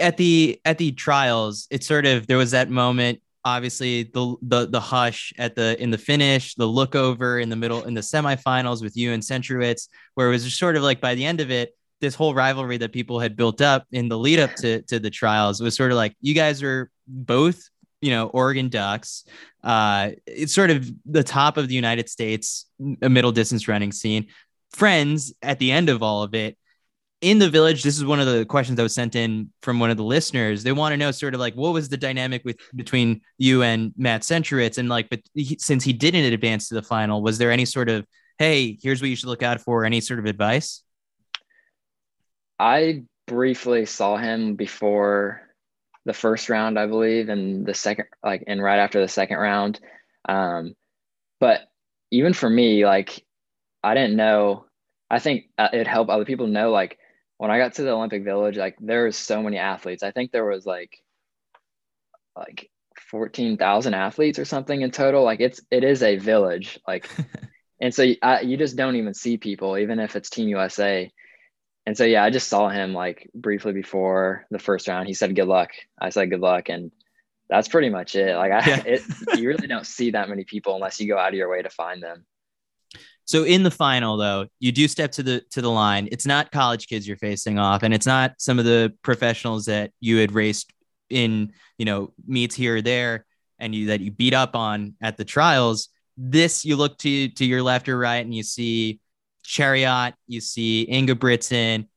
At 0.00 0.16
the 0.16 0.60
at 0.64 0.78
the 0.78 0.92
trials, 0.92 1.66
it's 1.70 1.86
sort 1.86 2.06
of 2.06 2.26
there 2.26 2.38
was 2.38 2.52
that 2.52 2.70
moment 2.70 3.20
obviously 3.44 4.04
the 4.04 4.36
the 4.42 4.66
the 4.66 4.80
hush 4.80 5.32
at 5.38 5.54
the 5.54 5.80
in 5.82 5.90
the 5.90 5.98
finish, 5.98 6.54
the 6.54 6.66
look 6.66 6.94
over 6.94 7.38
in 7.38 7.48
the 7.48 7.56
middle 7.56 7.84
in 7.84 7.94
the 7.94 8.00
semifinals 8.00 8.82
with 8.82 8.96
you 8.96 9.12
and 9.12 9.22
Centrowitz, 9.22 9.88
where 10.14 10.28
it 10.28 10.30
was 10.30 10.44
just 10.44 10.58
sort 10.58 10.76
of 10.76 10.82
like 10.82 11.00
by 11.00 11.14
the 11.14 11.24
end 11.24 11.40
of 11.40 11.50
it, 11.50 11.76
this 12.00 12.14
whole 12.14 12.34
rivalry 12.34 12.76
that 12.78 12.92
people 12.92 13.20
had 13.20 13.36
built 13.36 13.60
up 13.60 13.86
in 13.92 14.08
the 14.08 14.18
lead 14.18 14.38
up 14.38 14.54
to 14.56 14.82
to 14.82 14.98
the 14.98 15.10
trials 15.10 15.60
was 15.60 15.76
sort 15.76 15.90
of 15.90 15.96
like 15.96 16.14
you 16.20 16.34
guys 16.34 16.62
are 16.62 16.90
both 17.06 17.68
you 18.00 18.10
know 18.10 18.28
Oregon 18.28 18.68
Ducks. 18.68 19.24
Uh, 19.62 20.10
it's 20.26 20.54
sort 20.54 20.70
of 20.70 20.90
the 21.06 21.24
top 21.24 21.56
of 21.56 21.68
the 21.68 21.74
United 21.74 22.08
States 22.08 22.66
a 23.02 23.08
middle 23.08 23.32
distance 23.32 23.68
running 23.68 23.92
scene. 23.92 24.26
Friends 24.72 25.32
at 25.42 25.58
the 25.58 25.70
end 25.70 25.88
of 25.88 26.02
all 26.02 26.22
of 26.22 26.34
it, 26.34 26.58
in 27.24 27.38
the 27.38 27.48
village 27.48 27.82
this 27.82 27.96
is 27.96 28.04
one 28.04 28.20
of 28.20 28.26
the 28.26 28.44
questions 28.44 28.76
that 28.76 28.82
was 28.82 28.94
sent 28.94 29.14
in 29.16 29.50
from 29.62 29.78
one 29.80 29.90
of 29.90 29.96
the 29.96 30.04
listeners. 30.04 30.62
They 30.62 30.72
want 30.72 30.92
to 30.92 30.98
know 30.98 31.10
sort 31.10 31.32
of 31.32 31.40
like 31.40 31.54
what 31.54 31.72
was 31.72 31.88
the 31.88 31.96
dynamic 31.96 32.42
with 32.44 32.58
between 32.76 33.22
you 33.38 33.62
and 33.62 33.94
matt 33.96 34.20
centrowitz? 34.20 34.76
And 34.76 34.90
like 34.90 35.08
but 35.08 35.20
he, 35.32 35.56
since 35.58 35.82
he 35.82 35.94
didn't 35.94 36.30
advance 36.30 36.68
to 36.68 36.74
the 36.74 36.82
final 36.82 37.22
was 37.22 37.38
there 37.38 37.50
any 37.50 37.64
sort 37.64 37.88
of 37.88 38.06
hey 38.38 38.78
here's 38.82 39.00
what 39.00 39.08
you 39.08 39.16
should 39.16 39.30
look 39.30 39.42
out 39.42 39.62
for 39.62 39.86
any 39.86 40.02
sort 40.02 40.18
of 40.18 40.26
advice? 40.26 40.82
I 42.58 43.04
briefly 43.26 43.86
saw 43.86 44.18
him 44.18 44.54
before 44.54 45.40
the 46.04 46.12
first 46.12 46.50
round 46.50 46.78
i 46.78 46.84
believe 46.86 47.30
and 47.30 47.64
the 47.64 47.72
second 47.72 48.04
like 48.22 48.44
and 48.46 48.62
right 48.62 48.78
after 48.78 49.00
the 49.00 49.08
second 49.08 49.38
round. 49.38 49.80
Um 50.28 50.74
but 51.40 51.62
even 52.10 52.34
for 52.34 52.50
me 52.50 52.84
like 52.84 53.24
i 53.82 53.94
didn't 53.94 54.16
know 54.16 54.66
I 55.10 55.18
think 55.20 55.44
uh, 55.58 55.68
it 55.72 55.86
helped 55.86 56.10
other 56.10 56.24
people 56.24 56.46
know 56.46 56.70
like 56.70 56.98
when 57.38 57.50
I 57.50 57.58
got 57.58 57.74
to 57.74 57.82
the 57.82 57.90
Olympic 57.90 58.24
Village, 58.24 58.56
like 58.56 58.76
there 58.80 59.04
was 59.04 59.16
so 59.16 59.42
many 59.42 59.58
athletes. 59.58 60.02
I 60.02 60.10
think 60.10 60.30
there 60.30 60.44
was 60.44 60.64
like 60.66 60.98
like 62.36 62.70
14,000 63.10 63.94
athletes 63.94 64.38
or 64.38 64.44
something 64.44 64.80
in 64.80 64.90
total. 64.90 65.24
Like 65.24 65.40
it's 65.40 65.60
it 65.70 65.84
is 65.84 66.02
a 66.02 66.16
village. 66.16 66.78
Like 66.86 67.08
and 67.80 67.94
so 67.94 68.04
I, 68.22 68.40
you 68.40 68.56
just 68.56 68.76
don't 68.76 68.96
even 68.96 69.14
see 69.14 69.36
people 69.36 69.78
even 69.78 69.98
if 69.98 70.16
it's 70.16 70.30
Team 70.30 70.48
USA. 70.48 71.10
And 71.86 71.96
so 71.96 72.04
yeah, 72.04 72.24
I 72.24 72.30
just 72.30 72.48
saw 72.48 72.68
him 72.68 72.94
like 72.94 73.30
briefly 73.34 73.72
before 73.72 74.46
the 74.50 74.58
first 74.58 74.88
round. 74.88 75.06
He 75.06 75.14
said 75.14 75.36
good 75.36 75.48
luck. 75.48 75.70
I 76.00 76.10
said 76.10 76.30
good 76.30 76.40
luck 76.40 76.68
and 76.68 76.92
that's 77.48 77.68
pretty 77.68 77.90
much 77.90 78.14
it. 78.14 78.36
Like 78.36 78.52
I 78.52 78.66
yeah. 78.66 78.82
it, 78.86 79.02
you 79.36 79.48
really 79.48 79.66
don't 79.66 79.86
see 79.86 80.12
that 80.12 80.28
many 80.28 80.44
people 80.44 80.74
unless 80.74 81.00
you 81.00 81.08
go 81.08 81.18
out 81.18 81.28
of 81.28 81.34
your 81.34 81.50
way 81.50 81.62
to 81.62 81.70
find 81.70 82.02
them. 82.02 82.24
So 83.26 83.44
in 83.44 83.62
the 83.62 83.70
final 83.70 84.16
though, 84.16 84.46
you 84.60 84.72
do 84.72 84.86
step 84.86 85.12
to 85.12 85.22
the 85.22 85.42
to 85.52 85.62
the 85.62 85.70
line. 85.70 86.08
It's 86.12 86.26
not 86.26 86.52
college 86.52 86.86
kids 86.86 87.06
you're 87.08 87.16
facing 87.16 87.58
off 87.58 87.82
and 87.82 87.94
it's 87.94 88.06
not 88.06 88.34
some 88.38 88.58
of 88.58 88.64
the 88.64 88.92
professionals 89.02 89.64
that 89.66 89.92
you 90.00 90.18
had 90.18 90.32
raced 90.32 90.72
in, 91.10 91.52
you 91.78 91.84
know, 91.84 92.12
meets 92.26 92.54
here 92.54 92.76
or 92.76 92.82
there 92.82 93.24
and 93.58 93.74
you 93.74 93.86
that 93.86 94.00
you 94.00 94.10
beat 94.10 94.34
up 94.34 94.54
on 94.54 94.94
at 95.00 95.16
the 95.16 95.24
trials. 95.24 95.88
This 96.16 96.64
you 96.64 96.76
look 96.76 96.98
to 96.98 97.28
to 97.28 97.44
your 97.44 97.62
left 97.62 97.88
or 97.88 97.98
right 97.98 98.24
and 98.24 98.34
you 98.34 98.42
see 98.42 99.00
Cheruiyot, 99.44 100.14
you 100.26 100.40
see 100.40 100.86
Inga 100.90 101.14
Ingebrigtsen. 101.16 101.88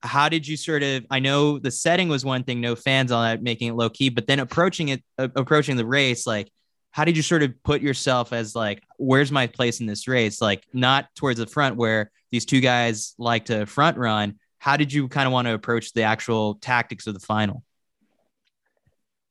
How 0.00 0.28
did 0.28 0.46
you 0.46 0.56
sort 0.56 0.84
of 0.84 1.04
I 1.10 1.18
know 1.18 1.58
the 1.58 1.72
setting 1.72 2.08
was 2.08 2.24
one 2.24 2.44
thing, 2.44 2.60
no 2.60 2.76
fans 2.76 3.10
on 3.10 3.24
that 3.24 3.42
making 3.42 3.68
it 3.68 3.74
low 3.74 3.90
key, 3.90 4.10
but 4.10 4.28
then 4.28 4.38
approaching 4.38 4.90
it 4.90 5.02
uh, 5.18 5.28
approaching 5.34 5.76
the 5.76 5.86
race 5.86 6.24
like 6.24 6.52
how 6.90 7.04
did 7.04 7.16
you 7.16 7.22
sort 7.22 7.42
of 7.42 7.62
put 7.62 7.80
yourself 7.80 8.32
as 8.32 8.54
like 8.54 8.82
where's 8.96 9.30
my 9.30 9.46
place 9.46 9.80
in 9.80 9.86
this 9.86 10.08
race? 10.08 10.40
Like 10.40 10.64
not 10.72 11.14
towards 11.14 11.38
the 11.38 11.46
front 11.46 11.76
where 11.76 12.10
these 12.30 12.44
two 12.44 12.60
guys 12.60 13.14
like 13.18 13.46
to 13.46 13.66
front 13.66 13.96
run. 13.98 14.38
How 14.58 14.76
did 14.76 14.92
you 14.92 15.08
kind 15.08 15.26
of 15.26 15.32
want 15.32 15.46
to 15.46 15.54
approach 15.54 15.92
the 15.92 16.02
actual 16.02 16.56
tactics 16.56 17.06
of 17.06 17.14
the 17.14 17.20
final? 17.20 17.62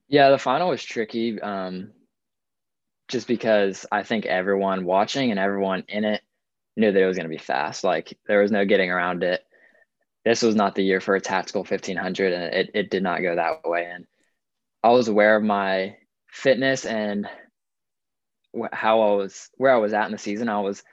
Yeah 0.07 0.29
the 0.29 0.37
final 0.37 0.69
was 0.69 0.83
tricky 0.83 1.41
um, 1.41 1.91
just 3.09 3.27
because 3.27 3.85
i 3.91 4.03
think 4.03 4.25
everyone 4.25 4.85
watching 4.85 5.31
and 5.31 5.39
everyone 5.39 5.83
in 5.89 6.05
it 6.05 6.21
knew 6.77 6.91
that 6.91 7.01
it 7.01 7.07
was 7.07 7.17
going 7.17 7.29
to 7.29 7.35
be 7.35 7.37
fast. 7.37 7.83
Like 7.83 8.17
there 8.27 8.41
was 8.41 8.51
no 8.51 8.63
getting 8.63 8.91
around 8.91 9.23
it. 9.23 9.43
This 10.23 10.41
was 10.41 10.55
not 10.55 10.75
the 10.75 10.83
year 10.83 11.01
for 11.01 11.15
a 11.15 11.21
tactical 11.21 11.61
1500 11.61 12.33
and 12.33 12.43
it, 12.53 12.71
it 12.73 12.89
did 12.89 13.03
not 13.03 13.21
go 13.21 13.35
that 13.35 13.67
way. 13.67 13.89
And 13.91 14.05
i 14.83 14.89
was 14.89 15.07
aware 15.07 15.35
of 15.35 15.43
my 15.43 15.97
fitness 16.29 16.85
and 16.85 17.27
how 18.71 19.01
I 19.01 19.15
was 19.15 19.49
where 19.55 19.73
I 19.73 19.77
was 19.77 19.93
at 19.93 20.05
in 20.05 20.11
the 20.11 20.17
season, 20.17 20.49
I 20.49 20.59
was 20.59 20.83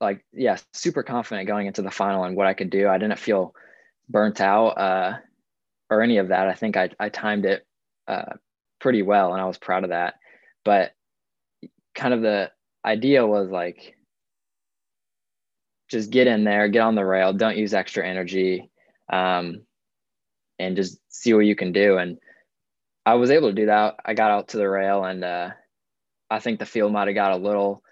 like, 0.00 0.24
yeah, 0.32 0.58
super 0.72 1.02
confident 1.02 1.48
going 1.48 1.66
into 1.66 1.82
the 1.82 1.90
final 1.90 2.24
and 2.24 2.36
what 2.36 2.46
I 2.46 2.54
could 2.54 2.70
do. 2.70 2.88
I 2.88 2.98
didn't 2.98 3.18
feel 3.18 3.54
burnt 4.08 4.40
out 4.40 4.78
uh, 4.78 5.18
or 5.90 6.02
any 6.02 6.18
of 6.18 6.28
that. 6.28 6.48
I 6.48 6.54
think 6.54 6.76
I, 6.76 6.90
I 6.98 7.08
timed 7.08 7.44
it 7.44 7.66
uh, 8.06 8.34
pretty 8.80 9.02
well 9.02 9.32
and 9.32 9.40
I 9.40 9.46
was 9.46 9.58
proud 9.58 9.84
of 9.84 9.90
that. 9.90 10.14
But 10.64 10.92
kind 11.94 12.14
of 12.14 12.22
the 12.22 12.50
idea 12.84 13.26
was 13.26 13.50
like, 13.50 13.96
just 15.88 16.10
get 16.10 16.26
in 16.26 16.44
there, 16.44 16.68
get 16.68 16.80
on 16.80 16.94
the 16.94 17.04
rail, 17.04 17.32
don't 17.32 17.58
use 17.58 17.74
extra 17.74 18.06
energy, 18.06 18.70
um, 19.12 19.62
and 20.58 20.76
just 20.76 20.98
see 21.08 21.34
what 21.34 21.44
you 21.44 21.54
can 21.54 21.72
do. 21.72 21.98
And 21.98 22.18
I 23.04 23.14
was 23.14 23.30
able 23.30 23.48
to 23.48 23.54
do 23.54 23.66
that. 23.66 23.96
I 24.04 24.14
got 24.14 24.30
out 24.30 24.48
to 24.48 24.56
the 24.56 24.68
rail 24.68 25.04
and 25.04 25.22
uh, 25.22 25.50
I 26.32 26.38
think 26.38 26.58
the 26.58 26.66
field 26.66 26.92
might 26.92 27.08
have 27.08 27.14
got 27.14 27.32
a 27.32 27.36
little 27.36 27.82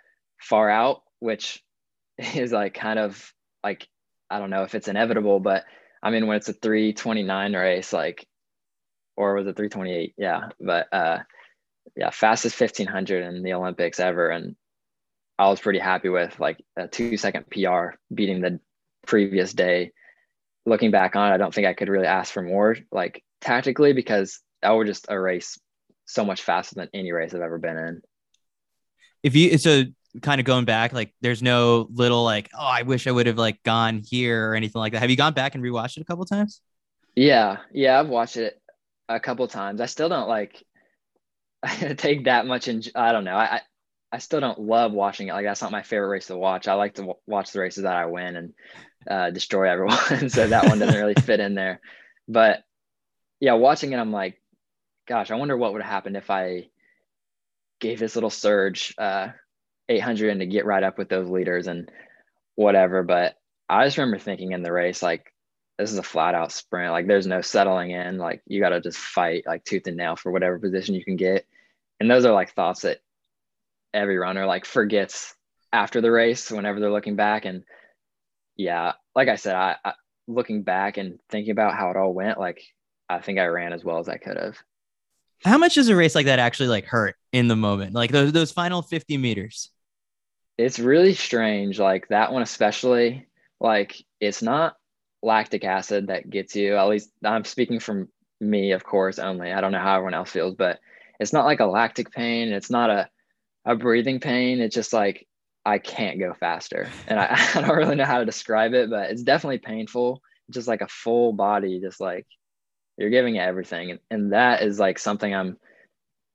far 0.40 0.70
out, 0.70 1.03
which 1.18 1.62
is 2.18 2.53
like 2.53 2.72
kind 2.72 2.98
of 2.98 3.33
like 3.62 3.87
I 4.31 4.38
don't 4.38 4.50
know 4.50 4.62
if 4.62 4.74
it's 4.74 4.88
inevitable, 4.88 5.40
but 5.40 5.64
I 6.03 6.11
mean 6.11 6.26
when 6.26 6.38
it's 6.38 6.48
a 6.48 6.55
329 6.55 7.55
race, 7.55 7.92
like 7.92 8.26
or 9.16 9.35
was 9.35 9.46
it 9.46 9.57
328? 9.57 10.14
Yeah. 10.16 10.48
But 10.59 10.92
uh 10.92 11.18
yeah, 11.96 12.11
fastest 12.11 12.59
1500 12.59 13.24
in 13.24 13.42
the 13.42 13.53
Olympics 13.53 14.00
ever. 14.00 14.31
And 14.31 14.57
I 15.38 15.48
was 15.48 15.61
pretty 15.61 15.79
happy 15.79 16.09
with 16.09 16.38
like 16.40 16.64
a 16.76 16.88
two 16.88 17.18
second 17.18 17.44
PR 17.50 17.96
beating 18.12 18.40
the 18.40 18.59
previous 19.07 19.53
day. 19.53 19.92
Looking 20.64 20.90
back 20.90 21.14
on 21.14 21.31
it, 21.31 21.35
I 21.35 21.38
don't 21.38 21.53
think 21.53 21.66
I 21.66 21.74
could 21.74 21.88
really 21.88 22.07
ask 22.07 22.33
for 22.33 22.42
more 22.42 22.76
like 22.90 23.22
tactically 23.42 23.92
because 23.92 24.40
that 24.62 24.70
was 24.70 24.87
just 24.87 25.07
a 25.11 25.20
race 25.20 25.59
so 26.07 26.24
much 26.24 26.42
faster 26.42 26.76
than 26.76 26.88
any 26.94 27.12
race 27.12 27.35
I've 27.35 27.42
ever 27.42 27.59
been 27.59 27.76
in 27.76 28.03
if 29.22 29.37
you 29.37 29.59
so 29.59 29.85
kind 30.22 30.40
of 30.40 30.44
going 30.44 30.64
back, 30.64 30.92
like 30.92 31.14
there's 31.20 31.42
no 31.42 31.88
little 31.92 32.24
like, 32.24 32.50
oh, 32.54 32.64
I 32.66 32.83
wish 32.83 33.06
I 33.06 33.12
would 33.12 33.26
have 33.26 33.38
like 33.38 33.62
gone 33.62 34.02
here 34.04 34.50
or 34.50 34.54
anything 34.54 34.80
like 34.80 34.92
that. 34.92 35.00
Have 35.00 35.11
you 35.11 35.16
gone 35.16 35.35
back 35.35 35.54
and 35.54 35.62
rewatched 35.62 35.96
it 35.96 36.02
a 36.02 36.04
couple 36.04 36.24
times? 36.24 36.61
Yeah, 37.14 37.59
yeah, 37.72 37.98
I've 37.98 38.09
watched 38.09 38.37
it 38.37 38.61
a 39.09 39.20
couple 39.20 39.46
times. 39.48 39.80
I 39.80 39.87
still 39.87 40.09
don't 40.09 40.28
like 40.28 40.62
take 41.96 42.24
that 42.24 42.46
much 42.46 42.68
in. 42.68 42.83
I 42.94 43.12
don't 43.12 43.24
know. 43.24 43.37
I, 43.37 43.61
I 44.12 44.18
still 44.18 44.40
don't 44.40 44.61
love 44.61 44.92
watching 44.92 45.28
it. 45.28 45.33
Like 45.33 45.44
that's 45.44 45.62
not 45.62 45.70
my 45.70 45.83
favorite 45.83 46.09
race 46.09 46.26
to 46.26 46.37
watch. 46.37 46.66
I 46.66 46.74
like 46.74 46.94
to 46.94 47.02
w- 47.02 47.18
watch 47.26 47.52
the 47.52 47.61
races 47.61 47.85
that 47.85 47.94
I 47.94 48.06
win 48.06 48.37
and 48.37 48.54
uh, 49.09 49.30
destroy 49.30 49.70
everyone. 49.70 49.96
so 50.28 50.48
that 50.48 50.66
one 50.66 50.78
doesn't 50.78 51.00
really 51.00 51.14
fit 51.14 51.40
in 51.40 51.54
there. 51.54 51.80
But 52.26 52.62
yeah, 53.38 53.54
watching 53.54 53.92
it, 53.92 53.98
I'm 53.98 54.12
like, 54.12 54.40
gosh, 55.06 55.30
I 55.30 55.37
wonder 55.37 55.56
what 55.56 55.72
would 55.72 55.83
have 55.83 55.90
happened 55.90 56.16
if 56.16 56.30
I 56.30 56.69
gave 57.80 57.98
this 57.98 58.14
little 58.14 58.30
surge 58.30 58.94
uh, 58.98 59.28
800 59.88 60.30
and 60.30 60.40
to 60.40 60.46
get 60.46 60.66
right 60.66 60.82
up 60.82 60.98
with 60.98 61.08
those 61.08 61.28
leaders 61.28 61.66
and 61.66 61.90
whatever. 62.54 63.02
But 63.02 63.36
I 63.68 63.84
just 63.84 63.98
remember 63.98 64.18
thinking 64.18 64.52
in 64.52 64.62
the 64.62 64.72
race, 64.72 65.02
like, 65.02 65.32
this 65.78 65.92
is 65.92 65.98
a 65.98 66.02
flat 66.02 66.34
out 66.34 66.52
sprint. 66.52 66.92
Like, 66.92 67.06
there's 67.06 67.26
no 67.26 67.40
settling 67.40 67.90
in. 67.90 68.18
Like, 68.18 68.42
you 68.46 68.60
got 68.60 68.70
to 68.70 68.80
just 68.80 68.98
fight 68.98 69.44
like 69.46 69.64
tooth 69.64 69.86
and 69.86 69.96
nail 69.96 70.16
for 70.16 70.30
whatever 70.30 70.58
position 70.58 70.94
you 70.94 71.04
can 71.04 71.16
get. 71.16 71.46
And 71.98 72.10
those 72.10 72.24
are 72.24 72.32
like 72.32 72.54
thoughts 72.54 72.82
that 72.82 73.00
every 73.92 74.18
runner 74.18 74.46
like 74.46 74.64
forgets 74.64 75.34
after 75.72 76.00
the 76.00 76.10
race 76.10 76.50
whenever 76.50 76.80
they're 76.80 76.92
looking 76.92 77.16
back. 77.16 77.44
And 77.44 77.64
yeah, 78.56 78.92
like 79.14 79.28
I 79.28 79.36
said, 79.36 79.54
I, 79.54 79.76
I 79.84 79.92
looking 80.26 80.62
back 80.62 80.96
and 80.96 81.18
thinking 81.28 81.50
about 81.50 81.74
how 81.74 81.90
it 81.90 81.96
all 81.96 82.12
went, 82.12 82.38
like 82.38 82.62
I 83.08 83.20
think 83.20 83.38
I 83.38 83.46
ran 83.46 83.72
as 83.72 83.84
well 83.84 83.98
as 83.98 84.08
I 84.08 84.16
could 84.16 84.36
have. 84.36 84.56
How 85.44 85.59
much 85.59 85.74
does 85.74 85.88
a 85.88 85.96
race 85.96 86.14
like 86.14 86.26
that 86.26 86.38
actually 86.38 86.68
like 86.68 86.85
hurt 86.85 87.16
in 87.33 87.48
the 87.48 87.57
moment? 87.57 87.94
Like 87.94 88.12
those 88.12 88.33
those 88.33 88.53
final 88.53 88.83
50 88.83 89.16
meters? 89.16 89.70
It's 90.59 90.79
really 90.79 91.14
strange. 91.14 91.79
Like 91.79 92.09
that 92.09 92.33
one 92.33 92.42
especially, 92.42 93.26
like 93.61 93.96
it's 94.20 94.42
not 94.42 94.76
lactic 95.22 95.64
acid 95.64 96.09
that 96.09 96.29
gets 96.29 96.55
you. 96.57 96.76
At 96.76 96.88
least 96.88 97.11
I'm 97.24 97.44
speaking 97.44 97.81
from 97.81 98.09
me, 98.40 98.72
of 98.72 98.85
course, 98.85 99.18
only. 99.18 99.53
I 99.53 99.61
don't 99.61 99.72
know 99.72 99.81
how 99.81 99.96
everyone 99.96 100.14
else 100.14 100.31
feels, 100.31 100.55
but 100.55 100.79
it's 101.18 101.33
not 101.33 101.46
like 101.46 101.61
a 101.61 101.66
lactic 101.66 102.11
pain. 102.12 102.53
It's 102.53 102.70
not 102.70 102.90
a 102.90 103.09
a 103.64 103.76
breathing 103.76 104.20
pain. 104.20 104.61
It's 104.61 104.74
just 104.74 104.92
like 104.92 105.26
I 105.64 105.79
can't 105.79 106.18
go 106.18 106.35
faster. 106.35 106.88
And 107.07 107.18
I, 107.18 107.29
I 107.55 107.61
don't 107.62 107.76
really 107.76 107.96
know 107.96 108.05
how 108.05 108.18
to 108.18 108.24
describe 108.26 108.74
it, 108.74 108.90
but 108.90 109.11
it's 109.11 109.22
definitely 109.22 109.59
painful. 109.59 110.22
Just 110.50 110.68
like 110.68 110.81
a 110.83 110.88
full 110.88 111.33
body, 111.33 111.81
just 111.81 112.00
like 112.00 112.26
you're 113.00 113.10
giving 113.10 113.36
it 113.36 113.40
everything. 113.40 113.92
And, 113.92 114.00
and 114.10 114.32
that 114.34 114.62
is 114.62 114.78
like 114.78 114.98
something 114.98 115.34
I'm 115.34 115.56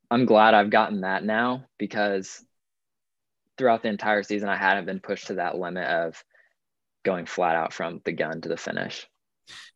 I'm 0.09 0.25
glad 0.25 0.55
I've 0.55 0.71
gotten 0.71 1.01
that 1.01 1.23
now 1.23 1.65
because 1.77 2.43
throughout 3.57 3.83
the 3.83 3.89
entire 3.89 4.23
season 4.23 4.49
I 4.49 4.57
hadn't 4.57 4.85
been 4.85 4.99
pushed 4.99 5.27
to 5.27 5.35
that 5.35 5.57
limit 5.57 5.87
of 5.87 6.21
going 7.03 7.27
flat 7.27 7.55
out 7.55 7.71
from 7.71 8.01
the 8.03 8.11
gun 8.11 8.41
to 8.41 8.49
the 8.49 8.57
finish. 8.57 9.07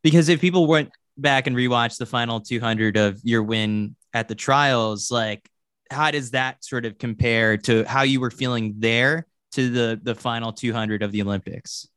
Because 0.02 0.30
if 0.30 0.42
people 0.42 0.66
went 0.66 0.90
back 1.16 1.46
and 1.46 1.56
rewatched 1.56 2.00
the 2.00 2.06
final 2.08 2.42
200 2.42 2.98
of 2.98 3.20
your 3.24 3.44
win 3.44 3.96
at 4.14 4.28
the 4.28 4.36
trials, 4.36 5.12
like 5.12 5.48
how 5.92 6.10
does 6.10 6.32
that 6.32 6.64
sort 6.64 6.86
of 6.86 6.98
compare 6.98 7.58
to 7.58 7.84
how 7.84 8.02
you 8.02 8.20
were 8.20 8.32
feeling 8.32 8.76
there 8.80 9.28
to 9.52 9.70
the 9.70 10.00
the 10.02 10.16
final 10.16 10.54
200 10.54 11.04
of 11.04 11.12
the 11.12 11.22
Olympics? 11.22 11.88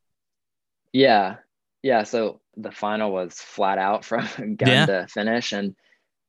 Yeah, 0.93 1.37
yeah. 1.83 2.03
So 2.03 2.42
the 2.57 2.71
final 2.71 3.13
was 3.13 3.35
flat 3.35 3.79
out 3.79 4.05
from 4.05 4.27
gun 4.57 4.69
yeah. 4.69 4.87
to 4.87 5.07
finish, 5.09 5.53
and 5.53 5.75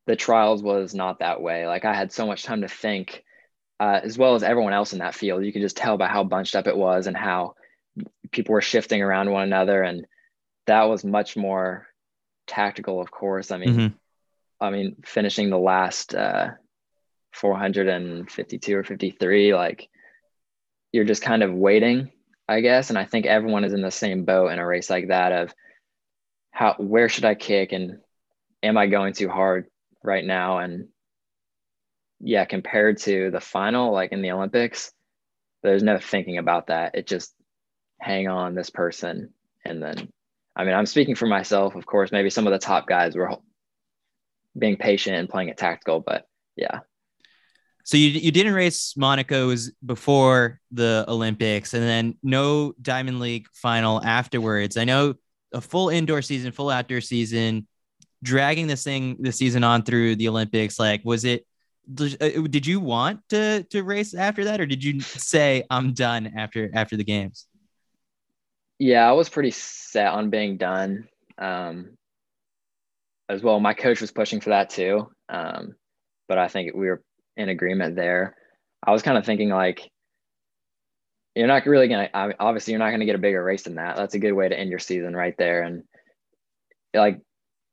the 0.06 0.16
trials 0.16 0.62
was 0.62 0.94
not 0.94 1.20
that 1.20 1.42
way. 1.42 1.68
Like 1.68 1.86
I 1.86 1.94
had 1.94 2.12
so 2.12 2.26
much 2.26 2.44
time 2.44 2.62
to 2.62 2.68
think, 2.68 3.24
uh, 3.80 4.00
as 4.04 4.18
well 4.18 4.36
as 4.36 4.44
everyone 4.44 4.74
else 4.74 4.94
in 4.94 5.00
that 5.00 5.16
field. 5.16 5.44
You 5.44 5.54
could 5.54 5.62
just 5.62 5.78
tell 5.78 5.98
by 5.98 6.08
how 6.08 6.24
bunched 6.24 6.56
up 6.56 6.68
it 6.68 6.78
was 6.78 7.08
and 7.08 7.18
how 7.18 7.56
people 8.32 8.54
were 8.54 8.62
shifting 8.62 9.02
around 9.02 9.32
one 9.32 9.44
another, 9.44 9.84
and 9.84 10.06
that 10.68 10.84
was 10.84 11.04
much 11.04 11.36
more 11.36 11.88
tactical. 12.48 13.02
Of 13.02 13.12
course, 13.12 13.52
I 13.52 13.58
mean, 13.58 13.70
mm-hmm. 13.70 13.96
I 14.60 14.70
mean, 14.70 14.96
finishing 15.06 15.50
the 15.50 15.58
last 15.58 16.16
uh, 16.16 16.52
452 17.34 18.78
or 18.78 18.84
53, 18.84 19.54
like 19.54 19.90
you're 20.92 21.04
just 21.04 21.22
kind 21.22 21.44
of 21.44 21.54
waiting, 21.54 22.12
I 22.48 22.62
guess. 22.62 22.90
And 22.90 22.98
I 22.98 23.06
think 23.06 23.26
everyone 23.26 23.66
is 23.66 23.74
in 23.74 23.82
the 23.82 23.92
same 23.92 24.26
boat 24.26 24.52
in 24.52 24.60
a 24.60 24.66
race 24.66 24.90
like 24.90 25.10
that 25.10 25.32
of 25.32 25.54
how 26.54 26.76
where 26.78 27.10
should 27.10 27.26
I 27.26 27.36
kick 27.36 27.72
and 27.72 27.98
am 28.62 28.78
I 28.78 28.88
going 28.88 29.14
too 29.14 29.28
hard 29.28 29.66
right 30.04 30.24
now? 30.24 30.60
And 30.60 30.88
yeah, 32.20 32.46
compared 32.46 33.00
to 33.00 33.32
the 33.32 33.42
final, 33.42 33.92
like 33.92 34.12
in 34.12 34.22
the 34.22 34.32
Olympics, 34.32 34.92
there's 35.64 35.84
no 35.84 35.98
thinking 35.98 36.38
about 36.38 36.68
that. 36.68 36.96
It 36.96 37.08
just 37.08 37.34
hang 38.00 38.28
on 38.28 38.54
this 38.54 38.70
person. 38.70 39.34
And 39.66 39.82
then, 39.82 40.10
I 40.56 40.64
mean, 40.64 40.76
I'm 40.76 40.86
speaking 40.86 41.16
for 41.16 41.26
myself, 41.26 41.76
of 41.76 41.86
course, 41.86 42.12
maybe 42.12 42.30
some 42.30 42.46
of 42.46 42.54
the 42.54 42.60
top 42.60 42.88
guys 42.88 43.16
were 43.16 43.36
being 44.58 44.78
patient 44.78 45.18
and 45.18 45.28
playing 45.28 45.50
it 45.50 45.58
tactical, 45.58 46.00
but 46.00 46.28
yeah, 46.56 46.82
so 47.84 47.98
you 47.98 48.10
you 48.10 48.32
didn't 48.32 48.54
race 48.54 48.94
Monaco's 48.98 49.72
before 49.86 50.60
the 50.72 51.04
Olympics, 51.08 51.74
and 51.74 51.84
then 51.84 52.18
no 52.24 52.74
Diamond 52.82 53.20
League 53.20 53.48
final 53.54 54.02
afterwards. 54.04 54.78
I 54.78 54.86
know 54.86 55.16
a 55.54 55.62
full 55.62 55.90
indoor 55.90 56.22
season, 56.22 56.52
full 56.52 56.70
outdoor 56.70 57.02
season, 57.02 57.68
dragging 58.22 58.68
this 58.68 58.84
thing 58.84 59.18
the 59.20 59.32
season 59.32 59.64
on 59.64 59.84
through 59.84 60.16
the 60.16 60.28
Olympics. 60.28 60.80
Like, 60.80 61.02
was 61.04 61.26
it? 61.26 61.46
Uh, 62.00 62.48
did 62.50 62.66
you 62.66 62.80
want 62.80 63.20
to 63.30 63.64
to 63.64 63.84
race 63.84 64.14
after 64.14 64.46
that, 64.46 64.62
or 64.62 64.66
did 64.66 64.84
you 64.84 65.02
say 65.02 65.64
I'm 65.70 65.94
done 65.94 66.34
after 66.38 66.70
after 66.74 66.96
the 66.96 67.04
games? 67.04 67.48
Yeah, 68.80 69.08
I 69.08 69.12
was 69.14 69.30
pretty 69.30 69.52
set 69.52 70.08
on 70.08 70.30
being 70.30 70.58
done. 70.58 71.08
Um, 71.38 71.98
as 73.30 73.42
well, 73.42 73.60
my 73.60 73.74
coach 73.74 74.02
was 74.02 74.12
pushing 74.12 74.40
for 74.40 74.50
that 74.50 74.70
too. 74.70 75.10
Um, 75.30 75.76
but 76.28 76.38
I 76.38 76.48
think 76.48 76.74
we 76.74 76.88
were 76.88 77.02
in 77.38 77.50
agreement 77.50 77.96
there. 77.96 78.36
I 78.86 78.92
was 78.92 79.02
kind 79.02 79.18
of 79.18 79.26
thinking 79.26 79.50
like, 79.50 79.90
you're 81.36 81.48
not 81.48 81.66
really 81.66 81.88
gonna. 81.88 82.10
obviously, 82.40 82.72
you're 82.72 82.80
not 82.80 82.92
gonna 82.92 83.06
get 83.06 83.16
a 83.16 83.20
bigger 83.20 83.44
race 83.44 83.64
than 83.64 83.76
that. 83.76 83.96
That's 83.96 84.16
a 84.16 84.20
good 84.20 84.34
way 84.34 84.50
to 84.50 84.58
end 84.58 84.70
your 84.70 84.80
season 84.80 85.16
right 85.16 85.36
there. 85.38 85.64
And 85.64 85.84
like 86.94 87.22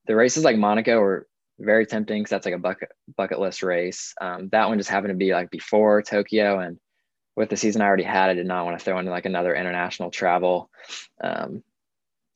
the 0.07 0.17
races 0.17 0.45
like 0.45 0.57
Monaco 0.57 0.99
were 1.01 1.27
very 1.59 1.85
tempting 1.85 2.23
because 2.23 2.31
that's 2.31 2.47
like 2.47 2.55
a 2.55 2.59
bucket 2.59 2.91
bucket 3.17 3.39
list 3.39 3.63
race. 3.63 4.15
Um, 4.21 4.49
that 4.51 4.69
one 4.69 4.79
just 4.79 4.91
happened 4.91 5.11
to 5.11 5.17
be 5.17 5.33
like 5.33 5.51
before 5.51 6.03
Tokyo, 6.03 6.59
and 6.59 6.79
with 7.37 7.51
the 7.51 7.57
season 7.57 7.83
I 7.83 7.87
already 7.87 8.03
had, 8.03 8.31
I 8.31 8.35
did 8.35 8.47
not 8.47 8.65
want 8.65 8.79
to 8.79 8.85
throw 8.85 8.99
in 8.99 9.07
like 9.07 9.27
another 9.27 9.55
international 9.55 10.11
travel. 10.11 10.71
Um, 11.23 11.63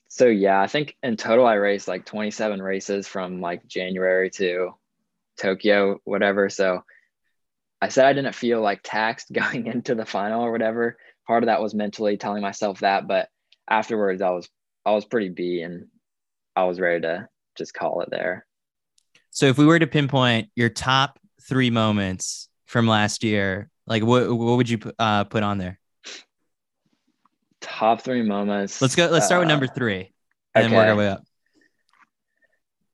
so 0.08 0.26
yeah, 0.26 0.60
I 0.60 0.66
think 0.66 0.96
in 1.02 1.16
total 1.16 1.46
I 1.46 1.54
raced 1.54 1.88
like 1.88 2.04
27 2.04 2.62
races 2.62 3.08
from 3.08 3.40
like 3.40 3.66
January 3.66 4.30
to 4.30 4.74
Tokyo, 5.40 6.00
whatever. 6.04 6.48
So 6.48 6.84
I 7.80 7.88
said 7.88 8.06
I 8.06 8.12
didn't 8.12 8.34
feel 8.34 8.60
like 8.60 8.80
taxed 8.82 9.30
going 9.32 9.66
into 9.66 9.94
the 9.94 10.06
final 10.06 10.42
or 10.42 10.52
whatever. 10.52 10.98
Part 11.26 11.42
of 11.42 11.46
that 11.46 11.62
was 11.62 11.74
mentally 11.74 12.16
telling 12.16 12.42
myself 12.42 12.80
that, 12.80 13.08
but 13.08 13.28
afterwards 13.68 14.20
I 14.20 14.30
was 14.30 14.48
I 14.84 14.92
was 14.92 15.04
pretty 15.04 15.30
B 15.30 15.62
and 15.62 15.86
I 16.54 16.64
was 16.64 16.78
ready 16.78 17.00
to 17.02 17.28
just 17.56 17.74
call 17.74 18.02
it 18.02 18.10
there. 18.10 18.46
So 19.30 19.46
if 19.46 19.58
we 19.58 19.66
were 19.66 19.78
to 19.78 19.86
pinpoint 19.86 20.48
your 20.54 20.68
top 20.68 21.18
three 21.42 21.70
moments 21.70 22.48
from 22.66 22.86
last 22.86 23.24
year, 23.24 23.70
like 23.86 24.04
what 24.04 24.28
what 24.30 24.56
would 24.56 24.68
you 24.68 24.78
uh, 24.98 25.24
put 25.24 25.42
on 25.42 25.58
there? 25.58 25.78
Top 27.60 28.02
three 28.02 28.22
moments. 28.22 28.80
Let's 28.80 28.94
go. 28.94 29.06
Let's 29.06 29.26
start 29.26 29.38
uh, 29.38 29.42
with 29.42 29.48
number 29.48 29.66
three, 29.66 30.12
and 30.54 30.66
okay. 30.66 30.76
work 30.76 30.88
our 30.88 30.96
way 30.96 31.08
up. 31.08 31.22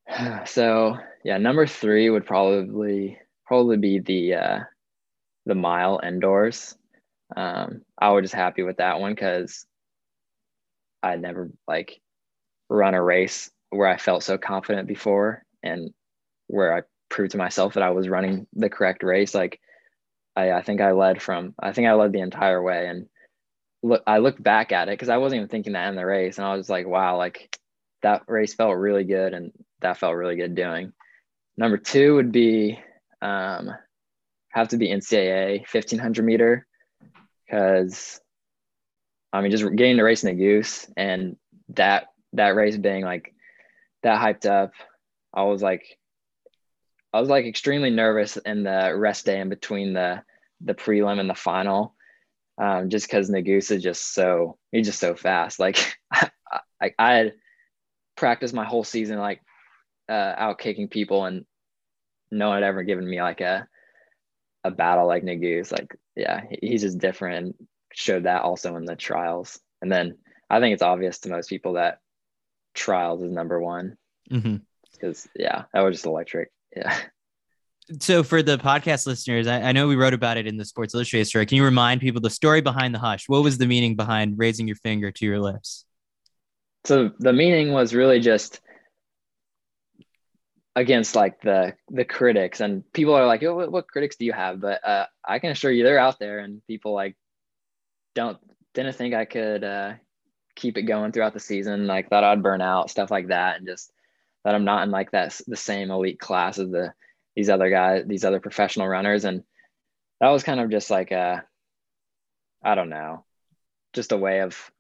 So 0.47 0.99
yeah, 1.25 1.38
number 1.38 1.66
three 1.66 2.11
would 2.11 2.27
probably 2.27 3.19
probably 3.47 3.77
be 3.77 3.99
the 3.99 4.35
uh, 4.35 4.59
the 5.47 5.55
mile 5.55 6.01
indoors. 6.03 6.77
Um, 7.37 7.83
I 7.99 8.11
was 8.11 8.23
just 8.23 8.35
happy 8.35 8.62
with 8.62 8.79
that 8.79 9.01
one 9.01 9.14
because 9.14 9.66
I 11.03 11.16
never 11.16 11.51
like 11.69 12.01
run 12.69 12.95
a 12.95 13.03
race 13.03 13.51
where 13.71 13.88
I 13.88 13.97
felt 13.97 14.23
so 14.23 14.38
confident 14.38 14.88
before 14.88 15.45
and 15.62 15.90
where 16.49 16.77
I 16.77 16.83
proved 17.09 17.33
to 17.33 17.38
myself 17.38 17.75
that 17.75 17.83
I 17.83 17.90
was 17.90 18.09
running 18.09 18.47
the 18.53 18.69
correct 18.69 19.03
race. 19.03 19.35
Like 19.35 19.61
I, 20.37 20.53
I 20.53 20.62
think 20.62 20.81
I 20.81 20.93
led 20.93 21.23
from 21.23 21.55
I 21.59 21.73
think 21.73 21.88
I 21.88 21.95
led 21.95 22.12
the 22.12 22.21
entire 22.21 22.62
way 22.62 22.88
and 22.88 23.07
look 23.83 24.03
I 24.07 24.19
looked 24.19 24.43
back 24.43 24.73
at 24.73 24.88
it 24.88 24.93
because 24.93 25.09
I 25.09 25.19
wasn't 25.19 25.38
even 25.38 25.49
thinking 25.49 25.73
that 25.75 25.88
in 25.88 25.97
the 25.97 26.07
race 26.07 26.38
and 26.38 26.47
I 26.47 26.55
was 26.57 26.69
like, 26.69 26.87
wow, 26.87 27.16
like 27.16 27.57
that 28.03 28.23
race 28.29 28.55
felt 28.55 28.77
really 28.77 29.05
good 29.05 29.35
and 29.35 29.53
that 29.81 29.99
felt 29.99 30.14
really 30.16 30.37
good 30.37 30.55
doing. 30.55 30.93
Number 31.57 31.77
two 31.77 32.14
would 32.16 32.33
be 32.33 32.79
um, 33.23 33.71
have 34.51 34.69
to 34.69 34.77
be 34.77 34.88
NCAA 34.88 35.61
1500 35.61 36.25
meter 36.25 36.66
because 37.51 38.21
I 39.33 39.41
mean, 39.41 39.51
just 39.51 39.65
getting 39.77 39.97
to 39.97 40.03
race 40.03 40.25
Nuguse 40.25 40.91
and 40.97 41.37
that 41.71 42.09
that 42.33 42.55
race 42.55 42.77
being 42.77 43.05
like 43.05 43.35
that 44.03 44.21
hyped 44.21 44.49
up, 44.49 44.73
I 45.35 45.43
was 45.45 45.63
like, 45.63 45.99
I 47.13 47.21
was 47.21 47.29
like 47.29 47.47
extremely 47.47 47.91
nervous 47.91 48.37
in 48.37 48.63
the 48.63 48.93
rest 48.97 49.27
day 49.27 49.41
in 49.41 49.49
between 49.49 49.93
the 49.93 50.23
the 50.61 50.75
prelim 50.75 51.19
and 51.19 51.31
the 51.31 51.35
final, 51.35 51.95
um, 52.59 52.91
just 52.91 53.07
because 53.07 53.31
Nuguse 53.31 53.71
is 53.71 53.83
just 53.83 54.15
so 54.15 54.59
he's 54.73 54.87
just 54.87 55.01
so 55.01 55.15
fast. 55.15 55.59
Like 55.59 55.97
I, 56.13 56.31
I, 56.81 56.91
I 56.99 57.13
had 57.15 57.35
practiced 58.17 58.55
my 58.55 58.65
whole 58.65 58.85
season 58.85 59.19
like 59.19 59.41
uh, 60.09 60.35
out 60.37 60.59
kicking 60.59 60.89
people, 60.89 61.25
and 61.25 61.47
no 62.31 62.49
one 62.49 62.63
had 62.63 62.69
ever 62.69 62.83
given 62.83 63.09
me 63.09 63.21
like 63.23 63.41
a 63.41 63.69
a 64.64 64.70
battle 64.70 65.07
like 65.07 65.25
Nuguse, 65.25 65.73
like 65.73 65.96
yeah, 66.16 66.42
he's 66.61 66.83
just 66.83 66.99
different 66.99 67.57
showed 67.92 68.25
that 68.25 68.42
also 68.42 68.77
in 68.77 68.85
the 68.85 68.96
trials. 68.96 69.61
And 69.83 69.90
then 69.90 70.18
I 70.49 70.61
think 70.61 70.75
it's 70.75 70.83
obvious 70.83 71.20
to 71.20 71.31
most 71.31 71.49
people 71.49 71.75
that 71.75 71.99
trials 72.75 73.23
is 73.23 73.33
number 73.33 73.59
one 73.61 73.96
because 74.29 74.44
mm-hmm. 74.44 75.27
yeah, 75.37 75.64
that 75.73 75.81
was 75.81 75.96
just 75.96 76.07
electric. 76.07 76.51
Yeah. 76.75 76.96
So 78.01 78.23
for 78.23 78.40
the 78.40 78.57
podcast 78.57 79.07
listeners, 79.09 79.49
I, 79.49 79.62
I, 79.62 79.73
know 79.73 79.88
we 79.88 79.96
wrote 79.96 80.14
about 80.14 80.37
it 80.37 80.46
in 80.46 80.57
the 80.57 80.64
Sports 80.64 80.94
Illustrated 80.94 81.25
story. 81.25 81.44
Can 81.44 81.57
you 81.57 81.64
remind 81.64 82.01
people 82.01 82.20
the 82.20 82.31
story 82.31 82.61
behind 82.61 82.94
the 82.94 83.01
hush? 83.01 83.29
What 83.29 83.42
was 83.42 83.59
the 83.59 83.66
meaning 83.66 83.96
behind 83.96 84.38
raising 84.38 84.68
your 84.68 84.77
finger 84.77 85.11
to 85.11 85.25
your 85.25 85.40
lips? 85.40 85.85
So 86.85 87.11
the 87.18 87.33
meaning 87.33 87.73
was 87.73 87.92
really 87.92 88.20
just 88.20 88.61
against 90.76 91.16
like 91.16 91.40
the 91.40 91.74
the 91.88 92.04
critics 92.04 92.61
and 92.61 92.90
people 92.92 93.14
are 93.14 93.26
like, 93.26 93.42
oh, 93.42 93.54
what, 93.54 93.72
what 93.72 93.88
critics 93.88 94.16
do 94.16 94.24
you 94.24 94.33
have? 94.33 94.61
But 94.61 94.87
uh, 94.87 95.06
I 95.24 95.38
can 95.38 95.50
assure 95.50 95.70
you 95.70 95.85
they're 95.85 95.98
out 95.98 96.18
there 96.18 96.38
and 96.38 96.64
people 96.66 96.94
like 96.94 97.16
don't 98.14 98.38
didn't 98.74 98.94
think 98.94 99.14
I 99.14 99.24
could 99.24 99.64
uh, 99.64 99.94
keep 100.54 100.78
it 100.78 100.83
going 100.83 101.12
throughout 101.12 101.35
the 101.35 101.40
season. 101.40 101.87
Like 101.87 102.09
thought 102.09 102.24
I'd 102.24 102.42
burn 102.42 102.61
out, 102.61 102.90
stuff 102.90 103.11
like 103.11 103.28
that, 103.28 103.59
and 103.59 103.66
just 103.66 103.92
that 104.44 104.54
I'm 104.54 104.64
not 104.64 104.85
in 104.85 104.90
like 104.90 105.11
that 105.12 105.38
the 105.46 105.56
same 105.56 105.90
elite 105.90 106.20
class 106.20 106.59
as 106.59 106.70
the 106.70 106.92
these 107.37 107.50
other 107.50 107.70
guys, 107.70 108.04
these 108.06 108.24
other 108.24 108.40
professional 108.40 108.88
runners, 108.88 109.24
and 109.24 109.42
that 110.20 110.28
was 110.28 110.42
kind 110.42 110.61
of 110.61 110.70
just 110.70 110.90
like 110.90 111.11
a, 111.11 111.44
I 112.62 112.74
don't 112.74 112.90
know, 112.90 113.24
just 113.92 114.12
a 114.12 114.16
way 114.16 114.40
of. 114.40 114.70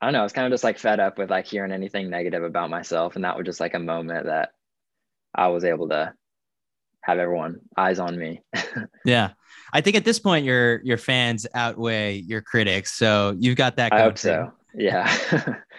I 0.00 0.06
don't 0.06 0.12
know. 0.14 0.24
It's 0.24 0.32
kind 0.32 0.46
of 0.46 0.52
just 0.52 0.64
like 0.64 0.78
fed 0.78 1.00
up 1.00 1.18
with 1.18 1.30
like 1.30 1.46
hearing 1.46 1.72
anything 1.72 2.08
negative 2.08 2.42
about 2.42 2.70
myself, 2.70 3.16
and 3.16 3.24
that 3.24 3.36
was 3.36 3.44
just 3.44 3.60
like 3.60 3.74
a 3.74 3.78
moment 3.78 4.26
that 4.26 4.50
I 5.34 5.48
was 5.48 5.64
able 5.64 5.88
to 5.90 6.14
have 7.02 7.18
everyone 7.18 7.60
eyes 7.76 7.98
on 7.98 8.18
me. 8.18 8.40
yeah. 9.04 9.30
I 9.72 9.80
think 9.80 9.96
at 9.96 10.04
this 10.04 10.18
point 10.18 10.44
your 10.44 10.82
your 10.82 10.96
fans 10.96 11.46
outweigh 11.54 12.16
your 12.16 12.40
critics. 12.40 12.92
So 12.92 13.36
you've 13.38 13.56
got 13.56 13.76
that. 13.76 13.92
I 13.92 14.02
hope 14.02 14.18
so. 14.18 14.52
Yeah. 14.74 15.12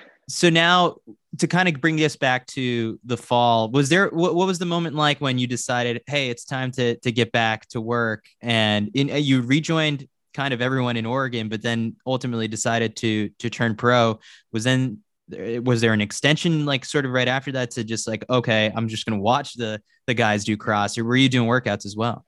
so 0.30 0.50
now 0.50 0.98
to 1.38 1.48
kind 1.48 1.68
of 1.68 1.80
bring 1.80 1.96
this 1.96 2.16
back 2.16 2.46
to 2.46 3.00
the 3.04 3.18
fall, 3.18 3.70
was 3.72 3.90
there 3.90 4.10
what, 4.10 4.36
what 4.36 4.48
was 4.48 4.60
the 4.60 4.66
moment 4.66 4.96
like 4.96 5.20
when 5.20 5.38
you 5.38 5.48
decided, 5.48 6.02
hey, 6.08 6.30
it's 6.30 6.46
time 6.46 6.72
to 6.74 6.96
to 6.98 7.12
get 7.12 7.32
back 7.32 7.68
to 7.70 7.82
work 7.82 8.26
and 8.42 8.90
in, 8.94 9.10
uh, 9.10 9.16
you 9.16 9.42
rejoined 9.42 10.08
kind 10.34 10.54
of 10.54 10.62
everyone 10.62 10.98
in 10.98 11.06
Oregon, 11.06 11.50
but 11.50 11.62
then 11.62 11.96
ultimately 12.06 12.48
decided 12.48 12.96
to 12.98 13.30
to 13.40 13.50
turn 13.50 13.76
pro? 13.76 14.20
Was 14.52 14.64
then 14.64 15.00
was 15.64 15.82
there 15.82 15.94
an 15.94 16.02
extension 16.02 16.66
like 16.66 16.86
sort 16.86 17.06
of 17.06 17.12
right 17.12 17.28
after 17.28 17.52
that 17.52 17.72
to 17.72 17.84
just 17.84 18.08
like 18.08 18.26
okay 18.30 18.72
i'm 18.76 18.88
just 18.88 19.06
going 19.06 19.18
to 19.18 19.24
watch 19.24 19.54
the 19.54 19.82
the 20.08 20.14
guys 20.14 20.44
do 20.44 20.58
cross 20.58 20.98
or 20.98 21.04
were 21.04 21.16
you 21.16 21.30
doing 21.30 21.48
workouts 21.48 21.86
as 21.86 21.96
well 21.96 22.26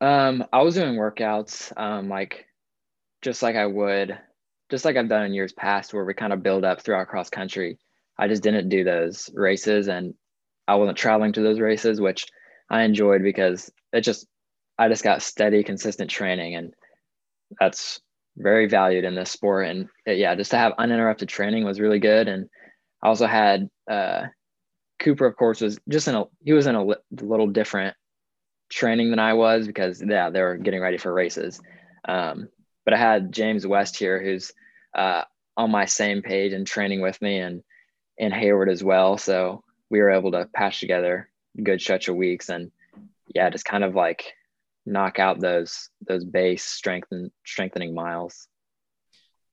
um 0.00 0.44
i 0.52 0.62
was 0.62 0.74
doing 0.74 0.94
workouts 0.94 1.76
um 1.78 2.08
like 2.08 2.46
just 3.22 3.42
like 3.42 3.56
i 3.56 3.66
would 3.66 4.18
just 4.70 4.84
like 4.84 4.96
i've 4.96 5.08
done 5.08 5.24
in 5.24 5.34
years 5.34 5.52
past 5.52 5.92
where 5.92 6.04
we 6.04 6.14
kind 6.14 6.32
of 6.32 6.42
build 6.42 6.64
up 6.64 6.80
throughout 6.80 7.08
cross 7.08 7.30
country 7.30 7.78
i 8.18 8.28
just 8.28 8.42
didn't 8.42 8.68
do 8.68 8.84
those 8.84 9.30
races 9.34 9.88
and 9.88 10.14
i 10.68 10.74
wasn't 10.74 10.96
traveling 10.96 11.32
to 11.32 11.42
those 11.42 11.60
races 11.60 12.00
which 12.00 12.26
i 12.70 12.82
enjoyed 12.82 13.22
because 13.22 13.70
it 13.92 14.00
just 14.00 14.26
i 14.78 14.88
just 14.88 15.04
got 15.04 15.22
steady 15.22 15.62
consistent 15.62 16.10
training 16.10 16.54
and 16.54 16.74
that's 17.58 18.00
very 18.36 18.66
valued 18.66 19.04
in 19.04 19.14
this 19.14 19.30
sport. 19.30 19.66
And 19.66 19.88
uh, 20.06 20.12
yeah, 20.12 20.34
just 20.34 20.50
to 20.50 20.58
have 20.58 20.74
uninterrupted 20.78 21.28
training 21.28 21.64
was 21.64 21.80
really 21.80 21.98
good. 21.98 22.28
And 22.28 22.48
I 23.02 23.08
also 23.08 23.26
had 23.26 23.68
uh, 23.90 24.26
Cooper, 24.98 25.26
of 25.26 25.36
course, 25.36 25.60
was 25.60 25.78
just 25.88 26.08
in 26.08 26.14
a 26.14 26.24
he 26.44 26.52
was 26.52 26.66
in 26.66 26.74
a 26.74 26.84
li- 26.84 26.96
little 27.20 27.46
different 27.46 27.96
training 28.70 29.10
than 29.10 29.18
I 29.18 29.34
was 29.34 29.66
because 29.66 30.02
yeah, 30.06 30.30
they 30.30 30.42
were 30.42 30.56
getting 30.56 30.80
ready 30.80 30.98
for 30.98 31.12
races. 31.12 31.60
Um, 32.06 32.48
but 32.84 32.94
I 32.94 32.98
had 32.98 33.32
James 33.32 33.66
West 33.66 33.98
here, 33.98 34.22
who's 34.22 34.52
uh, 34.94 35.22
on 35.56 35.70
my 35.70 35.86
same 35.86 36.22
page 36.22 36.52
and 36.52 36.66
training 36.66 37.00
with 37.00 37.20
me, 37.20 37.38
and 37.38 37.62
and 38.18 38.32
Hayward 38.32 38.68
as 38.68 38.82
well. 38.82 39.18
So 39.18 39.62
we 39.90 40.00
were 40.00 40.10
able 40.10 40.32
to 40.32 40.48
patch 40.54 40.80
together 40.80 41.30
good 41.62 41.80
stretch 41.80 42.08
of 42.08 42.16
weeks, 42.16 42.48
and 42.48 42.70
yeah, 43.34 43.50
just 43.50 43.64
kind 43.64 43.84
of 43.84 43.94
like 43.94 44.34
knock 44.86 45.18
out 45.18 45.40
those 45.40 45.90
those 46.06 46.24
base 46.24 46.64
strengthen 46.64 47.30
strengthening 47.44 47.94
miles. 47.94 48.48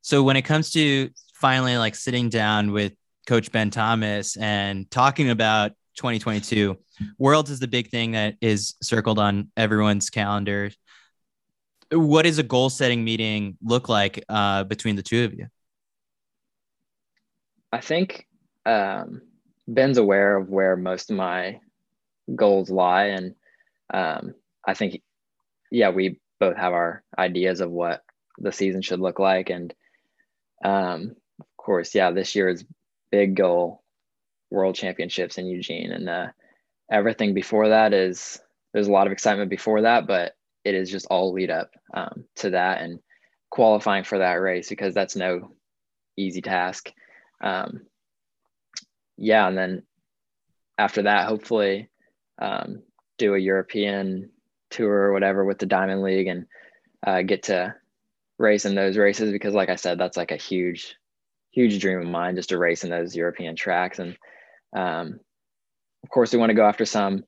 So 0.01 0.23
when 0.23 0.37
it 0.37 0.43
comes 0.43 0.71
to 0.71 1.09
finally 1.33 1.77
like 1.77 1.95
sitting 1.95 2.29
down 2.29 2.71
with 2.71 2.93
Coach 3.27 3.51
Ben 3.51 3.69
Thomas 3.69 4.37
and 4.37 4.89
talking 4.91 5.29
about 5.29 5.71
2022, 5.95 6.77
Worlds 7.17 7.49
is 7.49 7.59
the 7.59 7.67
big 7.67 7.89
thing 7.89 8.11
that 8.11 8.35
is 8.41 8.75
circled 8.81 9.17
on 9.17 9.49
everyone's 9.57 10.09
calendar. 10.09 10.71
What 11.91 12.23
does 12.23 12.39
a 12.39 12.43
goal 12.43 12.69
setting 12.69 13.03
meeting 13.03 13.57
look 13.63 13.87
like 13.89 14.23
uh, 14.29 14.63
between 14.65 14.95
the 14.95 15.03
two 15.03 15.25
of 15.25 15.33
you? 15.33 15.47
I 17.71 17.81
think 17.81 18.27
um, 18.65 19.21
Ben's 19.67 19.97
aware 19.97 20.37
of 20.37 20.49
where 20.49 20.75
most 20.75 21.09
of 21.09 21.17
my 21.17 21.59
goals 22.35 22.69
lie, 22.69 23.05
and 23.05 23.35
um, 23.93 24.35
I 24.65 24.73
think 24.73 25.01
yeah, 25.73 25.89
we 25.89 26.19
both 26.39 26.55
have 26.55 26.71
our 26.71 27.03
ideas 27.17 27.59
of 27.59 27.71
what 27.71 28.03
the 28.37 28.51
season 28.51 28.83
should 28.83 28.99
look 28.99 29.17
like. 29.17 29.49
And 29.49 29.73
um, 30.63 31.15
of 31.39 31.47
course, 31.57 31.95
yeah, 31.95 32.11
this 32.11 32.35
year's 32.35 32.63
big 33.11 33.35
goal, 33.35 33.81
world 34.51 34.75
championships 34.75 35.39
in 35.39 35.47
Eugene. 35.47 35.91
And 35.91 36.07
uh, 36.07 36.27
everything 36.91 37.33
before 37.33 37.69
that 37.69 37.91
is, 37.91 38.39
there's 38.71 38.87
a 38.87 38.91
lot 38.91 39.07
of 39.07 39.13
excitement 39.13 39.49
before 39.49 39.81
that, 39.81 40.05
but 40.05 40.35
it 40.63 40.75
is 40.75 40.91
just 40.91 41.07
all 41.07 41.33
lead 41.33 41.49
up 41.49 41.71
um, 41.91 42.25
to 42.35 42.51
that 42.51 42.81
and 42.81 42.99
qualifying 43.49 44.03
for 44.03 44.19
that 44.19 44.33
race 44.33 44.69
because 44.69 44.93
that's 44.93 45.15
no 45.15 45.55
easy 46.15 46.41
task. 46.41 46.91
Um, 47.41 47.87
yeah. 49.17 49.47
And 49.47 49.57
then 49.57 49.83
after 50.77 51.01
that, 51.03 51.27
hopefully 51.27 51.89
um, 52.39 52.83
do 53.17 53.33
a 53.33 53.39
European 53.39 54.29
tour 54.73 54.91
or 54.91 55.13
whatever 55.13 55.45
with 55.45 55.59
the 55.59 55.65
Diamond 55.65 56.01
League 56.01 56.27
and 56.27 56.45
uh, 57.05 57.21
get 57.21 57.43
to 57.43 57.75
race 58.37 58.65
in 58.65 58.75
those 58.75 58.97
races 58.97 59.31
because, 59.31 59.53
like 59.53 59.69
I 59.69 59.75
said, 59.75 59.97
that's 59.97 60.17
like 60.17 60.31
a 60.31 60.37
huge, 60.37 60.95
huge 61.51 61.79
dream 61.79 61.99
of 61.99 62.07
mine 62.07 62.35
just 62.35 62.49
to 62.49 62.57
race 62.57 62.83
in 62.83 62.89
those 62.89 63.15
European 63.15 63.55
tracks. 63.55 63.99
And 63.99 64.17
um, 64.75 65.19
of 66.03 66.09
course, 66.09 66.33
we 66.33 66.39
want 66.39 66.49
to 66.49 66.55
go 66.55 66.65
after 66.65 66.85
some 66.85 67.23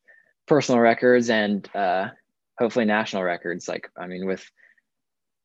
personal 0.47 0.81
records 0.81 1.29
and 1.29 1.67
uh, 1.75 2.09
hopefully 2.57 2.85
national 2.85 3.23
records. 3.23 3.67
Like, 3.67 3.89
I 3.97 4.07
mean, 4.07 4.25
with 4.25 4.49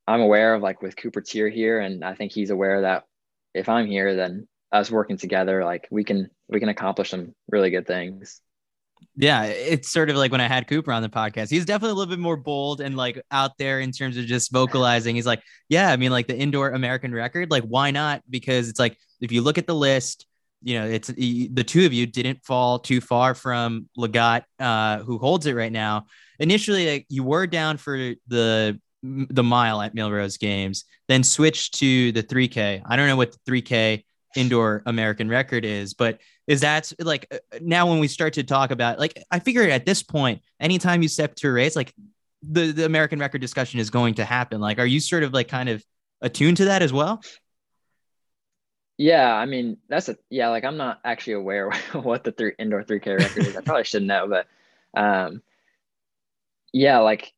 I'm 0.07 0.21
aware 0.21 0.55
of 0.55 0.63
like 0.63 0.83
with 0.83 0.97
Cooper 0.97 1.21
Teare 1.21 1.53
here, 1.53 1.79
and 1.79 2.05
I 2.05 2.15
think 2.15 2.33
he's 2.33 2.51
aware 2.51 2.83
that 2.83 3.05
if 3.55 3.69
I'm 3.69 3.87
here, 3.87 4.17
then 4.17 4.49
us 4.73 4.91
working 4.91 5.17
together, 5.17 5.65
like 5.65 5.87
we 5.91 6.05
can 6.05 6.31
we 6.49 6.61
can 6.61 6.69
accomplish 6.69 7.11
some 7.11 7.35
really 7.49 7.71
good 7.71 7.87
things. 7.87 8.41
Yeah, 9.17 9.45
it's 9.45 9.91
sort 9.91 10.09
of 10.09 10.17
like 10.17 10.33
when 10.33 10.41
I 10.41 10.49
had 10.49 10.67
Cooper 10.67 10.93
on 10.93 11.03
the 11.03 11.09
podcast. 11.09 11.51
He's 11.51 11.65
definitely 11.65 11.93
a 11.93 11.95
little 11.95 12.11
bit 12.11 12.19
more 12.19 12.37
bold 12.37 12.81
and 12.81 12.97
like 12.97 13.21
out 13.31 13.59
there 13.59 13.81
in 13.81 13.93
terms 13.93 14.17
of 14.17 14.25
just 14.25 14.51
vocalizing. 14.51 15.15
He's 15.15 15.27
like, 15.27 15.43
yeah, 15.69 15.91
I 15.91 15.97
mean, 15.97 16.11
like 16.11 16.27
the 16.27 16.37
indoor 16.37 16.71
American 16.71 17.13
record, 17.13 17.51
like 17.51 17.65
why 17.65 17.91
not? 17.91 18.23
Because 18.31 18.69
it's 18.69 18.79
like 18.79 18.97
if 19.21 19.31
you 19.33 19.43
look 19.43 19.59
at 19.59 19.67
the 19.67 19.75
list, 19.75 20.27
you 20.63 20.79
know, 20.79 20.87
it's 20.87 21.09
the 21.09 21.65
two 21.67 21.87
of 21.87 21.93
you 21.93 22.07
didn't 22.07 22.45
fall 22.45 22.79
too 22.79 23.01
far 23.01 23.35
from 23.35 23.89
Lagat, 23.99 24.45
uh, 24.59 24.99
who 24.99 25.19
holds 25.19 25.47
it 25.47 25.55
right 25.55 25.73
now. 25.73 26.07
Initially, 26.39 26.91
like, 26.91 27.07
you 27.09 27.23
were 27.23 27.47
down 27.47 27.77
for 27.77 27.97
the 28.29 28.79
the 29.03 29.43
mile 29.43 29.81
at 29.81 29.95
Millrose 29.95 30.39
Games, 30.39 30.85
then 31.09 31.25
switched 31.25 31.79
to 31.79 32.13
the 32.13 32.23
3K. 32.23 32.83
I 32.85 32.97
don't 32.97 33.07
know 33.07 33.17
what 33.17 33.33
the 33.33 33.39
3K 33.51 34.05
indoor 34.37 34.83
American 34.87 35.29
record 35.29 35.65
is, 35.65 35.95
but 35.95 36.21
is 36.47 36.61
that 36.61 36.93
like 36.99 37.27
uh, 37.33 37.59
now 37.61 37.89
when 37.89 37.99
we 37.99 38.09
start 38.09 38.35
to 38.35 38.43
talk 38.43 38.71
about 38.71 38.99
like 38.99 39.23
I 39.31 39.39
figure 39.39 39.63
at 39.63 39.87
this 39.87 40.03
point, 40.03 40.43
anytime 40.59 41.03
you 41.03 41.09
step 41.09 41.35
to 41.37 41.49
a 41.49 41.53
race, 41.53 41.77
like 41.77 41.95
the, 42.43 42.73
the 42.73 42.85
American 42.85 43.19
record 43.19 43.41
discussion 43.41 43.81
is 43.81 43.91
going 43.91 44.15
to 44.15 44.25
happen. 44.25 44.61
Like, 44.61 44.79
are 44.79 44.87
you 44.87 45.01
sort 45.01 45.23
of 45.23 45.33
like 45.33 45.49
kind 45.49 45.69
of 45.69 45.85
attuned 46.21 46.59
to 46.59 46.67
that 46.67 46.83
as 46.83 46.93
well? 46.93 47.23
Yeah, 48.97 49.33
I 49.35 49.47
mean 49.47 49.79
that's 49.89 50.11
a 50.11 50.17
yeah. 50.29 50.49
Like 50.49 50.65
I'm 50.65 50.77
not 50.77 51.01
actually 51.05 51.35
aware 51.35 51.71
what 51.93 52.23
the 52.23 52.33
three 52.33 52.53
indoor 52.59 52.83
3K 52.83 53.19
record 53.19 53.47
is. 53.47 53.57
I 53.57 53.63
probably 53.63 53.85
should 53.85 54.03
know, 54.03 54.29
but 54.29 54.47
um, 54.95 55.43
yeah, 56.73 56.99
like 56.99 57.33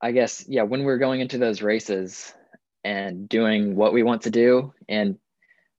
I 0.00 0.12
guess 0.12 0.44
yeah. 0.46 0.62
When 0.62 0.84
we're 0.84 0.98
going 0.98 1.20
into 1.20 1.38
those 1.38 1.60
races 1.60 2.32
and 2.84 3.28
doing 3.28 3.74
what 3.74 3.92
we 3.92 4.04
want 4.04 4.22
to 4.22 4.30
do 4.30 4.72
and 4.88 5.18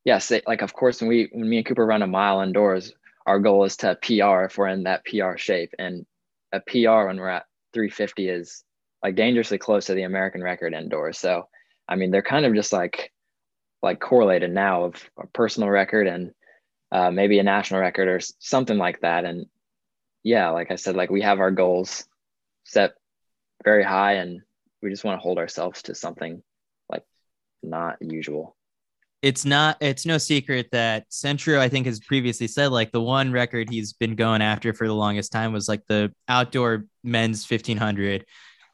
yes, 0.05 0.31
like 0.47 0.61
of 0.61 0.73
course 0.73 1.01
when 1.01 1.09
we 1.09 1.29
when 1.33 1.49
me 1.49 1.57
and 1.57 1.65
Cooper 1.65 1.85
run 1.85 2.03
a 2.03 2.07
mile 2.07 2.41
indoors, 2.41 2.93
our 3.25 3.39
goal 3.39 3.65
is 3.65 3.75
to 3.77 3.97
PR 4.01 4.45
if 4.45 4.57
we're 4.57 4.67
in 4.67 4.83
that 4.83 5.03
PR 5.05 5.35
shape. 5.35 5.73
And 5.77 6.05
a 6.53 6.61
PR 6.61 7.07
when 7.07 7.17
we're 7.17 7.29
at 7.29 7.45
350 7.73 8.29
is 8.29 8.63
like 9.03 9.15
dangerously 9.15 9.57
close 9.57 9.87
to 9.87 9.93
the 9.95 10.03
American 10.03 10.41
record 10.41 10.73
indoors. 10.73 11.17
So 11.17 11.49
I 11.89 11.95
mean 11.95 12.11
they're 12.11 12.21
kind 12.21 12.45
of 12.45 12.53
just 12.53 12.71
like 12.71 13.11
like 13.81 13.99
correlated 13.99 14.51
now 14.51 14.85
of 14.85 15.09
a 15.19 15.27
personal 15.27 15.69
record 15.69 16.07
and 16.07 16.31
uh, 16.91 17.11
maybe 17.11 17.39
a 17.39 17.43
national 17.43 17.81
record 17.81 18.07
or 18.07 18.19
something 18.39 18.77
like 18.77 19.01
that. 19.01 19.25
And 19.25 19.47
yeah, 20.23 20.49
like 20.51 20.71
I 20.71 20.75
said, 20.75 20.95
like 20.95 21.09
we 21.09 21.21
have 21.21 21.39
our 21.39 21.51
goals 21.51 22.07
set 22.63 22.93
very 23.63 23.83
high 23.83 24.13
and 24.13 24.41
we 24.81 24.89
just 24.89 25.03
want 25.03 25.17
to 25.17 25.21
hold 25.21 25.37
ourselves 25.37 25.83
to 25.83 25.95
something 25.95 26.41
like 26.89 27.03
not 27.61 27.97
usual 28.01 28.55
it's 29.25 29.43
not 29.43 29.75
it's 29.81 30.05
no 30.05 30.19
secret 30.19 30.67
that 30.71 31.03
Centro 31.09 31.59
I 31.59 31.67
think 31.67 31.87
has 31.87 31.99
previously 31.99 32.45
said 32.45 32.67
like 32.67 32.91
the 32.91 33.01
one 33.01 33.31
record 33.31 33.71
he's 33.71 33.91
been 33.91 34.15
going 34.15 34.43
after 34.43 34.71
for 34.71 34.85
the 34.85 34.93
longest 34.93 35.31
time 35.31 35.51
was 35.51 35.67
like 35.67 35.81
the 35.87 36.13
outdoor 36.27 36.85
men's 37.03 37.49
1500 37.49 38.23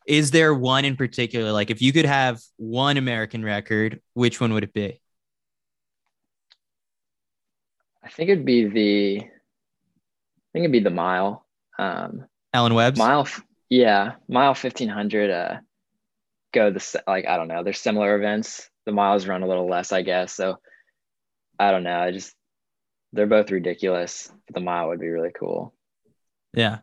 is 0.06 0.32
there 0.32 0.54
one 0.54 0.84
in 0.84 0.98
particular 0.98 1.54
like 1.54 1.70
if 1.70 1.82
you 1.82 1.94
could 1.94 2.04
have 2.04 2.42
one 2.58 2.98
American 2.98 3.46
record 3.46 4.02
which 4.14 4.42
one 4.42 4.52
would 4.52 4.66
it 4.66 4.74
be 4.74 5.00
I 8.04 8.10
think 8.10 8.30
it'd 8.30 8.44
be 8.44 8.66
the 8.66 9.20
I 9.22 10.50
think 10.52 10.64
it'd 10.64 10.72
be 10.72 10.80
the 10.80 10.90
mile. 10.90 11.46
Um, 11.80 12.26
Alan 12.52 12.74
Webb's 12.74 12.98
mile, 12.98 13.26
yeah, 13.70 14.16
mile 14.28 14.54
fifteen 14.54 14.90
hundred. 14.90 15.30
Uh, 15.30 15.58
go 16.52 16.72
the 16.72 17.04
like 17.08 17.26
I 17.28 17.38
don't 17.38 17.48
know. 17.48 17.64
There's 17.64 17.80
similar 17.80 18.18
events. 18.18 18.71
The 18.86 18.91
miles 18.91 19.28
run 19.28 19.44
a 19.44 19.48
little 19.48 19.67
less, 19.67 19.91
I 19.91 20.02
guess. 20.02 20.34
So 20.34 20.58
I 21.60 21.72
don't 21.72 21.84
know. 21.84 22.00
I 22.00 22.12
just 22.12 22.34
they're 23.13 23.28
both 23.28 23.52
ridiculous. 23.52 24.32
But 24.48 24.56
the 24.56 24.62
mile 24.62 24.88
would 24.89 25.00
be 25.00 25.10
really 25.10 25.32
cool. 25.38 25.74
Yeah. 26.54 26.80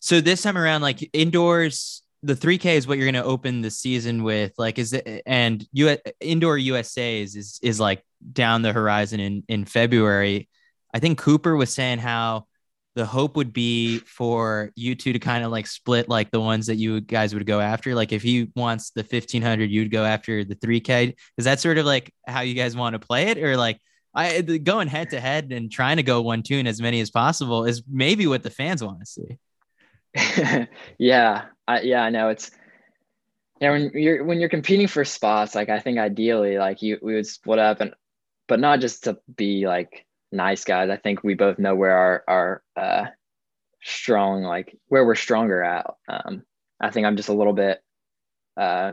So 0.00 0.20
this 0.20 0.42
time 0.42 0.58
around, 0.58 0.82
like 0.82 1.08
indoors, 1.12 2.02
the 2.22 2.34
3K 2.34 2.76
is 2.76 2.86
what 2.86 2.98
you're 2.98 3.10
going 3.10 3.22
to 3.22 3.28
open 3.28 3.62
the 3.62 3.70
season 3.70 4.22
with. 4.22 4.52
Like, 4.58 4.78
is 4.78 4.92
it 4.92 5.22
and 5.26 5.66
you 5.72 5.96
indoor 6.20 6.58
USA's 6.58 7.36
is 7.36 7.58
is 7.62 7.80
like 7.80 8.04
down 8.32 8.62
the 8.62 8.72
horizon 8.72 9.20
in 9.20 9.44
in 9.48 9.64
February. 9.64 10.48
I 10.94 10.98
think 10.98 11.18
Cooper 11.18 11.56
was 11.56 11.72
saying 11.72 11.98
how 11.98 12.46
the 12.94 13.06
hope 13.06 13.36
would 13.36 13.52
be 13.52 13.98
for 13.98 14.70
you 14.76 14.94
two 14.94 15.12
to 15.12 15.18
kind 15.18 15.44
of 15.44 15.50
like 15.50 15.66
split 15.66 16.08
like 16.08 16.30
the 16.30 16.40
ones 16.40 16.66
that 16.66 16.76
you 16.76 17.00
guys 17.00 17.32
would 17.34 17.46
go 17.46 17.58
after. 17.58 17.94
Like 17.94 18.12
if 18.12 18.22
he 18.22 18.50
wants 18.54 18.90
the 18.90 19.00
1500, 19.02 19.70
you'd 19.70 19.90
go 19.90 20.04
after 20.04 20.44
the 20.44 20.54
3K. 20.54 21.14
Is 21.38 21.44
that 21.46 21.60
sort 21.60 21.78
of 21.78 21.86
like 21.86 22.12
how 22.26 22.40
you 22.42 22.54
guys 22.54 22.76
want 22.76 22.94
to 22.94 22.98
play 22.98 23.28
it? 23.28 23.38
Or 23.38 23.56
like 23.56 23.80
I 24.14 24.42
going 24.42 24.88
head 24.88 25.10
to 25.10 25.20
head 25.20 25.52
and 25.52 25.72
trying 25.72 25.96
to 25.96 26.02
go 26.02 26.20
one 26.20 26.42
tune 26.42 26.66
as 26.66 26.82
many 26.82 27.00
as 27.00 27.10
possible 27.10 27.64
is 27.64 27.82
maybe 27.88 28.26
what 28.26 28.42
the 28.42 28.50
fans 28.50 28.84
want 28.84 29.00
to 29.00 29.06
see. 29.06 30.66
yeah. 30.98 31.46
I, 31.66 31.80
yeah, 31.80 32.02
I 32.02 32.10
know 32.10 32.28
it's, 32.28 32.50
yeah, 33.60 33.70
when 33.70 33.90
you're, 33.94 34.24
when 34.24 34.38
you're 34.38 34.50
competing 34.50 34.88
for 34.88 35.04
spots, 35.04 35.54
like 35.54 35.70
I 35.70 35.78
think 35.78 35.98
ideally 35.98 36.58
like 36.58 36.82
you, 36.82 36.98
we 37.00 37.14
would 37.14 37.26
split 37.26 37.58
up 37.58 37.80
and, 37.80 37.94
but 38.48 38.60
not 38.60 38.80
just 38.80 39.04
to 39.04 39.18
be 39.34 39.66
like 39.66 40.04
nice 40.32 40.64
guys. 40.64 40.90
I 40.90 40.96
think 40.96 41.22
we 41.22 41.34
both 41.34 41.58
know 41.58 41.74
where 41.74 41.96
our 41.96 42.24
our 42.26 42.62
uh, 42.76 43.06
strong 43.82 44.42
like 44.42 44.76
where 44.88 45.04
we're 45.04 45.14
stronger 45.14 45.62
at. 45.62 45.86
Um, 46.08 46.42
I 46.80 46.90
think 46.90 47.06
I'm 47.06 47.16
just 47.16 47.28
a 47.28 47.34
little 47.34 47.52
bit 47.52 47.82
uh, 48.56 48.92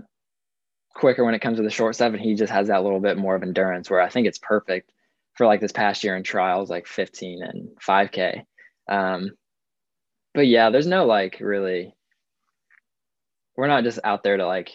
quicker 0.94 1.24
when 1.24 1.34
it 1.34 1.42
comes 1.42 1.58
to 1.58 1.64
the 1.64 1.70
short 1.70 1.96
stuff, 1.96 2.14
and 2.14 2.22
he 2.22 2.36
just 2.36 2.52
has 2.52 2.68
that 2.68 2.84
little 2.84 3.00
bit 3.00 3.18
more 3.18 3.36
of 3.36 3.44
endurance. 3.44 3.90
Where 3.90 4.02
I 4.02 4.10
think 4.10 4.28
it's 4.28 4.38
perfect 4.38 4.92
for 5.34 5.46
like 5.46 5.62
this 5.62 5.72
past 5.72 6.04
year 6.04 6.16
in 6.16 6.24
trials, 6.24 6.70
like 6.70 6.86
15 6.86 7.42
and 7.44 7.70
5K. 7.86 8.44
Um, 8.90 9.32
but 10.34 10.48
yeah, 10.48 10.70
there's 10.70 10.88
no 10.88 11.06
like 11.06 11.38
really. 11.40 11.94
We're 13.56 13.68
not 13.68 13.84
just 13.84 14.00
out 14.06 14.24
there 14.24 14.38
to 14.38 14.48
like, 14.48 14.72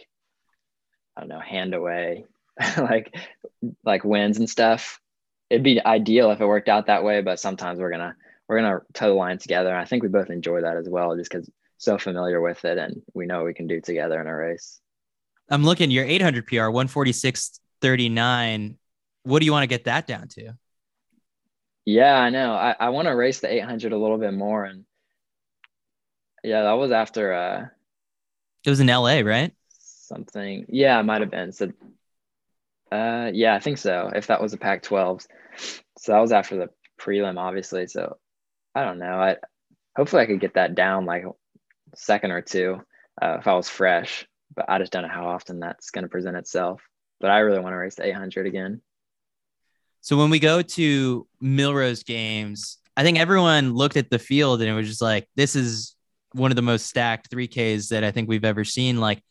I 1.16 1.20
don't 1.20 1.30
know, 1.30 1.40
hand 1.40 1.74
away 1.74 2.26
like 2.76 3.14
like 3.82 4.04
wins 4.04 4.38
and 4.38 4.48
stuff 4.48 5.00
it'd 5.54 5.62
be 5.62 5.84
ideal 5.84 6.30
if 6.32 6.40
it 6.40 6.46
worked 6.46 6.68
out 6.68 6.86
that 6.86 7.04
way, 7.04 7.22
but 7.22 7.38
sometimes 7.38 7.78
we're 7.78 7.90
gonna 7.90 8.16
we're 8.48 8.60
gonna 8.60 8.80
toe 8.92 9.08
the 9.08 9.14
line 9.14 9.38
together. 9.38 9.70
And 9.70 9.78
I 9.78 9.84
think 9.84 10.02
we 10.02 10.08
both 10.08 10.30
enjoy 10.30 10.62
that 10.62 10.76
as 10.76 10.88
well, 10.88 11.16
just 11.16 11.30
because 11.30 11.48
so 11.78 11.96
familiar 11.96 12.40
with 12.40 12.64
it 12.64 12.78
and 12.78 13.02
we 13.14 13.26
know 13.26 13.44
we 13.44 13.54
can 13.54 13.66
do 13.66 13.80
together 13.80 14.20
in 14.20 14.26
a 14.26 14.34
race. 14.34 14.80
I'm 15.48 15.64
looking 15.64 15.90
your 15.90 16.04
800 16.04 16.46
PR 16.46 16.70
146.39. 16.70 18.76
What 19.22 19.40
do 19.40 19.46
you 19.46 19.52
want 19.52 19.62
to 19.62 19.68
get 19.68 19.84
that 19.84 20.06
down 20.06 20.28
to? 20.28 20.54
Yeah, 21.84 22.16
I 22.16 22.30
know. 22.30 22.54
I, 22.54 22.74
I 22.80 22.88
want 22.90 23.06
to 23.06 23.14
race 23.14 23.40
the 23.40 23.52
800 23.52 23.92
a 23.92 23.98
little 23.98 24.18
bit 24.18 24.32
more. 24.32 24.64
And 24.64 24.84
yeah, 26.42 26.62
that 26.62 26.72
was 26.72 26.90
after. 26.90 27.32
uh 27.32 27.66
It 28.64 28.70
was 28.70 28.80
in 28.80 28.88
LA, 28.88 29.20
right? 29.20 29.52
Something. 29.78 30.66
Yeah, 30.68 31.00
it 31.00 31.04
might 31.04 31.20
have 31.20 31.30
been. 31.30 31.52
So, 31.52 31.72
uh, 32.92 33.30
yeah, 33.32 33.54
I 33.54 33.60
think 33.60 33.78
so. 33.78 34.10
If 34.14 34.28
that 34.28 34.40
was 34.40 34.52
a 34.52 34.58
Pac-12, 34.58 35.26
So 35.98 36.12
that 36.12 36.20
was 36.20 36.32
after 36.32 36.56
the 36.56 36.68
prelim, 37.00 37.38
obviously. 37.38 37.86
So 37.86 38.16
I 38.74 38.84
don't 38.84 38.98
know. 38.98 39.18
I 39.18 39.36
hopefully 39.96 40.22
I 40.22 40.26
could 40.26 40.40
get 40.40 40.54
that 40.54 40.74
down 40.74 41.06
like 41.06 41.24
second 41.94 42.32
or 42.32 42.42
two 42.42 42.80
uh, 43.20 43.38
if 43.38 43.46
I 43.46 43.54
was 43.54 43.68
fresh. 43.68 44.26
But 44.54 44.66
I 44.68 44.78
just 44.78 44.92
don't 44.92 45.02
know 45.02 45.08
how 45.08 45.28
often 45.28 45.60
that's 45.60 45.90
going 45.90 46.04
to 46.04 46.08
present 46.08 46.36
itself. 46.36 46.82
But 47.20 47.30
I 47.30 47.38
really 47.40 47.60
want 47.60 47.72
to 47.72 47.78
race 47.78 47.96
the 47.96 48.06
800 48.06 48.46
again. 48.46 48.80
So 50.00 50.16
when 50.16 50.30
we 50.30 50.38
go 50.38 50.60
to 50.60 51.26
Millrose 51.42 52.04
games, 52.04 52.78
I 52.96 53.02
think 53.02 53.18
everyone 53.18 53.74
looked 53.74 53.96
at 53.96 54.10
the 54.10 54.18
field 54.18 54.60
and 54.60 54.70
it 54.70 54.74
was 54.74 54.86
just 54.86 55.00
like, 55.00 55.26
this 55.34 55.56
is 55.56 55.96
one 56.32 56.52
of 56.52 56.56
the 56.56 56.62
most 56.62 56.86
stacked 56.86 57.30
3Ks 57.30 57.88
that 57.88 58.04
I 58.04 58.10
think 58.10 58.28
we've 58.28 58.44
ever 58.44 58.64
seen. 58.64 58.98
Like 58.98 59.22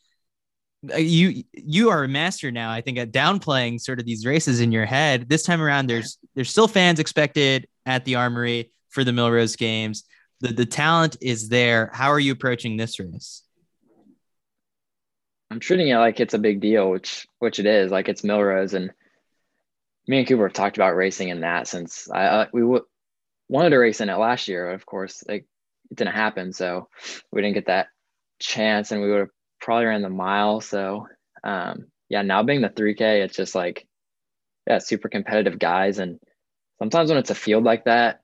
you 0.96 1.44
you 1.52 1.90
are 1.90 2.04
a 2.04 2.08
master 2.08 2.50
now 2.50 2.70
i 2.70 2.80
think 2.80 2.98
at 2.98 3.12
downplaying 3.12 3.80
sort 3.80 3.98
of 3.98 4.06
these 4.06 4.26
races 4.26 4.60
in 4.60 4.72
your 4.72 4.86
head. 4.86 5.28
This 5.28 5.42
time 5.42 5.60
around 5.60 5.88
there's 5.88 6.18
there's 6.34 6.50
still 6.50 6.68
fans 6.68 6.98
expected 6.98 7.66
at 7.86 8.04
the 8.04 8.16
armory 8.16 8.72
for 8.90 9.04
the 9.04 9.12
millrose 9.12 9.56
games. 9.56 10.04
The, 10.40 10.48
the 10.48 10.66
talent 10.66 11.16
is 11.20 11.48
there. 11.48 11.90
How 11.92 12.10
are 12.10 12.20
you 12.20 12.32
approaching 12.32 12.76
this 12.76 12.98
race? 12.98 13.42
I'm 15.50 15.60
treating 15.60 15.88
it 15.88 15.96
like 15.96 16.20
it's 16.20 16.34
a 16.34 16.38
big 16.38 16.60
deal 16.60 16.90
which 16.90 17.26
which 17.38 17.58
it 17.58 17.66
is 17.66 17.90
like 17.90 18.08
it's 18.08 18.22
millrose. 18.22 18.74
And 18.74 18.90
me 20.06 20.18
and 20.18 20.26
cooper 20.26 20.48
have 20.48 20.52
talked 20.52 20.76
about 20.76 20.96
racing 20.96 21.28
in 21.28 21.40
that 21.40 21.66
since 21.66 22.10
i 22.10 22.24
uh, 22.24 22.46
we 22.52 22.60
w- 22.60 22.84
wanted 23.48 23.70
to 23.70 23.76
race 23.76 24.00
in 24.00 24.10
it 24.10 24.16
last 24.16 24.48
year 24.48 24.70
of 24.70 24.84
course 24.84 25.22
like 25.28 25.46
it 25.90 25.96
didn't 25.96 26.14
happen. 26.14 26.52
So 26.52 26.88
we 27.30 27.42
didn't 27.42 27.54
get 27.54 27.66
that 27.66 27.88
chance 28.40 28.90
and 28.90 29.00
we 29.00 29.10
would 29.10 29.20
have 29.20 29.28
probably 29.64 29.86
ran 29.86 30.02
the 30.02 30.10
mile. 30.10 30.60
So 30.60 31.08
um, 31.42 31.86
yeah, 32.08 32.22
now 32.22 32.42
being 32.42 32.60
the 32.60 32.68
3K, 32.68 33.24
it's 33.24 33.36
just 33.36 33.54
like, 33.54 33.86
yeah, 34.68 34.78
super 34.78 35.08
competitive 35.08 35.58
guys. 35.58 35.98
And 35.98 36.20
sometimes 36.78 37.08
when 37.08 37.18
it's 37.18 37.30
a 37.30 37.34
field 37.34 37.64
like 37.64 37.84
that, 37.84 38.20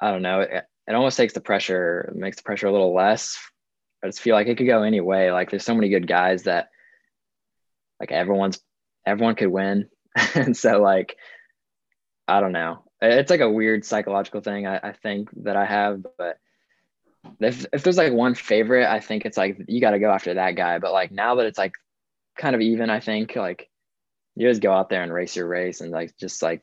I 0.00 0.12
don't 0.12 0.22
know, 0.22 0.40
it, 0.40 0.64
it 0.86 0.94
almost 0.94 1.16
takes 1.16 1.34
the 1.34 1.40
pressure, 1.40 2.12
makes 2.16 2.36
the 2.36 2.44
pressure 2.44 2.68
a 2.68 2.72
little 2.72 2.94
less. 2.94 3.38
I 4.02 4.06
just 4.06 4.20
feel 4.20 4.34
like 4.34 4.46
it 4.46 4.56
could 4.56 4.66
go 4.66 4.82
any 4.82 5.00
way. 5.00 5.32
Like 5.32 5.50
there's 5.50 5.64
so 5.64 5.74
many 5.74 5.88
good 5.88 6.06
guys 6.06 6.44
that 6.44 6.68
like 7.98 8.12
everyone's 8.12 8.60
everyone 9.04 9.34
could 9.34 9.48
win. 9.48 9.88
and 10.34 10.56
so 10.56 10.80
like 10.80 11.16
I 12.28 12.40
don't 12.40 12.52
know. 12.52 12.84
It's 13.00 13.30
like 13.30 13.40
a 13.40 13.50
weird 13.50 13.84
psychological 13.84 14.40
thing 14.40 14.66
I, 14.66 14.78
I 14.78 14.92
think 14.92 15.30
that 15.44 15.56
I 15.56 15.64
have, 15.64 16.04
but 16.16 16.38
if 17.40 17.66
if 17.72 17.82
there's 17.82 17.96
like 17.96 18.12
one 18.12 18.34
favorite, 18.34 18.86
I 18.86 19.00
think 19.00 19.24
it's 19.24 19.36
like 19.36 19.58
you 19.68 19.80
got 19.80 19.92
to 19.92 19.98
go 19.98 20.10
after 20.10 20.34
that 20.34 20.52
guy. 20.52 20.78
But 20.78 20.92
like 20.92 21.10
now 21.10 21.36
that 21.36 21.46
it's 21.46 21.58
like 21.58 21.74
kind 22.36 22.54
of 22.54 22.60
even, 22.60 22.90
I 22.90 23.00
think 23.00 23.36
like 23.36 23.68
you 24.36 24.48
just 24.48 24.62
go 24.62 24.72
out 24.72 24.88
there 24.88 25.02
and 25.02 25.12
race 25.12 25.36
your 25.36 25.48
race 25.48 25.80
and 25.80 25.90
like 25.90 26.16
just 26.16 26.42
like 26.42 26.62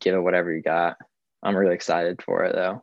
give 0.00 0.14
it 0.14 0.20
whatever 0.20 0.52
you 0.54 0.62
got. 0.62 0.96
I'm 1.42 1.56
really 1.56 1.74
excited 1.74 2.22
for 2.22 2.44
it 2.44 2.54
though. 2.54 2.82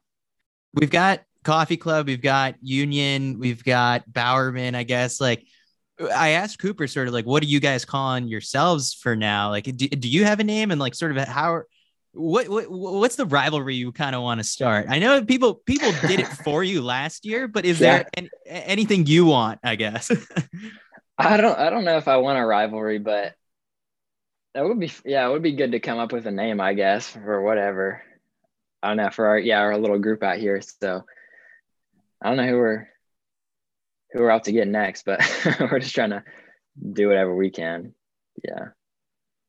We've 0.73 0.89
got 0.89 1.21
Coffee 1.43 1.77
Club, 1.77 2.07
we've 2.07 2.21
got 2.21 2.55
Union, 2.61 3.39
we've 3.39 3.63
got 3.63 4.11
Bowerman. 4.11 4.75
I 4.75 4.83
guess 4.83 5.21
like 5.21 5.45
I 6.13 6.29
asked 6.29 6.59
Cooper 6.59 6.87
sort 6.87 7.07
of 7.07 7.13
like, 7.13 7.25
what 7.25 7.43
are 7.43 7.47
you 7.47 7.59
guys 7.59 7.85
calling 7.85 8.27
yourselves 8.27 8.93
for 8.93 9.15
now? 9.15 9.49
Like, 9.49 9.63
do, 9.63 9.87
do 9.87 10.09
you 10.09 10.25
have 10.25 10.39
a 10.39 10.43
name 10.43 10.71
and 10.71 10.79
like 10.79 10.95
sort 10.95 11.15
of 11.15 11.27
how 11.27 11.61
what, 12.15 12.49
what 12.49 12.71
what's 12.71 13.15
the 13.15 13.25
rivalry 13.25 13.75
you 13.75 13.91
kind 13.91 14.15
of 14.15 14.21
want 14.21 14.39
to 14.39 14.43
start? 14.43 14.87
I 14.89 14.99
know 14.99 15.23
people 15.23 15.55
people 15.55 15.91
did 16.07 16.19
it 16.21 16.27
for 16.27 16.63
you 16.63 16.81
last 16.81 17.25
year, 17.25 17.47
but 17.47 17.65
is 17.65 17.79
yeah. 17.79 17.97
there 17.97 18.09
any, 18.15 18.29
anything 18.45 19.05
you 19.05 19.25
want? 19.25 19.59
I 19.63 19.75
guess. 19.75 20.11
I 21.17 21.37
don't 21.37 21.57
I 21.57 21.69
don't 21.69 21.85
know 21.85 21.97
if 21.97 22.07
I 22.07 22.17
want 22.17 22.39
a 22.39 22.45
rivalry, 22.45 22.99
but 22.99 23.35
that 24.53 24.63
would 24.63 24.79
be 24.79 24.91
yeah, 25.03 25.27
it 25.27 25.31
would 25.31 25.43
be 25.43 25.53
good 25.53 25.73
to 25.73 25.79
come 25.79 25.99
up 25.99 26.11
with 26.11 26.25
a 26.25 26.31
name, 26.31 26.61
I 26.61 26.73
guess, 26.73 27.09
for 27.09 27.41
whatever. 27.41 28.01
I 28.81 28.89
don't 28.89 28.97
know 28.97 29.09
for 29.09 29.27
our 29.27 29.39
yeah 29.39 29.59
our 29.59 29.77
little 29.77 29.99
group 29.99 30.23
out 30.23 30.37
here. 30.37 30.61
So 30.61 31.03
I 32.21 32.27
don't 32.27 32.37
know 32.37 32.47
who 32.47 32.57
we're 32.57 32.87
who 34.11 34.21
we're 34.21 34.31
out 34.31 34.45
to 34.45 34.51
get 34.51 34.67
next, 34.67 35.03
but 35.03 35.19
we're 35.59 35.79
just 35.79 35.95
trying 35.95 36.11
to 36.11 36.23
do 36.93 37.07
whatever 37.07 37.35
we 37.35 37.49
can. 37.49 37.93
Yeah. 38.43 38.69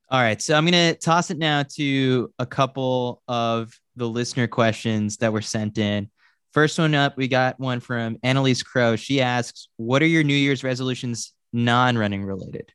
All 0.09 0.21
right. 0.21 0.41
So 0.41 0.55
I'm 0.55 0.65
going 0.65 0.95
to 0.95 0.99
toss 0.99 1.31
it 1.31 1.39
now 1.39 1.65
to 1.75 2.33
a 2.39 2.47
couple 2.47 3.23
of 3.27 3.79
the 3.97 4.09
listener 4.09 4.47
questions 4.47 5.17
that 5.17 5.33
were 5.33 5.43
sent 5.43 5.79
in. 5.79 6.11
First 6.53 6.79
one 6.79 6.95
up, 6.95 7.17
we 7.17 7.27
got 7.29 7.59
one 7.59 7.81
from 7.81 8.17
Annalise 8.23 8.63
Crow. 8.63 8.97
She 8.97 9.21
asks, 9.21 9.69
What 9.77 10.03
are 10.03 10.07
your 10.07 10.23
New 10.23 10.37
Year's 10.37 10.63
resolutions 10.63 11.33
non 11.53 11.99
running 11.99 12.25
related? 12.25 12.73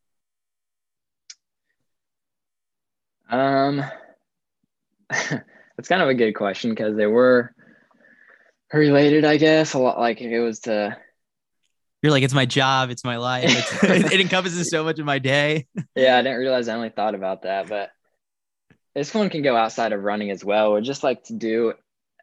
Um, 3.29 3.81
that's 5.09 5.87
kind 5.87 6.01
of 6.01 6.09
a 6.09 6.13
good 6.13 6.33
question 6.33 6.71
because 6.71 6.97
they 6.97 7.07
were 7.07 7.55
related, 8.73 9.23
I 9.23 9.37
guess. 9.37 9.73
A 9.73 9.79
lot 9.79 9.99
like 9.99 10.19
it 10.19 10.39
was 10.41 10.59
to 10.61 10.97
you're 12.01 12.11
like, 12.11 12.23
it's 12.23 12.33
my 12.33 12.45
job, 12.45 12.89
it's 12.89 13.03
my 13.03 13.17
life, 13.17 13.45
it's, 13.47 13.83
it 14.13 14.21
encompasses 14.21 14.69
so 14.69 14.83
much 14.83 14.99
of 14.99 15.05
my 15.05 15.19
day. 15.19 15.67
Yeah, 15.95 16.17
I 16.17 16.21
didn't 16.21 16.39
realize 16.39 16.67
I 16.67 16.75
only 16.75 16.89
thought 16.89 17.15
about 17.15 17.43
that, 17.43 17.67
but 17.69 17.91
this 18.95 19.13
one 19.13 19.29
can 19.29 19.41
go 19.41 19.55
outside 19.55 19.93
of 19.93 20.03
running 20.03 20.31
as 20.31 20.43
well. 20.43 20.73
We 20.73 20.81
just 20.81 21.03
like 21.03 21.23
to 21.25 21.33
do 21.33 21.73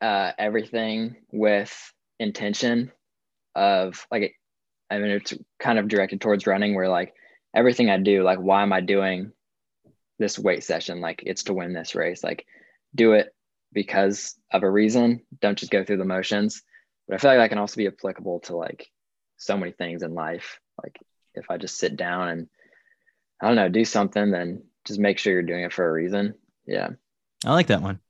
uh, 0.01 0.33
everything 0.39 1.17
with 1.33 1.75
intention 2.19 2.93
of 3.55 4.07
like, 4.11 4.35
I 4.91 4.99
mean, 4.99 5.11
it's 5.11 5.35
kind 5.59 5.79
of 5.79 5.89
directed 5.89 6.21
towards 6.21 6.47
running 6.47 6.75
where 6.75 6.89
like 6.89 7.15
everything 7.55 7.91
I 7.91 7.99
do, 7.99 8.23
like, 8.23 8.39
why 8.39 8.63
am 8.63 8.73
I 8.73 8.81
doing 8.81 9.33
this 10.19 10.39
weight 10.39 10.65
session? 10.65 11.01
Like, 11.01 11.23
it's 11.25 11.45
to 11.45 11.55
win 11.55 11.73
this 11.73 11.95
race. 11.95 12.23
Like, 12.23 12.47
do 12.95 13.13
it 13.13 13.35
because 13.73 14.35
of 14.53 14.63
a 14.63 14.71
reason. 14.71 15.23
Don't 15.41 15.59
just 15.59 15.73
go 15.73 15.85
through 15.85 15.99
the 15.99 16.05
motions. 16.05 16.63
But 17.07 17.15
I 17.15 17.19
feel 17.19 17.31
like 17.31 17.39
that 17.39 17.49
can 17.49 17.59
also 17.59 17.77
be 17.77 17.87
applicable 17.87 18.41
to 18.41 18.57
like 18.57 18.91
so 19.39 19.57
many 19.57 19.73
things 19.73 20.03
in 20.03 20.15
life. 20.15 20.61
Like 20.83 20.99
if 21.35 21.51
I 21.51 21.57
just 21.57 21.79
sit 21.79 21.97
down 21.97 22.29
and 22.29 22.49
I 23.41 23.47
don't 23.47 23.57
know, 23.57 23.69
do 23.69 23.85
something, 23.85 24.31
then 24.31 24.65
just 24.85 25.01
make 25.01 25.19
sure 25.19 25.33
you're 25.33 25.43
doing 25.43 25.65
it 25.65 25.73
for 25.73 25.89
a 25.89 25.93
reason. 25.93 26.35
Yeah. 26.67 26.91
I 27.45 27.53
like 27.53 27.69
that 27.69 27.83
one. 27.83 28.01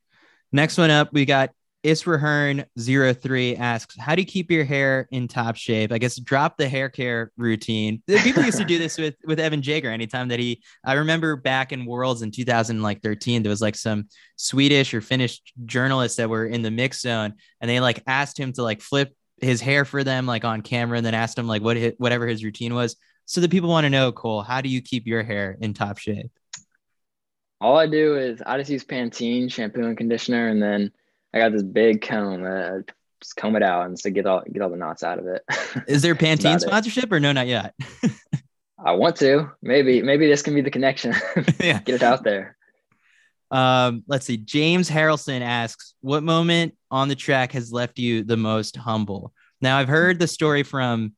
Next 0.51 0.79
one 0.79 0.91
up, 0.91 1.13
we 1.13 1.27
got 1.27 1.51
Israhern03 1.85 3.59
asks, 3.59 3.97
How 3.97 4.15
do 4.15 4.23
you 4.23 4.27
keep 4.27 4.51
your 4.51 4.65
hair 4.65 5.07
in 5.13 5.29
top 5.29 5.57
shape? 5.57 5.93
I 5.93 5.99
guess 5.99 6.17
drop 6.17 6.57
the 6.57 6.69
hair 6.69 6.89
care 6.89 7.31
routine. 7.37 8.03
People 8.07 8.43
used 8.43 8.59
to 8.59 8.65
do 8.65 8.79
this 8.79 8.99
with 8.99 9.15
with 9.25 9.39
Evan 9.39 9.63
Jager 9.63 9.91
anytime 9.91 10.29
that 10.29 10.41
he 10.41 10.63
I 10.85 10.95
remember 10.95 11.37
back 11.37 11.73
in 11.73 11.87
Worlds 11.87 12.23
in 12.23 12.31
2013, 12.31 13.43
there 13.43 13.51
was 13.51 13.61
like 13.61 13.77
some 13.77 14.09
Swedish 14.37 14.93
or 14.93 15.01
Finnish 15.01 15.41
journalists 15.67 16.17
that 16.17 16.29
were 16.29 16.47
in 16.47 16.63
the 16.63 16.71
mix 16.71 17.01
zone 17.01 17.35
and 17.61 17.71
they 17.71 17.81
like 17.81 18.03
asked 18.07 18.39
him 18.39 18.53
to 18.55 18.63
like 18.63 18.81
flip 18.81 19.15
his 19.41 19.61
hair 19.61 19.85
for 19.85 20.05
them 20.05 20.27
like 20.27 20.45
on 20.45 20.63
camera 20.63 20.99
and 20.99 21.07
then 21.07 21.15
asked 21.15 21.39
him 21.39 21.47
like 21.47 21.63
what 21.63 21.77
whatever 21.99 22.27
his 22.27 22.45
routine 22.45 22.75
was. 22.75 22.97
So 23.25 23.41
the 23.41 23.49
people 23.49 23.69
want 23.69 23.85
to 23.85 23.91
know, 23.91 24.11
Cole, 24.11 24.43
how 24.43 24.61
do 24.61 24.69
you 24.69 24.81
keep 24.81 25.07
your 25.07 25.23
hair 25.23 25.57
in 25.61 25.75
top 25.75 25.99
shape? 25.99 26.31
All 27.61 27.77
I 27.77 27.87
do 27.87 28.17
is 28.17 28.43
I 28.45 28.57
just 28.59 28.71
use 28.71 28.85
Pantene 28.85 29.51
shampoo 29.51 29.85
and 29.85 29.97
conditioner 29.97 30.49
and 30.49 30.63
then 30.63 30.93
I 31.35 31.39
got 31.39 31.53
this 31.53 31.63
big 31.63 32.03
comb. 32.03 32.45
Uh, 32.45 32.83
just 33.21 33.37
comb 33.37 33.57
it 33.57 33.63
out 33.63 33.87
and 33.87 33.97
to 33.99 34.11
get 34.11 34.27
all 34.27 34.43
get 34.51 34.63
all 34.63 34.71
the 34.71 34.77
knots 34.77 35.03
out 35.03 35.19
of 35.19 35.27
it. 35.27 35.43
Is 35.89 36.03
there 36.03 36.15
Pantene 36.15 36.61
sponsorship 36.61 37.05
it. 37.05 37.13
or 37.13 37.21
no? 37.21 37.33
Not 37.33 37.47
yet. 37.47 37.75
I 38.85 38.93
want 38.93 39.17
to. 39.17 39.51
Maybe 39.61 40.03
maybe 40.03 40.29
this 40.29 40.43
can 40.43 40.55
be 40.55 40.61
the 40.61 40.71
connection. 40.71 41.15
yeah. 41.61 41.81
Get 41.81 41.97
it 41.97 42.03
out 42.03 42.23
there. 42.23 42.57
Um, 43.51 44.05
let's 44.07 44.27
see. 44.27 44.37
James 44.37 44.91
Harrelson 44.91 45.41
asks, 45.41 45.95
"What 46.01 46.23
moment 46.23 46.75
on 46.91 47.09
the 47.09 47.15
track 47.15 47.53
has 47.53 47.73
left 47.73 47.99
you 47.99 48.25
the 48.25 48.37
most 48.37 48.77
humble?" 48.77 49.33
Now, 49.61 49.79
I've 49.79 49.89
heard 49.89 50.19
the 50.19 50.29
story 50.29 50.63
from 50.63 51.15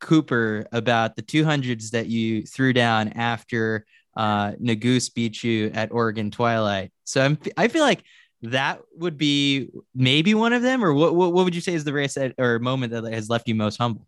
Cooper 0.00 0.66
about 0.72 1.16
the 1.16 1.22
200s 1.22 1.90
that 1.90 2.06
you 2.06 2.42
threw 2.42 2.72
down 2.72 3.10
after 3.10 3.86
uh, 4.16 4.52
Nuguse 4.52 5.12
beat 5.12 5.44
you 5.44 5.70
at 5.74 5.92
Oregon 5.92 6.30
Twilight. 6.30 6.92
So 7.04 7.22
I'm, 7.22 7.38
I 7.56 7.68
feel 7.68 7.82
like 7.82 8.02
that 8.42 8.80
would 8.96 9.16
be 9.18 9.68
maybe 9.94 10.34
one 10.34 10.52
of 10.52 10.62
them, 10.62 10.84
or 10.84 10.92
what? 10.92 11.14
What, 11.14 11.32
what 11.32 11.44
would 11.44 11.54
you 11.54 11.60
say 11.60 11.74
is 11.74 11.84
the 11.84 11.92
race 11.92 12.16
or 12.38 12.58
moment 12.58 12.92
that 12.92 13.04
has 13.12 13.28
left 13.28 13.48
you 13.48 13.54
most 13.54 13.76
humble? 13.76 14.06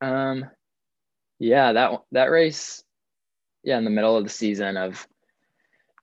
Um, 0.00 0.44
yeah, 1.38 1.72
that 1.72 2.02
that 2.12 2.30
race, 2.30 2.82
yeah, 3.62 3.78
in 3.78 3.84
the 3.84 3.90
middle 3.90 4.16
of 4.16 4.24
the 4.24 4.30
season 4.30 4.76
of 4.76 5.06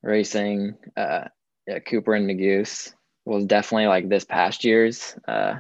racing, 0.04 0.76
uh, 0.96 1.26
yeah, 1.68 1.80
Cooper 1.80 2.14
and 2.14 2.30
Nuguse 2.30 2.94
was 3.26 3.46
definitely 3.46 3.88
like 3.88 4.08
this 4.08 4.24
past 4.24 4.64
year's 4.64 5.16
uh, 5.28 5.56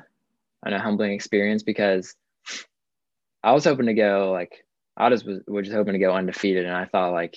an 0.63 0.73
a 0.73 0.79
humbling 0.79 1.11
experience 1.11 1.63
because 1.63 2.15
I 3.43 3.51
was 3.51 3.65
hoping 3.65 3.87
to 3.87 3.93
go 3.93 4.31
like 4.31 4.65
I 4.95 5.09
just 5.09 5.25
was, 5.25 5.41
was 5.47 5.65
just 5.65 5.75
hoping 5.75 5.93
to 5.93 5.99
go 5.99 6.13
undefeated, 6.13 6.65
and 6.65 6.75
I 6.75 6.85
thought 6.85 7.13
like 7.13 7.35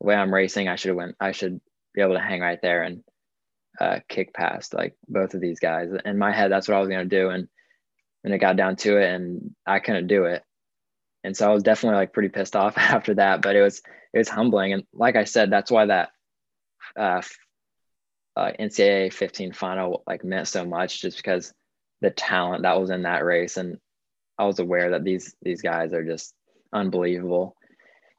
the 0.00 0.06
way 0.06 0.14
I'm 0.14 0.34
racing, 0.34 0.68
I 0.68 0.76
should 0.76 0.88
have 0.88 0.96
went. 0.96 1.16
I 1.20 1.32
should 1.32 1.60
be 1.94 2.02
able 2.02 2.14
to 2.14 2.20
hang 2.20 2.40
right 2.40 2.60
there 2.62 2.82
and 2.82 3.02
uh, 3.80 4.00
kick 4.08 4.32
past 4.34 4.74
like 4.74 4.96
both 5.08 5.34
of 5.34 5.40
these 5.40 5.60
guys. 5.60 5.90
In 6.04 6.18
my 6.18 6.32
head, 6.32 6.50
that's 6.50 6.68
what 6.68 6.76
I 6.76 6.80
was 6.80 6.88
to 6.88 7.04
do. 7.04 7.30
And 7.30 7.48
then 8.22 8.32
it 8.32 8.38
got 8.38 8.56
down 8.56 8.76
to 8.76 8.98
it 8.98 9.12
and 9.12 9.54
I 9.66 9.78
couldn't 9.80 10.06
do 10.06 10.24
it. 10.24 10.42
And 11.24 11.36
so 11.36 11.48
I 11.48 11.52
was 11.52 11.62
definitely 11.62 11.98
like 11.98 12.12
pretty 12.12 12.28
pissed 12.28 12.56
off 12.56 12.78
after 12.78 13.14
that, 13.14 13.42
but 13.42 13.56
it 13.56 13.62
was, 13.62 13.82
it 14.12 14.18
was 14.18 14.28
humbling. 14.28 14.72
And 14.72 14.84
like 14.92 15.16
I 15.16 15.24
said, 15.24 15.50
that's 15.50 15.70
why 15.70 15.86
that 15.86 16.10
uh, 16.96 17.22
uh, 18.36 18.52
NCAA 18.58 19.12
15 19.12 19.52
final 19.52 20.02
like 20.06 20.24
meant 20.24 20.48
so 20.48 20.64
much 20.64 21.00
just 21.00 21.16
because 21.16 21.52
the 22.00 22.10
talent 22.10 22.62
that 22.62 22.80
was 22.80 22.90
in 22.90 23.02
that 23.02 23.24
race. 23.24 23.56
And 23.56 23.78
I 24.38 24.44
was 24.44 24.60
aware 24.60 24.90
that 24.90 25.04
these, 25.04 25.34
these 25.42 25.60
guys 25.60 25.92
are 25.92 26.04
just 26.04 26.34
unbelievable. 26.72 27.56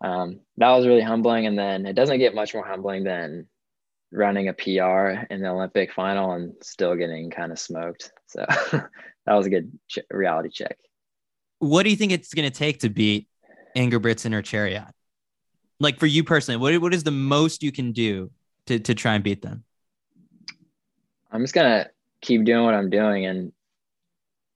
Um, 0.03 0.41
that 0.57 0.71
was 0.71 0.85
really 0.85 1.01
humbling. 1.01 1.45
And 1.45 1.57
then 1.57 1.85
it 1.85 1.93
doesn't 1.93 2.19
get 2.19 2.35
much 2.35 2.53
more 2.53 2.65
humbling 2.65 3.05
than 3.05 3.47
running 4.11 4.49
a 4.49 4.53
PR 4.53 5.25
in 5.31 5.41
the 5.41 5.49
Olympic 5.49 5.93
final 5.93 6.31
and 6.33 6.53
still 6.61 6.95
getting 6.95 7.29
kind 7.29 7.51
of 7.51 7.59
smoked. 7.59 8.11
So 8.27 8.45
that 8.71 8.89
was 9.33 9.45
a 9.45 9.49
good 9.49 9.71
ch- 9.87 9.99
reality 10.09 10.49
check. 10.49 10.77
What 11.59 11.83
do 11.83 11.89
you 11.89 11.95
think 11.95 12.11
it's 12.11 12.33
going 12.33 12.49
to 12.49 12.57
take 12.57 12.79
to 12.79 12.89
beat 12.89 13.27
Ingebrigtsen 13.75 14.33
or 14.33 14.41
Cheruiyot? 14.41 14.91
Like 15.79 15.99
for 15.99 16.07
you 16.07 16.23
personally, 16.23 16.57
what, 16.57 16.81
what 16.81 16.93
is 16.93 17.03
the 17.03 17.11
most 17.11 17.63
you 17.63 17.71
can 17.71 17.91
do 17.91 18.31
to, 18.69 18.79
to 18.79 18.95
try 18.95 19.15
and 19.15 19.23
beat 19.23 19.41
them? 19.41 19.63
I'm 21.31 21.41
just 21.41 21.53
to 21.55 21.89
keep 22.21 22.43
doing 22.43 22.63
what 22.63 22.73
I'm 22.73 22.89
doing. 22.89 23.25
And 23.25 23.51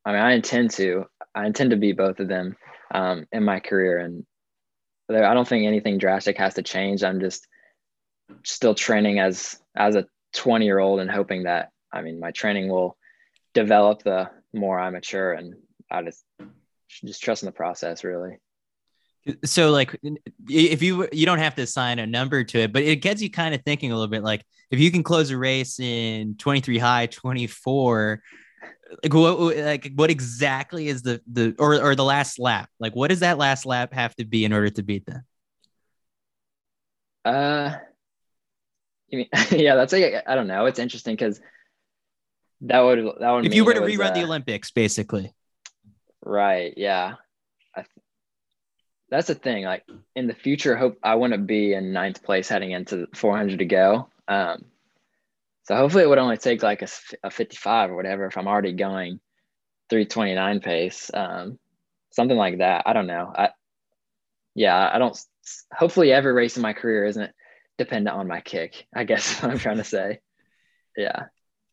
I 0.05 0.11
mean, 0.11 0.21
I 0.21 0.33
intend 0.33 0.71
to, 0.71 1.05
I 1.33 1.45
intend 1.45 1.71
to 1.71 1.77
beat 1.77 1.97
both 1.97 2.19
of 2.19 2.27
them 2.27 2.55
um, 2.93 3.25
in 3.31 3.43
my 3.43 3.59
career. 3.59 3.97
And 3.97 4.25
I 5.09 5.33
don't 5.33 5.47
think 5.47 5.65
anything 5.65 5.97
drastic 5.97 6.37
has 6.37 6.53
to 6.55 6.61
change. 6.61 7.03
I'm 7.03 7.19
just 7.19 7.47
still 8.43 8.75
training 8.75 9.19
as 9.19 9.59
as 9.75 9.95
a 9.95 10.05
20 10.33 10.65
year 10.65 10.79
old 10.79 10.99
and 10.99 11.11
hoping 11.11 11.43
that 11.43 11.69
I 11.91 12.01
mean 12.01 12.19
my 12.19 12.31
training 12.31 12.69
will 12.69 12.97
develop 13.53 14.03
the 14.03 14.29
more 14.53 14.79
I 14.79 14.89
mature 14.89 15.33
and 15.33 15.55
I 15.91 16.03
just 16.03 16.23
just 17.03 17.21
trust 17.21 17.43
in 17.43 17.47
the 17.47 17.51
process 17.51 18.03
really. 18.03 18.39
So 19.45 19.71
like 19.71 19.97
if 20.49 20.81
you 20.81 21.07
you 21.11 21.25
don't 21.25 21.39
have 21.39 21.55
to 21.55 21.61
assign 21.61 21.99
a 21.99 22.07
number 22.07 22.43
to 22.43 22.59
it, 22.59 22.73
but 22.73 22.83
it 22.83 22.97
gets 22.97 23.21
you 23.21 23.29
kind 23.29 23.55
of 23.55 23.61
thinking 23.63 23.91
a 23.91 23.95
little 23.95 24.09
bit 24.09 24.23
like 24.23 24.43
if 24.69 24.79
you 24.79 24.91
can 24.91 25.03
close 25.03 25.29
a 25.29 25.37
race 25.37 25.79
in 25.79 26.35
23 26.35 26.77
high, 26.77 27.05
24 27.07 28.21
like 29.01 29.13
what 29.13 29.57
like 29.57 29.91
what 29.95 30.11
exactly 30.11 30.87
is 30.87 31.01
the 31.01 31.21
the 31.31 31.55
or 31.57 31.81
or 31.81 31.95
the 31.95 32.03
last 32.03 32.37
lap? 32.37 32.69
Like 32.79 32.95
what 32.95 33.09
does 33.09 33.21
that 33.21 33.37
last 33.37 33.65
lap 33.65 33.93
have 33.93 34.15
to 34.15 34.25
be 34.25 34.45
in 34.45 34.53
order 34.53 34.69
to 34.69 34.83
beat 34.83 35.05
them? 35.05 35.23
Uh 37.23 37.75
I 39.13 39.15
mean, 39.15 39.27
yeah, 39.51 39.75
that's 39.75 39.93
like 39.93 40.23
I 40.27 40.35
don't 40.35 40.47
know. 40.47 40.65
It's 40.65 40.79
interesting 40.79 41.15
because 41.15 41.39
that 42.61 42.79
would 42.79 43.05
that 43.19 43.31
would. 43.31 43.45
If 43.45 43.53
you 43.53 43.65
were 43.65 43.73
to 43.73 43.81
rerun 43.81 44.11
uh, 44.11 44.13
the 44.13 44.23
Olympics, 44.23 44.71
basically. 44.71 45.33
Right. 46.23 46.73
Yeah. 46.77 47.15
That's 49.13 49.27
the 49.27 49.35
thing. 49.35 49.63
Like 49.63 49.85
in 50.15 50.25
the 50.25 50.33
future, 50.33 50.75
hope 50.75 50.97
I 51.03 51.15
want 51.15 51.33
to 51.33 51.37
be 51.37 51.73
in 51.73 51.93
ninth 51.93 52.23
place 52.23 52.49
heading 52.49 52.71
into 52.71 53.05
400 53.13 53.59
to 53.59 53.65
go. 53.65 54.07
Um, 54.27 54.65
so 55.65 55.75
hopefully 55.75 56.03
it 56.03 56.09
would 56.09 56.17
only 56.17 56.37
take 56.37 56.63
like 56.63 56.81
a, 56.81 56.87
a 57.23 57.29
55 57.29 57.91
or 57.91 57.95
whatever 57.95 58.25
if 58.25 58.39
I'm 58.39 58.47
already 58.47 58.73
going 58.73 59.19
329 59.91 60.61
pace, 60.61 61.11
um, 61.13 61.59
something 62.09 62.35
like 62.35 62.57
that. 62.57 62.85
I 62.87 62.93
don't 62.93 63.05
know. 63.05 63.31
I, 63.35 63.49
yeah, 64.55 64.89
I 64.91 64.97
don't. 64.97 65.15
Hopefully 65.71 66.11
every 66.11 66.33
race 66.33 66.55
in 66.55 66.63
my 66.63 66.73
career 66.73 67.05
isn't 67.05 67.31
dependent 67.77 68.15
on 68.15 68.27
my 68.27 68.41
kick. 68.41 68.87
I 68.95 69.03
guess 69.03 69.39
what 69.43 69.51
I'm 69.51 69.59
trying 69.59 69.77
to 69.77 69.83
say. 69.83 70.21
Yeah. 70.97 71.25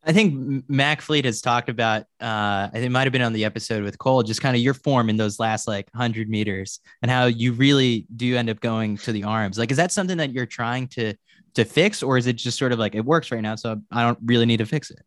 I 0.02 0.12
think 0.12 0.64
Mac 0.68 1.02
Fleet 1.02 1.26
has 1.26 1.42
talked 1.42 1.68
about, 1.68 2.04
uh, 2.20 2.70
it 2.72 2.90
might 2.90 3.04
have 3.04 3.12
been 3.12 3.20
on 3.20 3.34
the 3.34 3.44
episode 3.44 3.82
with 3.82 3.98
Cole, 3.98 4.22
just 4.22 4.40
kind 4.40 4.56
of 4.56 4.62
your 4.62 4.72
form 4.72 5.10
in 5.10 5.18
those 5.18 5.38
last 5.38 5.68
like 5.68 5.88
100 5.92 6.28
meters 6.28 6.80
and 7.02 7.10
how 7.10 7.26
you 7.26 7.52
really 7.52 8.06
do 8.16 8.34
end 8.36 8.48
up 8.48 8.60
going 8.60 8.96
to 8.98 9.12
the 9.12 9.24
arms. 9.24 9.58
Like, 9.58 9.70
is 9.70 9.76
that 9.76 9.92
something 9.92 10.16
that 10.16 10.32
you're 10.32 10.46
trying 10.46 10.88
to 10.88 11.14
to 11.54 11.64
fix, 11.64 12.02
or 12.02 12.16
is 12.16 12.26
it 12.26 12.36
just 12.36 12.58
sort 12.58 12.72
of 12.72 12.78
like 12.78 12.94
it 12.94 13.04
works 13.04 13.32
right 13.32 13.40
now, 13.40 13.56
so 13.56 13.80
I 13.90 14.04
don't 14.04 14.18
really 14.24 14.46
need 14.46 14.58
to 14.58 14.66
fix 14.66 14.90
it? 14.90 15.02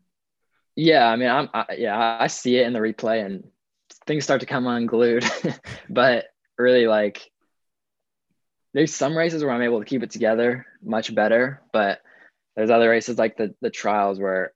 Yeah, 0.75 1.07
I 1.07 1.15
mean, 1.15 1.29
I'm 1.29 1.49
I, 1.53 1.65
yeah, 1.77 2.17
I 2.19 2.27
see 2.27 2.57
it 2.57 2.67
in 2.67 2.73
the 2.73 2.79
replay 2.79 3.25
and 3.25 3.45
things 4.05 4.25
start 4.25 4.41
to 4.41 4.45
come 4.45 4.67
unglued, 4.67 5.25
but 5.89 6.25
really 6.57 6.85
like 6.85 7.31
there's 8.73 8.93
some 8.93 9.17
races 9.17 9.43
where 9.43 9.53
I'm 9.53 9.61
able 9.61 9.79
to 9.79 9.85
keep 9.85 10.03
it 10.03 10.11
together 10.11 10.65
much 10.83 11.13
better, 11.15 11.61
but 11.71 12.01
there's 12.55 12.69
other 12.69 12.89
races 12.89 13.17
like 13.17 13.37
the 13.37 13.55
the 13.61 13.69
trials 13.69 14.19
where 14.19 14.53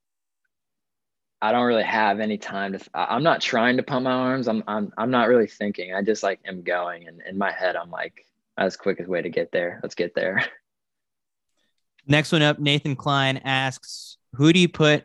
I 1.42 1.52
don't 1.52 1.66
really 1.66 1.84
have 1.84 2.20
any 2.20 2.38
time 2.38 2.74
to. 2.74 2.80
I'm 2.94 3.24
not 3.24 3.42
trying 3.42 3.78
to 3.78 3.84
pump 3.84 4.06
my 4.06 4.12
arms. 4.12 4.48
I'm 4.48 4.64
I'm 4.68 4.92
I'm 4.98 5.12
not 5.12 5.28
really 5.28 5.48
thinking. 5.48 5.94
I 5.94 6.02
just 6.02 6.24
like 6.24 6.40
am 6.46 6.64
going, 6.64 7.08
and 7.08 7.22
in 7.30 7.38
my 7.38 7.52
head, 7.52 7.76
I'm 7.76 7.92
like, 7.92 8.26
as 8.58 8.76
quickest 8.76 9.08
way 9.08 9.22
to 9.22 9.30
get 9.30 9.52
there. 9.52 9.80
Let's 9.84 9.96
get 9.96 10.16
there. 10.16 10.44
Next 12.08 12.32
one 12.32 12.42
up, 12.42 12.58
Nathan 12.58 12.96
Klein 12.96 13.38
asks, 13.38 14.18
"Who 14.34 14.52
do 14.52 14.60
you 14.60 14.70
put 14.70 15.04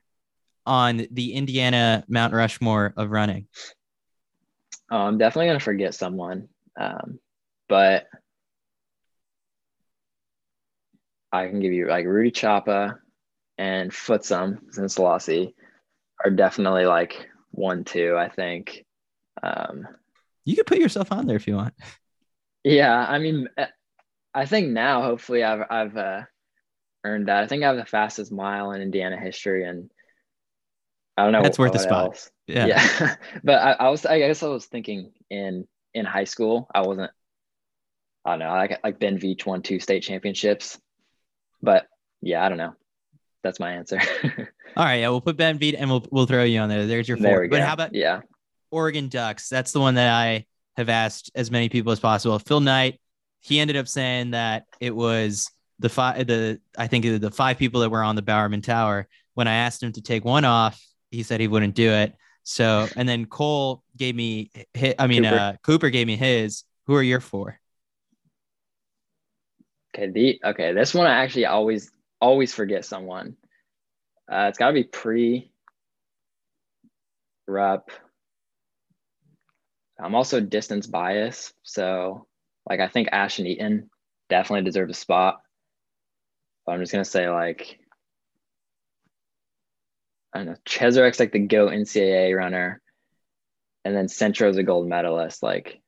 on 0.64 1.07
the 1.11 1.35
Indiana 1.35 2.05
Mount 2.09 2.33
Rushmore 2.33 2.95
of 2.97 3.11
running?" 3.11 3.47
Oh, 4.91 4.99
I'm 4.99 5.18
definitely 5.18 5.49
gonna 5.49 5.61
forget 5.61 5.95
someone, 5.95 6.49
um, 6.80 7.18
but 7.68 8.07
I 11.30 11.49
can 11.49 11.61
give 11.61 11.72
you 11.72 11.89
like 11.89 12.07
Rudy 12.07 12.30
Chapa 12.30 12.99
and 13.59 13.91
Futsum 13.91 14.61
Zienasellassie 14.74 15.53
are 16.25 16.31
definitely 16.31 16.87
like 16.87 17.29
one, 17.51 17.85
two, 17.85 18.16
I 18.16 18.29
think. 18.29 18.85
Um, 19.43 19.87
you 20.45 20.57
could 20.57 20.66
put 20.66 20.79
yourself 20.79 21.12
on 21.12 21.27
there 21.27 21.37
if 21.37 21.47
you 21.47 21.57
want. 21.57 21.75
Yeah. 22.64 22.95
I 22.97 23.18
mean, 23.18 23.49
I 24.35 24.47
think 24.47 24.70
now, 24.70 25.03
hopefully 25.03 25.43
I've, 25.43 25.66
I've, 25.70 25.97
uh, 25.97 26.23
earned 27.05 27.29
that. 27.29 27.43
I 27.43 27.47
think 27.47 27.62
I 27.62 27.68
have 27.68 27.77
the 27.77 27.85
fastest 27.85 28.33
mile 28.33 28.73
in 28.73 28.83
Indiana 28.83 29.18
history, 29.18 29.64
and 29.64 29.91
I 31.16 31.25
don't 31.25 31.33
know. 31.33 31.43
That's 31.43 31.59
worth 31.59 31.75
a 31.75 31.79
spot. 31.79 32.07
Else. 32.07 32.31
Yeah, 32.47 32.66
yeah. 32.66 33.16
but 33.45 33.61
I, 33.61 33.73
I, 33.73 33.89
was, 33.91 34.07
I 34.07 34.18
guess, 34.18 34.43
I 34.43 34.49
was 34.49 34.66
thinking 34.66 35.12
in 35.31 35.66
in 35.95 36.05
high 36.05 36.25
school, 36.25 36.68
I 36.75 36.83
wasn't. 36.83 37.11
I 38.25 38.31
don't 38.31 38.39
know. 38.41 38.51
Like 38.51 38.81
like 38.85 38.99
Ben 38.99 39.18
Veach 39.18 39.47
won 39.47 39.62
two 39.62 39.81
state 39.81 40.03
championships, 40.03 40.79
but 41.61 41.87
yeah, 42.20 42.45
I 42.45 42.49
don't 42.49 42.59
know. 42.59 42.75
That's 43.43 43.61
my 43.61 43.73
answer. 43.73 44.01
All 44.77 44.85
right, 44.85 45.01
yeah, 45.01 45.09
we'll 45.09 45.20
put 45.20 45.37
Ben 45.37 45.59
Veach 45.59 45.77
and 45.79 45.91
we'll 45.91 46.07
we'll 46.11 46.27
throw 46.27 46.45
you 46.45 46.61
on 46.61 46.68
there. 46.68 46.87
There's 46.87 47.09
your 47.09 47.16
four. 47.16 47.27
There 47.27 47.49
but 47.49 47.61
how 47.61 47.75
about 47.75 47.95
yeah, 47.95 48.20
Oregon 48.70 49.09
Ducks? 49.09 49.49
That's 49.49 49.73
the 49.73 49.81
one 49.81 49.95
that 49.97 50.12
I 50.12 50.47
have 50.77 50.89
asked 50.89 51.31
as 51.35 51.51
many 51.51 51.68
people 51.68 51.93
as 51.93 52.01
possible. 52.01 52.39
Phil 52.39 52.61
Knight, 52.61 53.01
he 53.41 53.61
ended 53.61 53.77
up 53.77 53.87
saying 53.89 54.31
that 54.31 54.64
it 54.81 54.95
was 54.95 55.51
the 55.79 55.89
five 55.89 56.27
the 56.27 56.61
I 56.79 56.87
think 56.87 57.05
the 57.05 57.31
five 57.31 57.59
people 57.59 57.83
that 57.83 57.91
were 57.91 58.03
on 58.03 58.16
the 58.16 58.23
Bowerman 58.23 58.62
Tower. 58.62 59.09
When 59.35 59.49
I 59.49 59.55
asked 59.55 59.83
him 59.83 59.93
to 59.93 60.03
take 60.03 60.25
one 60.25 60.45
off, 60.45 60.83
he 61.11 61.23
said 61.23 61.41
he 61.41 61.49
wouldn't 61.49 61.75
do 61.75 61.91
it. 61.91 62.14
So 62.45 62.89
and 62.97 63.09
then 63.09 63.27
Cole 63.27 63.83
gave 63.97 64.14
me 64.14 64.51
his, 64.73 64.95
I 64.99 65.07
mean 65.07 65.25
Cooper. 65.25 65.37
uh 65.37 65.53
Cooper 65.62 65.91
gave 65.91 66.07
me 66.07 66.16
his. 66.16 66.64
Who 66.87 66.95
are 66.95 67.03
your 67.03 67.20
four? 67.20 67.59
Okay, 69.95 70.11
the 70.11 70.41
okay, 70.45 70.73
this 70.73 70.95
one 70.95 71.07
I 71.07 71.23
actually 71.23 71.47
always 71.47 71.91
always 72.20 72.55
forget 72.55 72.85
someone. 72.85 73.37
Uh, 74.31 74.47
it's 74.49 74.59
got 74.59 74.68
to 74.68 74.75
be 74.75 74.85
Pre 74.85 75.51
Rupp. 77.47 77.91
I'm 80.01 80.14
also 80.14 80.41
distance 80.41 80.87
bias, 80.87 81.53
so 81.62 82.27
like 82.68 82.81
I 82.81 82.89
think 82.89 83.09
Ashton 83.12 83.47
Eaton 83.47 83.91
definitely 84.29 84.64
deserve 84.64 84.91
a 84.91 84.95
spot. 84.95 85.41
But 86.66 86.73
I'm 86.73 86.81
just 86.81 86.93
gonna 86.93 87.05
say 87.05 87.29
like 87.29 87.79
I 90.33 90.39
don't 90.39 90.47
know, 90.47 90.57
Cheserek's 90.66 91.20
like 91.20 91.33
the 91.33 91.41
go 91.41 91.68
NCAA 91.68 92.37
runner, 92.37 92.81
and 93.85 93.95
then 93.95 94.09
Centro's 94.09 94.57
a 94.57 94.62
gold 94.62 94.89
medalist. 94.89 95.43
Like 95.43 95.81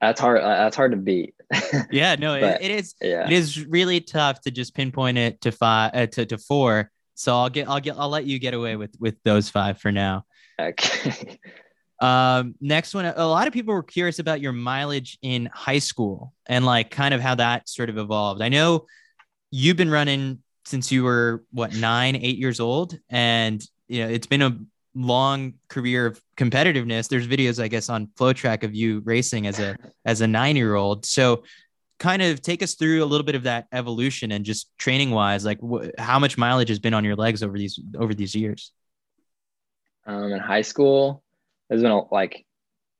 that's 0.00 0.20
hard. 0.20 0.42
That's 0.42 0.76
hard 0.76 0.92
to 0.92 0.96
beat. 0.96 1.34
yeah, 1.90 2.16
no, 2.16 2.38
but, 2.38 2.62
it, 2.62 2.70
it 2.70 2.70
is. 2.70 2.94
Yeah. 3.00 3.26
it 3.26 3.32
is 3.32 3.66
really 3.66 4.00
tough 4.00 4.40
to 4.42 4.50
just 4.50 4.74
pinpoint 4.74 5.18
it 5.18 5.40
to 5.42 5.52
five 5.52 5.90
uh, 5.94 6.06
to 6.06 6.26
to 6.26 6.38
four. 6.38 6.90
So 7.14 7.34
I'll 7.34 7.50
get, 7.50 7.68
I'll 7.68 7.80
get, 7.80 7.96
I'll 7.98 8.08
let 8.08 8.24
you 8.24 8.38
get 8.38 8.54
away 8.54 8.76
with 8.76 8.94
with 8.98 9.16
those 9.24 9.48
five 9.48 9.78
for 9.78 9.92
now. 9.92 10.24
Okay. 10.60 11.38
Um, 12.02 12.56
next 12.60 12.94
one, 12.94 13.04
a 13.04 13.24
lot 13.24 13.46
of 13.46 13.52
people 13.52 13.72
were 13.72 13.82
curious 13.84 14.18
about 14.18 14.40
your 14.40 14.50
mileage 14.50 15.18
in 15.22 15.48
high 15.54 15.78
school 15.78 16.34
and 16.46 16.66
like 16.66 16.90
kind 16.90 17.14
of 17.14 17.20
how 17.20 17.36
that 17.36 17.68
sort 17.68 17.90
of 17.90 17.96
evolved. 17.96 18.42
I 18.42 18.48
know 18.48 18.86
you've 19.52 19.76
been 19.76 19.90
running 19.90 20.42
since 20.64 20.90
you 20.90 21.04
were 21.04 21.44
what 21.52 21.76
nine, 21.76 22.16
eight 22.16 22.38
years 22.38 22.58
old, 22.58 22.98
and 23.08 23.64
you 23.86 24.02
know 24.02 24.08
it's 24.10 24.26
been 24.26 24.42
a 24.42 24.58
long 24.94 25.54
career 25.68 26.06
of 26.06 26.20
competitiveness. 26.36 27.08
There's 27.08 27.26
videos, 27.26 27.62
I 27.62 27.68
guess, 27.68 27.88
on 27.88 28.08
FloTrack 28.18 28.62
of 28.62 28.74
you 28.74 29.00
racing 29.04 29.46
as 29.46 29.58
a 29.58 29.76
as 30.04 30.20
a 30.20 30.26
nine 30.26 30.56
year 30.56 30.74
old. 30.74 31.06
So, 31.06 31.44
kind 31.98 32.22
of 32.22 32.42
take 32.42 32.62
us 32.62 32.74
through 32.74 33.02
a 33.02 33.06
little 33.06 33.24
bit 33.24 33.34
of 33.34 33.44
that 33.44 33.66
evolution 33.72 34.32
and 34.32 34.44
just 34.44 34.70
training 34.78 35.10
wise, 35.10 35.44
like 35.44 35.58
wh- 35.60 35.88
how 35.98 36.18
much 36.18 36.36
mileage 36.36 36.68
has 36.68 36.78
been 36.78 36.94
on 36.94 37.04
your 37.04 37.16
legs 37.16 37.42
over 37.42 37.56
these 37.56 37.78
over 37.98 38.14
these 38.14 38.34
years. 38.34 38.72
Um, 40.06 40.32
in 40.32 40.40
high 40.40 40.62
school, 40.62 41.22
there's 41.68 41.82
been 41.82 41.92
a, 41.92 42.12
like 42.12 42.44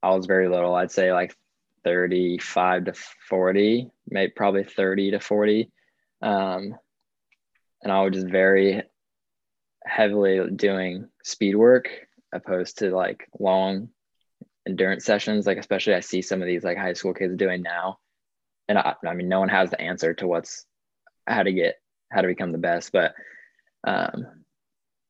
I 0.02 0.10
was 0.10 0.26
very 0.26 0.48
little. 0.48 0.74
I'd 0.74 0.92
say 0.92 1.12
like 1.12 1.36
35 1.84 2.84
to 2.86 2.92
40, 3.28 3.90
maybe 4.08 4.32
probably 4.34 4.64
30 4.64 5.12
to 5.12 5.20
40. 5.20 5.70
Um, 6.20 6.76
and 7.82 7.92
I 7.92 8.02
was 8.02 8.14
just 8.14 8.28
very 8.28 8.82
heavily 9.84 10.50
doing 10.54 11.08
speed 11.22 11.56
work 11.56 11.88
opposed 12.32 12.78
to 12.78 12.90
like 12.90 13.28
long 13.38 13.88
endurance 14.66 15.04
sessions. 15.04 15.46
Like 15.46 15.58
especially 15.58 15.94
I 15.94 16.00
see 16.00 16.22
some 16.22 16.40
of 16.40 16.46
these 16.46 16.64
like 16.64 16.78
high 16.78 16.92
school 16.94 17.14
kids 17.14 17.36
doing 17.36 17.62
now. 17.62 17.98
And 18.68 18.78
I, 18.78 18.94
I 19.06 19.14
mean, 19.14 19.28
no 19.28 19.40
one 19.40 19.48
has 19.48 19.70
the 19.70 19.80
answer 19.80 20.14
to 20.14 20.26
what's 20.26 20.64
how 21.26 21.42
to 21.42 21.52
get 21.52 21.76
how 22.10 22.20
to 22.20 22.28
become 22.28 22.52
the 22.52 22.58
best, 22.58 22.92
but 22.92 23.14
um, 23.84 24.26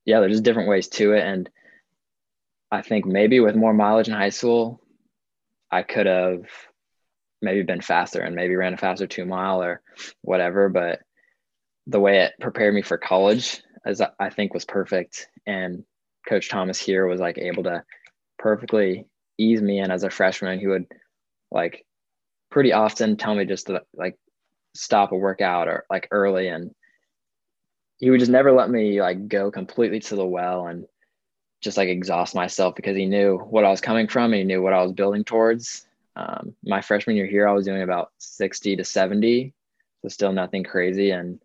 yeah, 0.04 0.20
there's 0.20 0.32
just 0.32 0.44
different 0.44 0.68
ways 0.68 0.88
to 0.88 1.12
it. 1.12 1.24
And 1.24 1.50
I 2.70 2.82
think 2.82 3.04
maybe 3.04 3.40
with 3.40 3.56
more 3.56 3.74
mileage 3.74 4.08
in 4.08 4.14
high 4.14 4.30
school, 4.30 4.80
I 5.70 5.82
could 5.82 6.06
have 6.06 6.44
maybe 7.40 7.62
been 7.62 7.80
faster 7.80 8.20
and 8.20 8.34
maybe 8.34 8.56
ran 8.56 8.74
a 8.74 8.76
faster 8.76 9.06
two 9.06 9.24
mile 9.24 9.62
or 9.62 9.82
whatever. 10.22 10.68
But 10.68 11.00
the 11.86 12.00
way 12.00 12.20
it 12.20 12.32
prepared 12.40 12.74
me 12.74 12.82
for 12.82 12.98
college, 12.98 13.62
as 13.84 14.00
I 14.18 14.30
think 14.30 14.54
was 14.54 14.64
perfect. 14.64 15.28
And 15.46 15.84
Coach 16.28 16.48
Thomas 16.48 16.78
here 16.78 17.06
was 17.06 17.20
like 17.20 17.38
able 17.38 17.64
to 17.64 17.84
perfectly 18.38 19.06
ease 19.38 19.60
me 19.60 19.80
in 19.80 19.90
as 19.90 20.04
a 20.04 20.10
freshman. 20.10 20.58
He 20.58 20.66
would 20.66 20.86
like 21.50 21.84
pretty 22.50 22.72
often 22.72 23.16
tell 23.16 23.34
me 23.34 23.44
just 23.44 23.66
to 23.66 23.82
like 23.94 24.16
stop 24.74 25.12
a 25.12 25.16
workout 25.16 25.68
or 25.68 25.84
like 25.90 26.08
early 26.10 26.48
and 26.48 26.74
he 27.98 28.10
would 28.10 28.20
just 28.20 28.32
never 28.32 28.50
let 28.52 28.68
me 28.68 29.00
like 29.00 29.28
go 29.28 29.50
completely 29.50 30.00
to 30.00 30.16
the 30.16 30.24
well 30.24 30.66
and 30.66 30.86
just 31.60 31.76
like 31.76 31.88
exhaust 31.88 32.34
myself 32.34 32.74
because 32.74 32.96
he 32.96 33.06
knew 33.06 33.38
what 33.38 33.64
I 33.64 33.70
was 33.70 33.80
coming 33.80 34.08
from 34.08 34.32
and 34.32 34.40
he 34.40 34.44
knew 34.44 34.60
what 34.60 34.72
I 34.72 34.82
was 34.82 34.92
building 34.92 35.22
towards. 35.22 35.86
Um, 36.16 36.54
my 36.64 36.80
freshman 36.80 37.16
year 37.16 37.26
here, 37.26 37.48
I 37.48 37.52
was 37.52 37.64
doing 37.64 37.82
about 37.82 38.10
60 38.18 38.76
to 38.76 38.84
70, 38.84 39.54
so 40.02 40.08
still 40.08 40.32
nothing 40.32 40.64
crazy. 40.64 41.12
And 41.12 41.40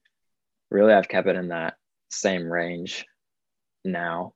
really, 0.72 0.94
I've 0.94 1.08
kept 1.08 1.28
it 1.28 1.36
in 1.36 1.50
that 1.50 1.76
same 2.10 2.52
range 2.52 3.06
now. 3.84 4.34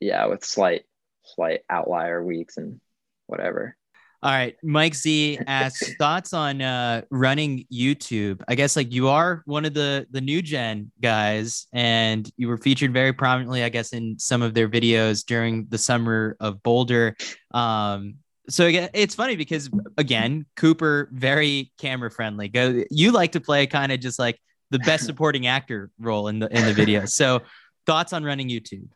Yeah, 0.00 0.26
with 0.26 0.44
slight, 0.44 0.82
slight 1.24 1.60
outlier 1.68 2.22
weeks 2.22 2.56
and 2.56 2.80
whatever. 3.26 3.76
All 4.20 4.32
right. 4.32 4.56
Mike 4.64 4.96
Z 4.96 5.38
asks 5.46 5.94
thoughts 5.98 6.32
on 6.32 6.60
uh, 6.60 7.02
running 7.10 7.64
YouTube. 7.72 8.42
I 8.48 8.56
guess 8.56 8.74
like 8.74 8.92
you 8.92 9.08
are 9.08 9.42
one 9.46 9.64
of 9.64 9.74
the 9.74 10.08
the 10.10 10.20
new 10.20 10.42
gen 10.42 10.90
guys, 11.00 11.68
and 11.72 12.28
you 12.36 12.48
were 12.48 12.56
featured 12.58 12.92
very 12.92 13.12
prominently, 13.12 13.62
I 13.62 13.68
guess, 13.68 13.92
in 13.92 14.18
some 14.18 14.42
of 14.42 14.54
their 14.54 14.68
videos 14.68 15.24
during 15.24 15.66
the 15.68 15.78
summer 15.78 16.36
of 16.40 16.62
Boulder. 16.64 17.16
Um, 17.52 18.16
so 18.48 18.66
again, 18.66 18.88
it's 18.92 19.14
funny 19.14 19.36
because 19.36 19.70
again, 19.98 20.46
Cooper 20.56 21.08
very 21.12 21.70
camera 21.78 22.10
friendly. 22.10 22.48
Go, 22.48 22.82
you 22.90 23.12
like 23.12 23.32
to 23.32 23.40
play 23.40 23.68
kind 23.68 23.92
of 23.92 24.00
just 24.00 24.18
like 24.18 24.40
the 24.70 24.78
best 24.80 25.04
supporting 25.06 25.46
actor 25.46 25.90
role 25.98 26.28
in 26.28 26.38
the 26.38 26.48
in 26.56 26.64
the 26.64 26.72
video. 26.72 27.04
So, 27.04 27.42
thoughts 27.86 28.12
on 28.12 28.24
running 28.24 28.48
YouTube? 28.48 28.88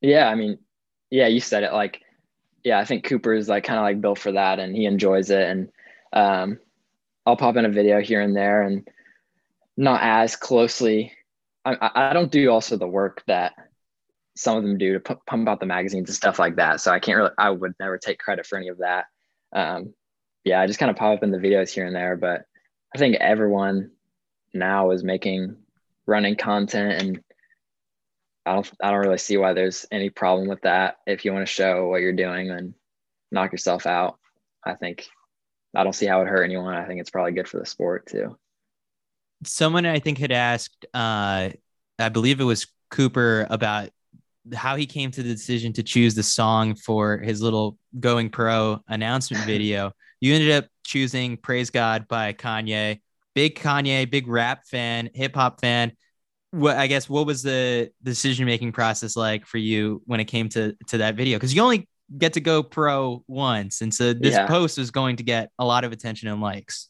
Yeah, 0.00 0.28
I 0.28 0.34
mean, 0.34 0.58
yeah, 1.10 1.26
you 1.26 1.40
said 1.40 1.62
it 1.62 1.72
like 1.72 2.00
yeah, 2.64 2.78
I 2.78 2.84
think 2.84 3.04
Cooper 3.04 3.32
is 3.32 3.48
like 3.48 3.64
kind 3.64 3.78
of 3.78 3.84
like 3.84 4.00
built 4.00 4.18
for 4.18 4.32
that 4.32 4.58
and 4.58 4.74
he 4.74 4.84
enjoys 4.86 5.30
it. 5.30 5.48
And 5.48 5.68
um, 6.12 6.58
I'll 7.24 7.36
pop 7.36 7.56
in 7.56 7.64
a 7.64 7.70
video 7.70 8.00
here 8.00 8.20
and 8.20 8.36
there 8.36 8.62
and 8.62 8.86
not 9.76 10.02
as 10.02 10.36
closely. 10.36 11.12
I, 11.64 11.90
I 11.94 12.12
don't 12.12 12.30
do 12.30 12.50
also 12.50 12.76
the 12.76 12.86
work 12.86 13.22
that 13.26 13.52
some 14.36 14.56
of 14.56 14.62
them 14.62 14.78
do 14.78 14.94
to 14.94 15.00
p- 15.00 15.20
pump 15.26 15.48
out 15.48 15.60
the 15.60 15.66
magazines 15.66 16.08
and 16.08 16.16
stuff 16.16 16.38
like 16.38 16.56
that. 16.56 16.80
So 16.80 16.90
I 16.90 16.98
can't 16.98 17.16
really, 17.16 17.30
I 17.38 17.50
would 17.50 17.74
never 17.80 17.98
take 17.98 18.18
credit 18.18 18.46
for 18.46 18.56
any 18.56 18.68
of 18.68 18.78
that. 18.78 19.06
Um, 19.52 19.94
yeah, 20.44 20.60
I 20.60 20.66
just 20.66 20.78
kind 20.78 20.90
of 20.90 20.96
pop 20.96 21.16
up 21.18 21.22
in 21.22 21.30
the 21.30 21.38
videos 21.38 21.70
here 21.70 21.86
and 21.86 21.94
there, 21.94 22.16
but 22.16 22.44
I 22.94 22.98
think 22.98 23.16
everyone 23.16 23.90
now 24.52 24.90
is 24.90 25.04
making 25.04 25.56
running 26.06 26.36
content 26.36 27.02
and 27.02 27.22
I 28.46 28.54
don't 28.54 28.70
I 28.82 28.90
don't 28.90 29.00
really 29.00 29.18
see 29.18 29.36
why 29.36 29.52
there's 29.52 29.86
any 29.92 30.10
problem 30.10 30.48
with 30.48 30.62
that. 30.62 30.96
If 31.06 31.24
you 31.24 31.32
want 31.32 31.46
to 31.46 31.52
show 31.52 31.88
what 31.88 32.00
you're 32.00 32.12
doing, 32.12 32.50
and 32.50 32.74
knock 33.30 33.52
yourself 33.52 33.86
out. 33.86 34.18
I 34.64 34.74
think 34.74 35.06
I 35.74 35.84
don't 35.84 35.92
see 35.92 36.06
how 36.06 36.20
it 36.22 36.28
hurt 36.28 36.44
anyone. 36.44 36.74
I 36.74 36.84
think 36.86 37.00
it's 37.00 37.10
probably 37.10 37.32
good 37.32 37.48
for 37.48 37.58
the 37.58 37.66
sport 37.66 38.06
too. 38.06 38.36
Someone 39.44 39.86
I 39.86 40.00
think 40.00 40.18
had 40.18 40.32
asked, 40.32 40.84
uh, 40.92 41.50
I 41.98 42.08
believe 42.12 42.40
it 42.40 42.44
was 42.44 42.66
Cooper, 42.90 43.46
about 43.48 43.90
how 44.54 44.76
he 44.76 44.86
came 44.86 45.10
to 45.12 45.22
the 45.22 45.28
decision 45.28 45.72
to 45.74 45.82
choose 45.82 46.14
the 46.14 46.22
song 46.22 46.74
for 46.74 47.18
his 47.18 47.40
little 47.40 47.78
going 47.98 48.30
pro 48.30 48.82
announcement 48.88 49.44
video. 49.46 49.92
You 50.20 50.34
ended 50.34 50.50
up 50.50 50.66
choosing 50.84 51.36
Praise 51.36 51.70
God 51.70 52.08
by 52.08 52.32
Kanye. 52.32 53.00
Big 53.34 53.56
Kanye, 53.56 54.10
big 54.10 54.26
rap 54.28 54.66
fan, 54.66 55.10
hip 55.14 55.34
hop 55.34 55.60
fan 55.60 55.92
what 56.52 56.76
I 56.76 56.86
guess 56.86 57.08
what 57.08 57.26
was 57.26 57.42
the 57.42 57.90
decision 58.02 58.46
making 58.46 58.72
process 58.72 59.16
like 59.16 59.46
for 59.46 59.58
you 59.58 60.02
when 60.06 60.20
it 60.20 60.24
came 60.24 60.48
to 60.50 60.76
to 60.88 60.98
that 60.98 61.14
video? 61.14 61.36
Because 61.36 61.54
you 61.54 61.62
only 61.62 61.88
get 62.16 62.32
to 62.34 62.40
go 62.40 62.62
pro 62.62 63.22
once, 63.28 63.80
and 63.82 63.94
so 63.94 64.12
this 64.12 64.34
yeah. 64.34 64.46
post 64.46 64.78
was 64.78 64.90
going 64.90 65.16
to 65.16 65.22
get 65.22 65.50
a 65.58 65.64
lot 65.64 65.84
of 65.84 65.92
attention 65.92 66.28
and 66.28 66.40
likes. 66.40 66.88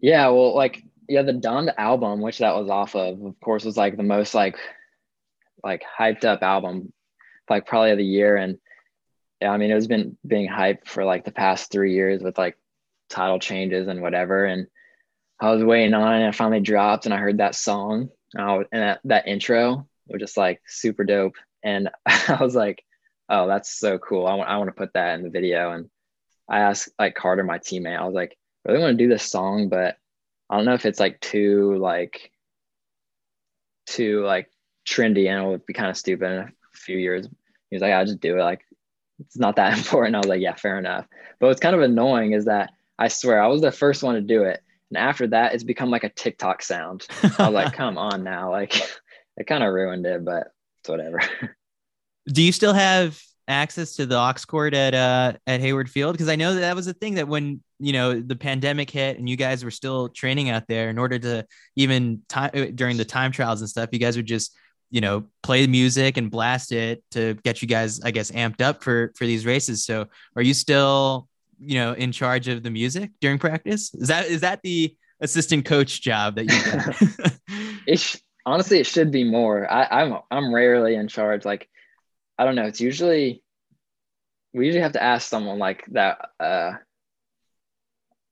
Yeah, 0.00 0.28
well, 0.28 0.54
like 0.54 0.82
yeah, 1.08 1.22
the 1.22 1.32
Donda 1.32 1.74
album, 1.76 2.20
which 2.20 2.38
that 2.38 2.54
was 2.54 2.68
off 2.68 2.94
of, 2.94 3.22
of 3.22 3.40
course, 3.40 3.64
was 3.64 3.76
like 3.76 3.96
the 3.96 4.02
most 4.02 4.34
like 4.34 4.56
like 5.64 5.82
hyped 5.98 6.24
up 6.24 6.42
album, 6.42 6.92
like 7.48 7.66
probably 7.66 7.92
of 7.92 7.98
the 7.98 8.04
year, 8.04 8.36
and 8.36 8.58
yeah, 9.40 9.50
I 9.50 9.56
mean 9.56 9.70
it 9.70 9.74
was 9.74 9.88
been 9.88 10.18
being 10.26 10.48
hyped 10.48 10.86
for 10.86 11.04
like 11.04 11.24
the 11.24 11.32
past 11.32 11.72
three 11.72 11.94
years 11.94 12.22
with 12.22 12.36
like 12.36 12.58
title 13.08 13.38
changes 13.38 13.88
and 13.88 14.02
whatever, 14.02 14.44
and 14.44 14.66
I 15.40 15.50
was 15.50 15.64
waiting 15.64 15.94
on 15.94 16.14
and 16.14 16.24
I 16.24 16.32
finally 16.32 16.60
dropped 16.60 17.06
and 17.06 17.14
I 17.14 17.18
heard 17.18 17.38
that 17.38 17.54
song 17.54 18.10
and 18.34 18.66
that, 18.72 19.00
that 19.04 19.26
intro 19.26 19.86
was 20.08 20.20
just 20.20 20.36
like 20.36 20.60
super 20.66 21.04
dope. 21.04 21.34
And 21.62 21.90
I 22.06 22.38
was 22.40 22.54
like, 22.54 22.84
oh, 23.28 23.46
that's 23.46 23.78
so 23.78 23.98
cool. 23.98 24.26
I 24.26 24.34
want, 24.34 24.50
I 24.50 24.56
want 24.58 24.68
to 24.68 24.78
put 24.78 24.92
that 24.94 25.14
in 25.14 25.22
the 25.22 25.30
video. 25.30 25.72
And 25.72 25.88
I 26.48 26.60
asked 26.60 26.90
like 26.98 27.14
Carter, 27.14 27.44
my 27.44 27.58
teammate, 27.58 27.98
I 27.98 28.04
was 28.04 28.14
like, 28.14 28.36
I 28.66 28.72
really 28.72 28.82
want 28.82 28.98
to 28.98 29.04
do 29.04 29.08
this 29.08 29.24
song, 29.24 29.68
but 29.68 29.96
I 30.50 30.56
don't 30.56 30.64
know 30.64 30.74
if 30.74 30.84
it's 30.84 31.00
like 31.00 31.20
too 31.20 31.76
like 31.78 32.32
too 33.86 34.24
like 34.24 34.50
trendy 34.86 35.28
and 35.28 35.44
it 35.44 35.48
would 35.48 35.66
be 35.66 35.72
kind 35.72 35.90
of 35.90 35.96
stupid 35.96 36.30
in 36.30 36.38
a 36.38 36.48
few 36.74 36.98
years. 36.98 37.26
He 37.70 37.76
was 37.76 37.82
like, 37.82 37.92
I'll 37.92 38.04
just 38.04 38.20
do 38.20 38.36
it. 38.36 38.42
Like 38.42 38.60
it's 39.20 39.38
not 39.38 39.56
that 39.56 39.78
important. 39.78 40.16
I 40.16 40.18
was 40.18 40.26
like, 40.26 40.42
yeah, 40.42 40.54
fair 40.54 40.78
enough. 40.78 41.06
But 41.38 41.46
what's 41.46 41.60
kind 41.60 41.74
of 41.74 41.82
annoying 41.82 42.32
is 42.32 42.46
that 42.46 42.72
I 42.98 43.08
swear 43.08 43.42
I 43.42 43.46
was 43.46 43.62
the 43.62 43.72
first 43.72 44.02
one 44.02 44.16
to 44.16 44.20
do 44.20 44.42
it. 44.42 44.60
And 44.90 44.98
after 44.98 45.26
that, 45.28 45.54
it's 45.54 45.64
become 45.64 45.90
like 45.90 46.04
a 46.04 46.08
TikTok 46.08 46.62
sound. 46.62 47.06
I 47.38 47.48
was 47.48 47.54
like, 47.54 47.72
come 47.72 47.98
on 47.98 48.22
now. 48.24 48.50
Like 48.60 48.82
it 49.36 49.46
kind 49.46 49.62
of 49.62 49.72
ruined 49.72 50.04
it, 50.04 50.24
but 50.24 50.48
it's 50.80 50.88
whatever. 50.88 51.20
Do 52.32 52.42
you 52.42 52.52
still 52.52 52.74
have 52.74 53.18
access 53.48 53.96
to 53.96 54.06
the 54.06 54.16
aux 54.16 54.34
cord 54.46 54.74
at 54.74 54.92
uh 54.92 55.32
at 55.46 55.60
Hayward 55.60 55.88
Field? 55.88 56.14
Because 56.14 56.28
I 56.28 56.36
know 56.36 56.54
that 56.54 56.60
that 56.60 56.76
was 56.76 56.88
a 56.88 56.92
thing 56.92 57.14
that 57.14 57.28
when 57.28 57.62
you 57.78 57.92
know 57.92 58.20
the 58.20 58.36
pandemic 58.36 58.90
hit 58.90 59.18
and 59.18 59.28
you 59.28 59.36
guys 59.36 59.64
were 59.64 59.70
still 59.70 60.08
training 60.08 60.50
out 60.50 60.66
there, 60.68 60.90
in 60.90 60.98
order 60.98 61.18
to 61.20 61.46
even 61.76 62.22
time 62.28 62.50
uh, 62.54 62.66
during 62.74 62.96
the 62.96 63.04
time 63.04 63.32
trials 63.32 63.60
and 63.60 63.70
stuff, 63.70 63.90
you 63.92 63.98
guys 63.98 64.16
would 64.16 64.26
just 64.26 64.54
you 64.90 65.00
know 65.00 65.24
play 65.42 65.66
music 65.66 66.16
and 66.16 66.30
blast 66.30 66.72
it 66.72 67.02
to 67.12 67.34
get 67.44 67.62
you 67.62 67.68
guys, 67.68 68.00
I 68.02 68.10
guess, 68.10 68.30
amped 68.32 68.60
up 68.60 68.82
for 68.82 69.12
for 69.16 69.24
these 69.24 69.46
races. 69.46 69.84
So 69.84 70.06
are 70.36 70.42
you 70.42 70.54
still 70.54 71.28
you 71.60 71.74
know 71.76 71.92
in 71.92 72.12
charge 72.12 72.48
of 72.48 72.62
the 72.62 72.70
music 72.70 73.10
during 73.20 73.38
practice? 73.38 73.94
Is 73.94 74.08
that 74.08 74.26
is 74.26 74.40
that 74.40 74.60
the 74.62 74.96
assistant 75.20 75.64
coach 75.64 76.00
job 76.02 76.36
that 76.36 76.46
you? 76.46 77.30
it's 77.86 78.20
honestly 78.46 78.78
it 78.78 78.86
should 78.86 79.10
be 79.10 79.24
more. 79.24 79.70
I, 79.70 80.02
I'm 80.02 80.18
I'm 80.30 80.54
rarely 80.54 80.94
in 80.94 81.08
charge. 81.08 81.44
Like 81.44 81.68
I 82.38 82.44
don't 82.44 82.54
know. 82.54 82.64
It's 82.64 82.80
usually 82.80 83.42
we 84.52 84.66
usually 84.66 84.82
have 84.82 84.92
to 84.92 85.02
ask 85.02 85.28
someone 85.28 85.58
like 85.58 85.84
that. 85.92 86.30
Uh, 86.38 86.72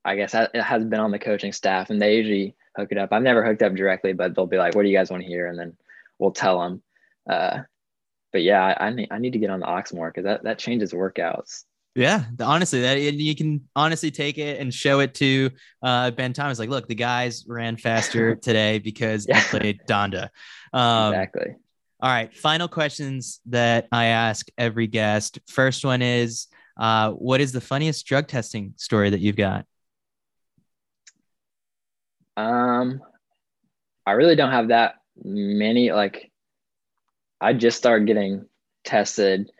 I 0.04 0.16
guess 0.16 0.34
it 0.34 0.54
has 0.54 0.84
been 0.84 1.00
on 1.00 1.10
the 1.10 1.18
coaching 1.18 1.52
staff, 1.52 1.90
and 1.90 2.00
they 2.00 2.16
usually 2.16 2.56
hook 2.76 2.88
it 2.90 2.98
up. 2.98 3.12
I've 3.12 3.22
never 3.22 3.44
hooked 3.44 3.62
up 3.62 3.74
directly, 3.74 4.12
but 4.12 4.34
they'll 4.34 4.46
be 4.46 4.56
like, 4.56 4.74
"What 4.74 4.82
do 4.82 4.88
you 4.88 4.96
guys 4.96 5.10
want 5.10 5.22
to 5.22 5.28
hear?" 5.28 5.46
And 5.46 5.58
then 5.58 5.76
we'll 6.18 6.32
tell 6.32 6.60
them. 6.60 6.82
Uh, 7.28 7.62
but 8.32 8.42
yeah, 8.42 8.64
I, 8.64 8.86
I, 8.86 8.90
need 8.90 9.08
I 9.10 9.18
need 9.18 9.34
to 9.34 9.38
get 9.38 9.50
on 9.50 9.60
the 9.60 9.68
aux 9.68 9.82
more 9.92 10.10
because 10.10 10.24
that 10.24 10.44
that 10.44 10.58
changes 10.58 10.92
workouts. 10.92 11.64
Yeah, 11.98 12.26
honestly, 12.40 12.80
that 12.82 13.00
you 13.00 13.34
can 13.34 13.68
honestly 13.74 14.12
take 14.12 14.38
it 14.38 14.60
and 14.60 14.72
show 14.72 15.00
it 15.00 15.14
to 15.14 15.50
uh, 15.82 16.12
Ben 16.12 16.32
Thomas. 16.32 16.60
Like, 16.60 16.68
look, 16.68 16.86
the 16.86 16.94
guys 16.94 17.44
ran 17.48 17.76
faster 17.76 18.36
today 18.42 18.78
because 18.78 19.26
yeah. 19.28 19.38
I 19.38 19.40
played 19.40 19.80
Donda. 19.88 20.28
Um, 20.72 21.12
exactly. 21.12 21.56
All 22.00 22.08
right. 22.08 22.32
Final 22.36 22.68
questions 22.68 23.40
that 23.46 23.88
I 23.90 24.06
ask 24.06 24.46
every 24.56 24.86
guest. 24.86 25.40
First 25.48 25.84
one 25.84 26.00
is 26.00 26.46
uh, 26.78 27.10
What 27.10 27.40
is 27.40 27.50
the 27.50 27.60
funniest 27.60 28.06
drug 28.06 28.28
testing 28.28 28.74
story 28.76 29.10
that 29.10 29.18
you've 29.18 29.34
got? 29.34 29.66
Um, 32.36 33.02
I 34.06 34.12
really 34.12 34.36
don't 34.36 34.52
have 34.52 34.68
that 34.68 34.94
many. 35.24 35.90
Like, 35.90 36.30
I 37.40 37.54
just 37.54 37.76
started 37.76 38.06
getting 38.06 38.46
tested 38.84 39.50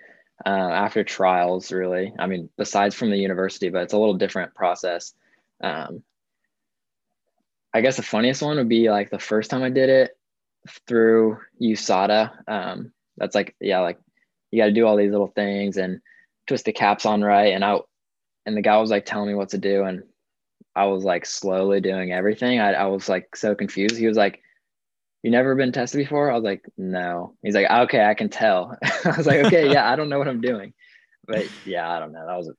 uh, 0.47 0.49
after 0.49 1.05
trials, 1.05 1.73
really. 1.73 2.13
I 2.19 2.27
mean, 2.27 2.49
besides 2.57 2.95
from 2.95 3.11
the 3.11 3.17
university, 3.17 3.69
but 3.71 3.83
it's 3.83 3.93
a 3.93 3.99
little 3.99 4.15
different 4.15 4.55
process. 4.55 5.15
Um, 5.61 6.03
I 7.75 7.81
guess 7.81 7.97
the 7.97 8.03
funniest 8.03 8.43
one 8.43 8.57
would 8.57 8.69
be 8.69 8.91
like 8.91 9.11
the 9.11 9.19
first 9.19 9.51
time 9.51 9.63
I 9.63 9.71
did 9.71 9.91
it 9.91 10.17
through 10.87 11.39
USADA. 11.61 12.49
Um, 12.49 12.93
that's 13.17 13.35
like, 13.35 13.55
yeah, 13.61 13.81
like 13.81 13.99
you 14.51 14.61
got 14.61 14.67
to 14.67 14.73
do 14.73 14.87
all 14.87 14.97
these 14.97 15.11
little 15.11 15.29
things 15.29 15.77
and 15.77 16.01
twist 16.47 16.65
the 16.65 16.73
caps 16.73 17.05
on 17.05 17.23
right. 17.23 17.53
And 17.53 17.65
I, 17.65 17.79
and 18.47 18.57
the 18.57 18.63
guy 18.63 18.79
was 18.79 18.91
like 18.91 19.05
telling 19.05 19.29
me 19.29 19.35
what 19.35 19.51
to 19.51 19.59
do. 19.59 19.85
And 19.85 20.05
I 20.75 20.87
was 20.87 21.05
like 21.05 21.27
slowly 21.27 21.81
doing 21.81 22.13
everything. 22.13 22.61
I, 22.61 22.73
I 22.73 22.87
was 22.87 23.09
like 23.09 23.37
so 23.37 23.55
confused. 23.55 23.97
He 23.97 24.07
was 24.07 24.17
like, 24.17 24.41
you 25.23 25.31
never 25.31 25.55
been 25.55 25.73
tested 25.73 25.99
before? 25.99 26.31
I 26.31 26.35
was 26.35 26.45
like, 26.45 26.65
no. 26.77 27.35
He's 27.43 27.55
like, 27.55 27.71
okay, 27.71 28.05
I 28.05 28.15
can 28.15 28.29
tell. 28.29 28.77
I 29.05 29.17
was 29.17 29.27
like, 29.27 29.45
okay, 29.47 29.71
yeah, 29.71 29.91
I 29.91 29.97
don't 29.97 30.09
know 30.09 30.19
what 30.19 30.29
I'm 30.29 30.41
doing. 30.41 30.73
But 31.27 31.47
yeah, 31.65 31.91
I 31.91 31.99
don't 31.99 32.13
know. 32.13 32.27
That 32.27 32.37
was 32.37 32.53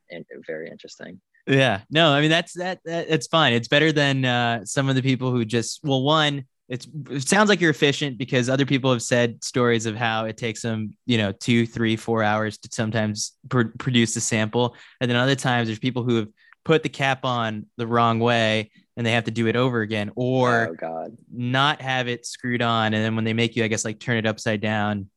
very 0.45 0.69
interesting. 0.69 1.19
Yeah, 1.47 1.81
no, 1.89 2.11
I 2.11 2.21
mean, 2.21 2.29
that's, 2.29 2.53
that, 2.53 2.79
that 2.85 3.07
it's 3.09 3.27
fine. 3.27 3.53
It's 3.53 3.67
better 3.67 3.91
than 3.91 4.25
uh, 4.25 4.65
some 4.65 4.89
of 4.89 4.95
the 4.95 5.01
people 5.01 5.31
who 5.31 5.45
just, 5.45 5.79
well, 5.83 6.03
one, 6.03 6.45
it's 6.69 6.87
it 7.09 7.27
sounds 7.27 7.49
like 7.49 7.59
you're 7.59 7.71
efficient 7.71 8.17
because 8.17 8.47
other 8.47 8.65
people 8.65 8.91
have 8.91 9.01
said 9.01 9.43
stories 9.43 9.87
of 9.87 9.95
how 9.95 10.25
it 10.25 10.37
takes 10.37 10.61
them 10.61 10.95
you 11.07 11.17
know 11.17 11.31
two 11.31 11.65
three 11.65 11.95
four 11.95 12.23
hours 12.23 12.59
to 12.59 12.69
sometimes 12.71 13.33
pr- 13.49 13.73
produce 13.79 14.15
a 14.15 14.21
sample 14.21 14.75
and 15.01 15.09
then 15.09 15.17
other 15.17 15.35
times 15.35 15.67
there's 15.67 15.79
people 15.79 16.03
who 16.03 16.17
have 16.17 16.27
put 16.63 16.83
the 16.83 16.89
cap 16.89 17.25
on 17.25 17.65
the 17.77 17.87
wrong 17.87 18.19
way 18.19 18.69
and 18.97 19.05
they 19.05 19.11
have 19.11 19.25
to 19.25 19.31
do 19.31 19.47
it 19.47 19.55
over 19.55 19.81
again 19.81 20.11
or 20.15 20.75
oh, 20.83 21.07
not 21.31 21.81
have 21.81 22.07
it 22.07 22.25
screwed 22.25 22.61
on 22.61 22.93
and 22.93 23.03
then 23.03 23.15
when 23.15 23.25
they 23.25 23.33
make 23.33 23.55
you 23.55 23.63
i 23.63 23.67
guess 23.67 23.85
like 23.85 23.99
turn 23.99 24.17
it 24.17 24.25
upside 24.25 24.61
down 24.61 25.09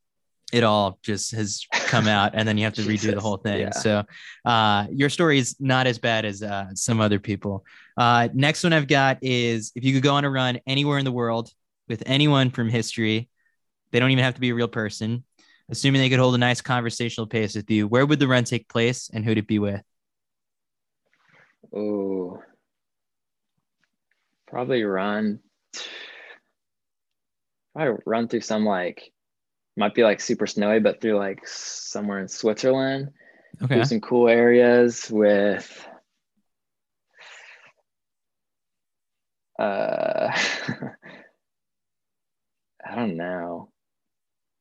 it 0.53 0.62
all 0.62 0.99
just 1.03 1.33
has 1.33 1.66
come 1.70 2.07
out 2.07 2.33
and 2.35 2.47
then 2.47 2.59
you 2.59 2.64
have 2.64 2.75
to 2.75 2.83
redo 2.83 3.12
the 3.12 3.20
whole 3.20 3.39
thing. 3.39 3.61
Yeah. 3.61 3.70
So 3.70 4.05
uh, 4.45 4.87
your 4.93 5.09
story 5.09 5.39
is 5.39 5.57
not 5.59 5.87
as 5.87 5.99
bad 5.99 6.25
as 6.25 6.43
uh, 6.43 6.75
some 6.75 7.01
other 7.01 7.18
people. 7.18 7.64
Uh, 7.97 8.29
next 8.35 8.62
one 8.62 8.73
I've 8.73 8.87
got 8.87 9.18
is 9.23 9.73
if 9.75 9.83
you 9.83 9.95
could 9.95 10.03
go 10.03 10.14
on 10.14 10.25
a 10.25 10.31
run 10.31 10.61
anywhere 10.66 10.99
in 10.99 11.05
the 11.05 11.12
world 11.12 11.51
with 11.89 12.03
anyone 12.07 12.51
from 12.51 12.68
history, 12.68 13.29
they 13.91 13.99
don't 13.99 14.11
even 14.11 14.23
have 14.23 14.35
to 14.35 14.41
be 14.41 14.51
a 14.51 14.55
real 14.55 14.68
person. 14.68 15.25
Assuming 15.70 16.03
they 16.03 16.11
could 16.11 16.18
hold 16.18 16.35
a 16.35 16.39
nice 16.39 16.61
conversational 16.61 17.27
pace 17.27 17.55
with 17.55 17.70
you, 17.70 17.89
where 17.89 18.05
would 18.05 18.18
the 18.18 18.29
run 18.29 18.45
take 18.45 18.68
place 18.68 19.11
and 19.12 19.25
who'd 19.25 19.39
it 19.39 19.47
be 19.47 19.59
with? 19.59 19.83
Oh, 21.75 22.43
probably 24.53 24.84
run. 24.84 25.40
Probably 27.74 28.03
run 28.05 28.28
through 28.28 28.42
some 28.42 28.66
like 28.66 29.11
might 29.76 29.94
be 29.94 30.05
like 30.05 30.20
super 30.20 30.46
snowy, 30.46 30.78
but 30.78 31.00
through 31.00 31.16
like 31.16 31.40
somewhere 31.48 32.20
in 32.20 32.28
Switzerland. 32.28 33.11
Okay. 33.62 33.74
Through 33.74 33.84
some 33.86 34.00
cool 34.00 34.28
areas 34.28 35.11
with 35.11 35.88
uh 39.59 40.28
I 42.84 42.94
don't 42.94 43.16
know. 43.16 43.70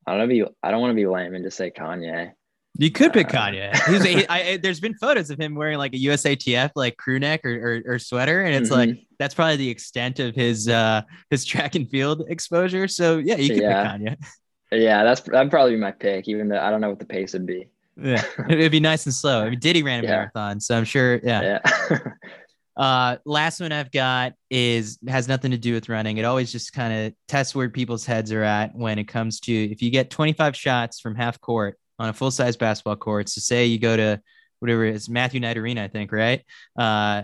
I 0.07 0.17
don't 0.17 0.29
be 0.29 0.45
I 0.63 0.71
don't 0.71 0.79
want 0.79 0.91
to 0.91 0.95
be 0.95 1.05
lame 1.05 1.35
and 1.35 1.43
just 1.43 1.57
say 1.57 1.69
Kanye. 1.69 2.31
You 2.77 2.91
could 2.91 3.11
pick 3.11 3.27
uh, 3.27 3.31
Kanye. 3.31 3.75
He's, 3.89 4.03
he, 4.03 4.27
I, 4.27 4.57
there's 4.57 4.79
been 4.79 4.93
photos 4.95 5.29
of 5.29 5.39
him 5.39 5.55
wearing 5.55 5.77
like 5.77 5.93
a 5.93 5.97
USATF 5.97 6.71
like 6.75 6.95
crew 6.95 7.19
neck 7.19 7.41
or, 7.43 7.83
or, 7.85 7.95
or 7.95 7.99
sweater, 7.99 8.43
and 8.43 8.55
it's 8.55 8.71
mm-hmm. 8.71 8.91
like 8.91 9.07
that's 9.21 9.35
probably 9.35 9.55
the 9.55 9.69
extent 9.69 10.19
of 10.19 10.33
his 10.33 10.67
uh 10.67 11.03
his 11.29 11.45
track 11.45 11.75
and 11.75 11.87
field 11.87 12.23
exposure. 12.27 12.87
So 12.87 13.19
yeah, 13.19 13.35
you 13.35 13.49
could 13.49 13.61
yeah. 13.61 13.97
pick 13.97 14.01
Kanye. 14.01 14.25
Yeah, 14.71 15.03
that's 15.03 15.21
that'd 15.21 15.51
probably 15.51 15.75
be 15.75 15.79
my 15.79 15.91
pick, 15.91 16.27
even 16.27 16.49
though 16.49 16.59
I 16.59 16.71
don't 16.71 16.81
know 16.81 16.89
what 16.89 16.97
the 16.97 17.05
pace 17.05 17.33
would 17.33 17.45
be. 17.45 17.67
Yeah, 18.01 18.23
it'd 18.49 18.71
be 18.71 18.79
nice 18.79 19.05
and 19.05 19.13
slow. 19.13 19.43
I 19.43 19.49
mean, 19.51 19.59
Diddy 19.59 19.83
ran 19.83 19.99
a 19.99 20.07
yeah. 20.07 20.09
marathon, 20.09 20.59
so 20.59 20.75
I'm 20.75 20.85
sure. 20.85 21.19
Yeah. 21.23 21.59
Yeah. 21.91 21.99
uh, 22.77 23.17
last 23.25 23.59
one 23.59 23.71
I've 23.71 23.91
got 23.91 24.33
is 24.49 24.97
has 25.07 25.27
nothing 25.27 25.51
to 25.51 25.57
do 25.57 25.73
with 25.73 25.87
running. 25.87 26.17
It 26.17 26.25
always 26.25 26.51
just 26.51 26.73
kind 26.73 26.91
of 26.91 27.13
tests 27.27 27.53
where 27.53 27.69
people's 27.69 28.07
heads 28.07 28.31
are 28.31 28.43
at 28.43 28.73
when 28.73 28.97
it 28.97 29.03
comes 29.03 29.39
to 29.41 29.53
if 29.53 29.83
you 29.83 29.91
get 29.91 30.09
25 30.09 30.55
shots 30.55 30.99
from 30.99 31.13
half 31.13 31.39
court 31.39 31.77
on 31.99 32.09
a 32.09 32.13
full 32.13 32.31
size 32.31 32.57
basketball 32.57 32.95
court. 32.95 33.29
So 33.29 33.39
say 33.39 33.67
you 33.67 33.77
go 33.77 33.95
to 33.95 34.19
whatever 34.61 34.85
it's 34.85 35.09
Matthew 35.09 35.39
Knight 35.39 35.57
Arena, 35.57 35.83
I 35.83 35.89
think, 35.89 36.11
right? 36.11 36.43
Uh, 36.75 37.23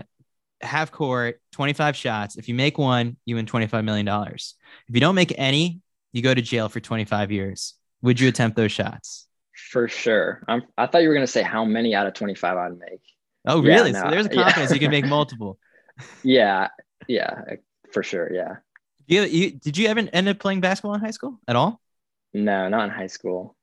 half 0.60 0.90
court, 0.90 1.40
25 1.52 1.96
shots. 1.96 2.36
If 2.36 2.48
you 2.48 2.54
make 2.54 2.78
one, 2.78 3.16
you 3.24 3.36
win 3.36 3.46
$25 3.46 3.84
million. 3.84 4.08
If 4.08 4.94
you 4.94 5.00
don't 5.00 5.14
make 5.14 5.32
any, 5.36 5.80
you 6.12 6.22
go 6.22 6.34
to 6.34 6.42
jail 6.42 6.68
for 6.68 6.80
25 6.80 7.30
years. 7.30 7.74
Would 8.02 8.20
you 8.20 8.28
attempt 8.28 8.56
those 8.56 8.72
shots? 8.72 9.26
For 9.70 9.88
sure. 9.88 10.42
I'm, 10.48 10.62
I 10.76 10.86
thought 10.86 11.02
you 11.02 11.08
were 11.08 11.14
going 11.14 11.26
to 11.26 11.32
say 11.32 11.42
how 11.42 11.64
many 11.64 11.94
out 11.94 12.06
of 12.06 12.14
25 12.14 12.56
I'd 12.56 12.78
make. 12.78 13.00
Oh, 13.46 13.62
really? 13.62 13.90
Yeah, 13.90 14.02
no, 14.02 14.04
so 14.04 14.10
there's 14.10 14.26
a 14.26 14.30
confidence 14.30 14.70
yeah. 14.70 14.74
you 14.74 14.80
can 14.80 14.90
make 14.90 15.06
multiple. 15.08 15.58
yeah. 16.22 16.68
Yeah. 17.06 17.42
For 17.92 18.02
sure. 18.02 18.32
Yeah. 18.32 18.56
You, 19.06 19.22
you, 19.22 19.52
did 19.52 19.76
you 19.78 19.88
ever 19.88 20.08
end 20.12 20.28
up 20.28 20.38
playing 20.38 20.60
basketball 20.60 20.94
in 20.94 21.00
high 21.00 21.10
school 21.10 21.40
at 21.48 21.56
all? 21.56 21.80
No, 22.34 22.68
not 22.68 22.84
in 22.84 22.90
high 22.90 23.06
school. 23.06 23.56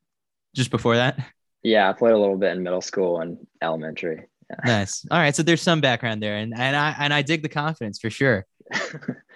Just 0.54 0.70
before 0.70 0.96
that? 0.96 1.18
Yeah. 1.62 1.88
I 1.88 1.92
played 1.92 2.12
a 2.12 2.18
little 2.18 2.36
bit 2.36 2.56
in 2.56 2.62
middle 2.62 2.80
school 2.80 3.20
and 3.20 3.38
elementary. 3.62 4.26
Nice. 4.64 5.04
All 5.10 5.18
right. 5.18 5.34
So 5.34 5.42
there's 5.42 5.62
some 5.62 5.80
background 5.80 6.22
there. 6.22 6.36
And, 6.36 6.54
and 6.56 6.76
I, 6.76 6.94
and 6.98 7.12
I 7.12 7.22
dig 7.22 7.42
the 7.42 7.48
confidence 7.48 7.98
for 7.98 8.10
sure. 8.10 8.46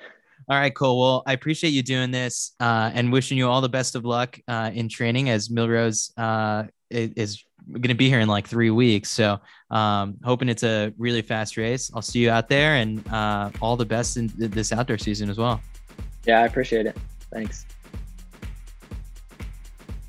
All 0.51 0.57
right, 0.57 0.75
cool. 0.75 1.01
Well, 1.01 1.23
I 1.27 1.33
appreciate 1.33 1.71
you 1.71 1.83
doing 1.85 2.11
this 2.11 2.57
uh, 2.59 2.91
and 2.93 3.13
wishing 3.13 3.39
you 3.39 3.47
all 3.47 3.61
the 3.61 3.69
best 3.69 3.95
of 3.95 4.05
luck 4.05 4.37
uh, 4.49 4.73
in 4.75 4.89
training 4.89 5.31
as 5.31 5.49
Millrose 5.49 6.11
uh, 6.17 6.65
is 6.91 7.45
going 7.71 7.83
to 7.83 7.95
be 7.95 8.09
here 8.09 8.19
in 8.19 8.27
like 8.27 8.49
three 8.49 8.71
weeks. 8.71 9.11
So, 9.11 9.39
um, 9.71 10.17
hoping 10.25 10.49
it's 10.49 10.65
a 10.65 10.93
really 10.99 11.23
fast 11.23 11.57
race. 11.57 11.89
I'll 11.95 12.03
see 12.03 12.19
you 12.19 12.31
out 12.31 12.49
there, 12.49 12.75
and 12.75 13.07
uh, 13.13 13.51
all 13.61 13.77
the 13.77 13.85
best 13.85 14.17
in 14.17 14.29
this 14.35 14.73
outdoor 14.73 14.99
season 14.99 15.31
as 15.31 15.39
well. 15.39 15.61
Yeah, 16.27 16.41
I 16.41 16.47
appreciate 16.47 16.87
it. 16.87 16.97
Thanks. 17.33 17.65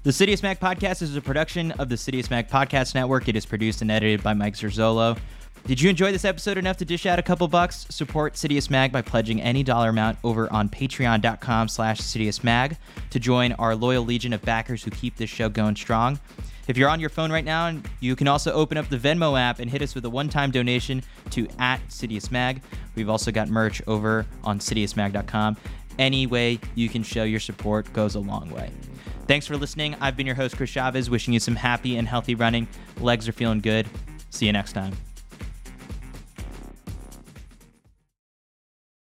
The 0.04 0.10
Citius 0.10 0.42
Mag 0.42 0.60
podcast 0.60 1.04
is 1.04 1.16
a 1.16 1.22
production 1.22 1.72
of 1.74 1.88
the 1.88 1.96
Citius 1.96 2.32
Mag 2.32 2.50
podcast 2.50 2.96
network. 2.96 3.28
It 3.28 3.36
is 3.36 3.46
produced 3.46 3.84
and 3.84 3.92
edited 3.92 4.24
by 4.24 4.34
Mike 4.34 4.56
Zerzolo. 4.56 5.16
Did 5.68 5.80
you 5.80 5.92
enjoy 5.92 6.12
this 6.12 6.26
episode 6.26 6.58
enough 6.58 6.78
to 6.78 6.86
dish 6.86 7.06
out 7.06 7.20
a 7.20 7.22
couple 7.22 7.48
bucks? 7.48 7.86
Support 7.92 8.34
Citius 8.34 8.72
Mag 8.72 8.92
by 8.92 9.04
pledging 9.04 9.40
any 9.40 9.62
dollar 9.62 9.90
amount 9.90 10.18
over 10.24 10.52
on 10.52 10.70
patreon.com 10.70 11.68
slash 11.68 12.02
Citius 12.02 12.44
Mag 12.44 12.78
to 13.12 13.20
join 13.20 13.52
our 13.54 13.76
loyal 13.76 14.04
legion 14.04 14.34
of 14.34 14.42
backers 14.42 14.84
who 14.84 14.90
keep 14.90 15.18
this 15.18 15.30
show 15.30 15.50
going 15.50 15.76
strong. 15.76 16.20
If 16.68 16.78
you're 16.78 16.90
on 16.90 17.00
your 17.00 17.10
phone 17.10 17.32
right 17.32 17.46
now, 17.46 17.78
you 18.00 18.16
can 18.16 18.28
also 18.28 18.52
open 18.54 18.78
up 18.78 18.90
the 18.90 18.98
Venmo 18.98 19.40
app 19.40 19.60
and 19.60 19.70
hit 19.70 19.84
us 19.84 19.94
with 19.94 20.06
a 20.06 20.10
one-time 20.10 20.50
donation 20.50 21.04
to 21.32 21.48
at 21.60 21.80
Citius 21.90 22.32
Mag. 22.32 22.64
We've 22.96 23.10
also 23.10 23.32
got 23.32 23.50
merch 23.50 23.84
over 23.86 24.26
on 24.44 24.58
citiusmag.com. 24.58 25.58
Any 26.02 26.26
way 26.26 26.60
you 26.74 26.90
can 26.90 27.04
show 27.04 27.24
your 27.24 27.40
support 27.40 27.94
goes 27.94 28.16
a 28.16 28.20
long 28.20 28.50
way. 28.50 28.72
Thanks 29.28 29.46
for 29.46 29.56
listening. 29.56 29.96
I've 30.02 30.18
been 30.18 30.26
your 30.26 30.36
host, 30.36 30.58
Chris 30.58 30.72
Chavez, 30.72 31.12
wishing 31.12 31.32
you 31.32 31.40
some 31.40 31.56
happy 31.56 31.98
and 31.98 32.08
healthy 32.08 32.34
running. 32.34 32.68
Legs 33.00 33.30
are 33.30 33.32
feeling 33.32 33.60
good. 33.60 33.88
See 34.32 34.48
you 34.48 34.52
next 34.52 34.74
time. 34.74 34.94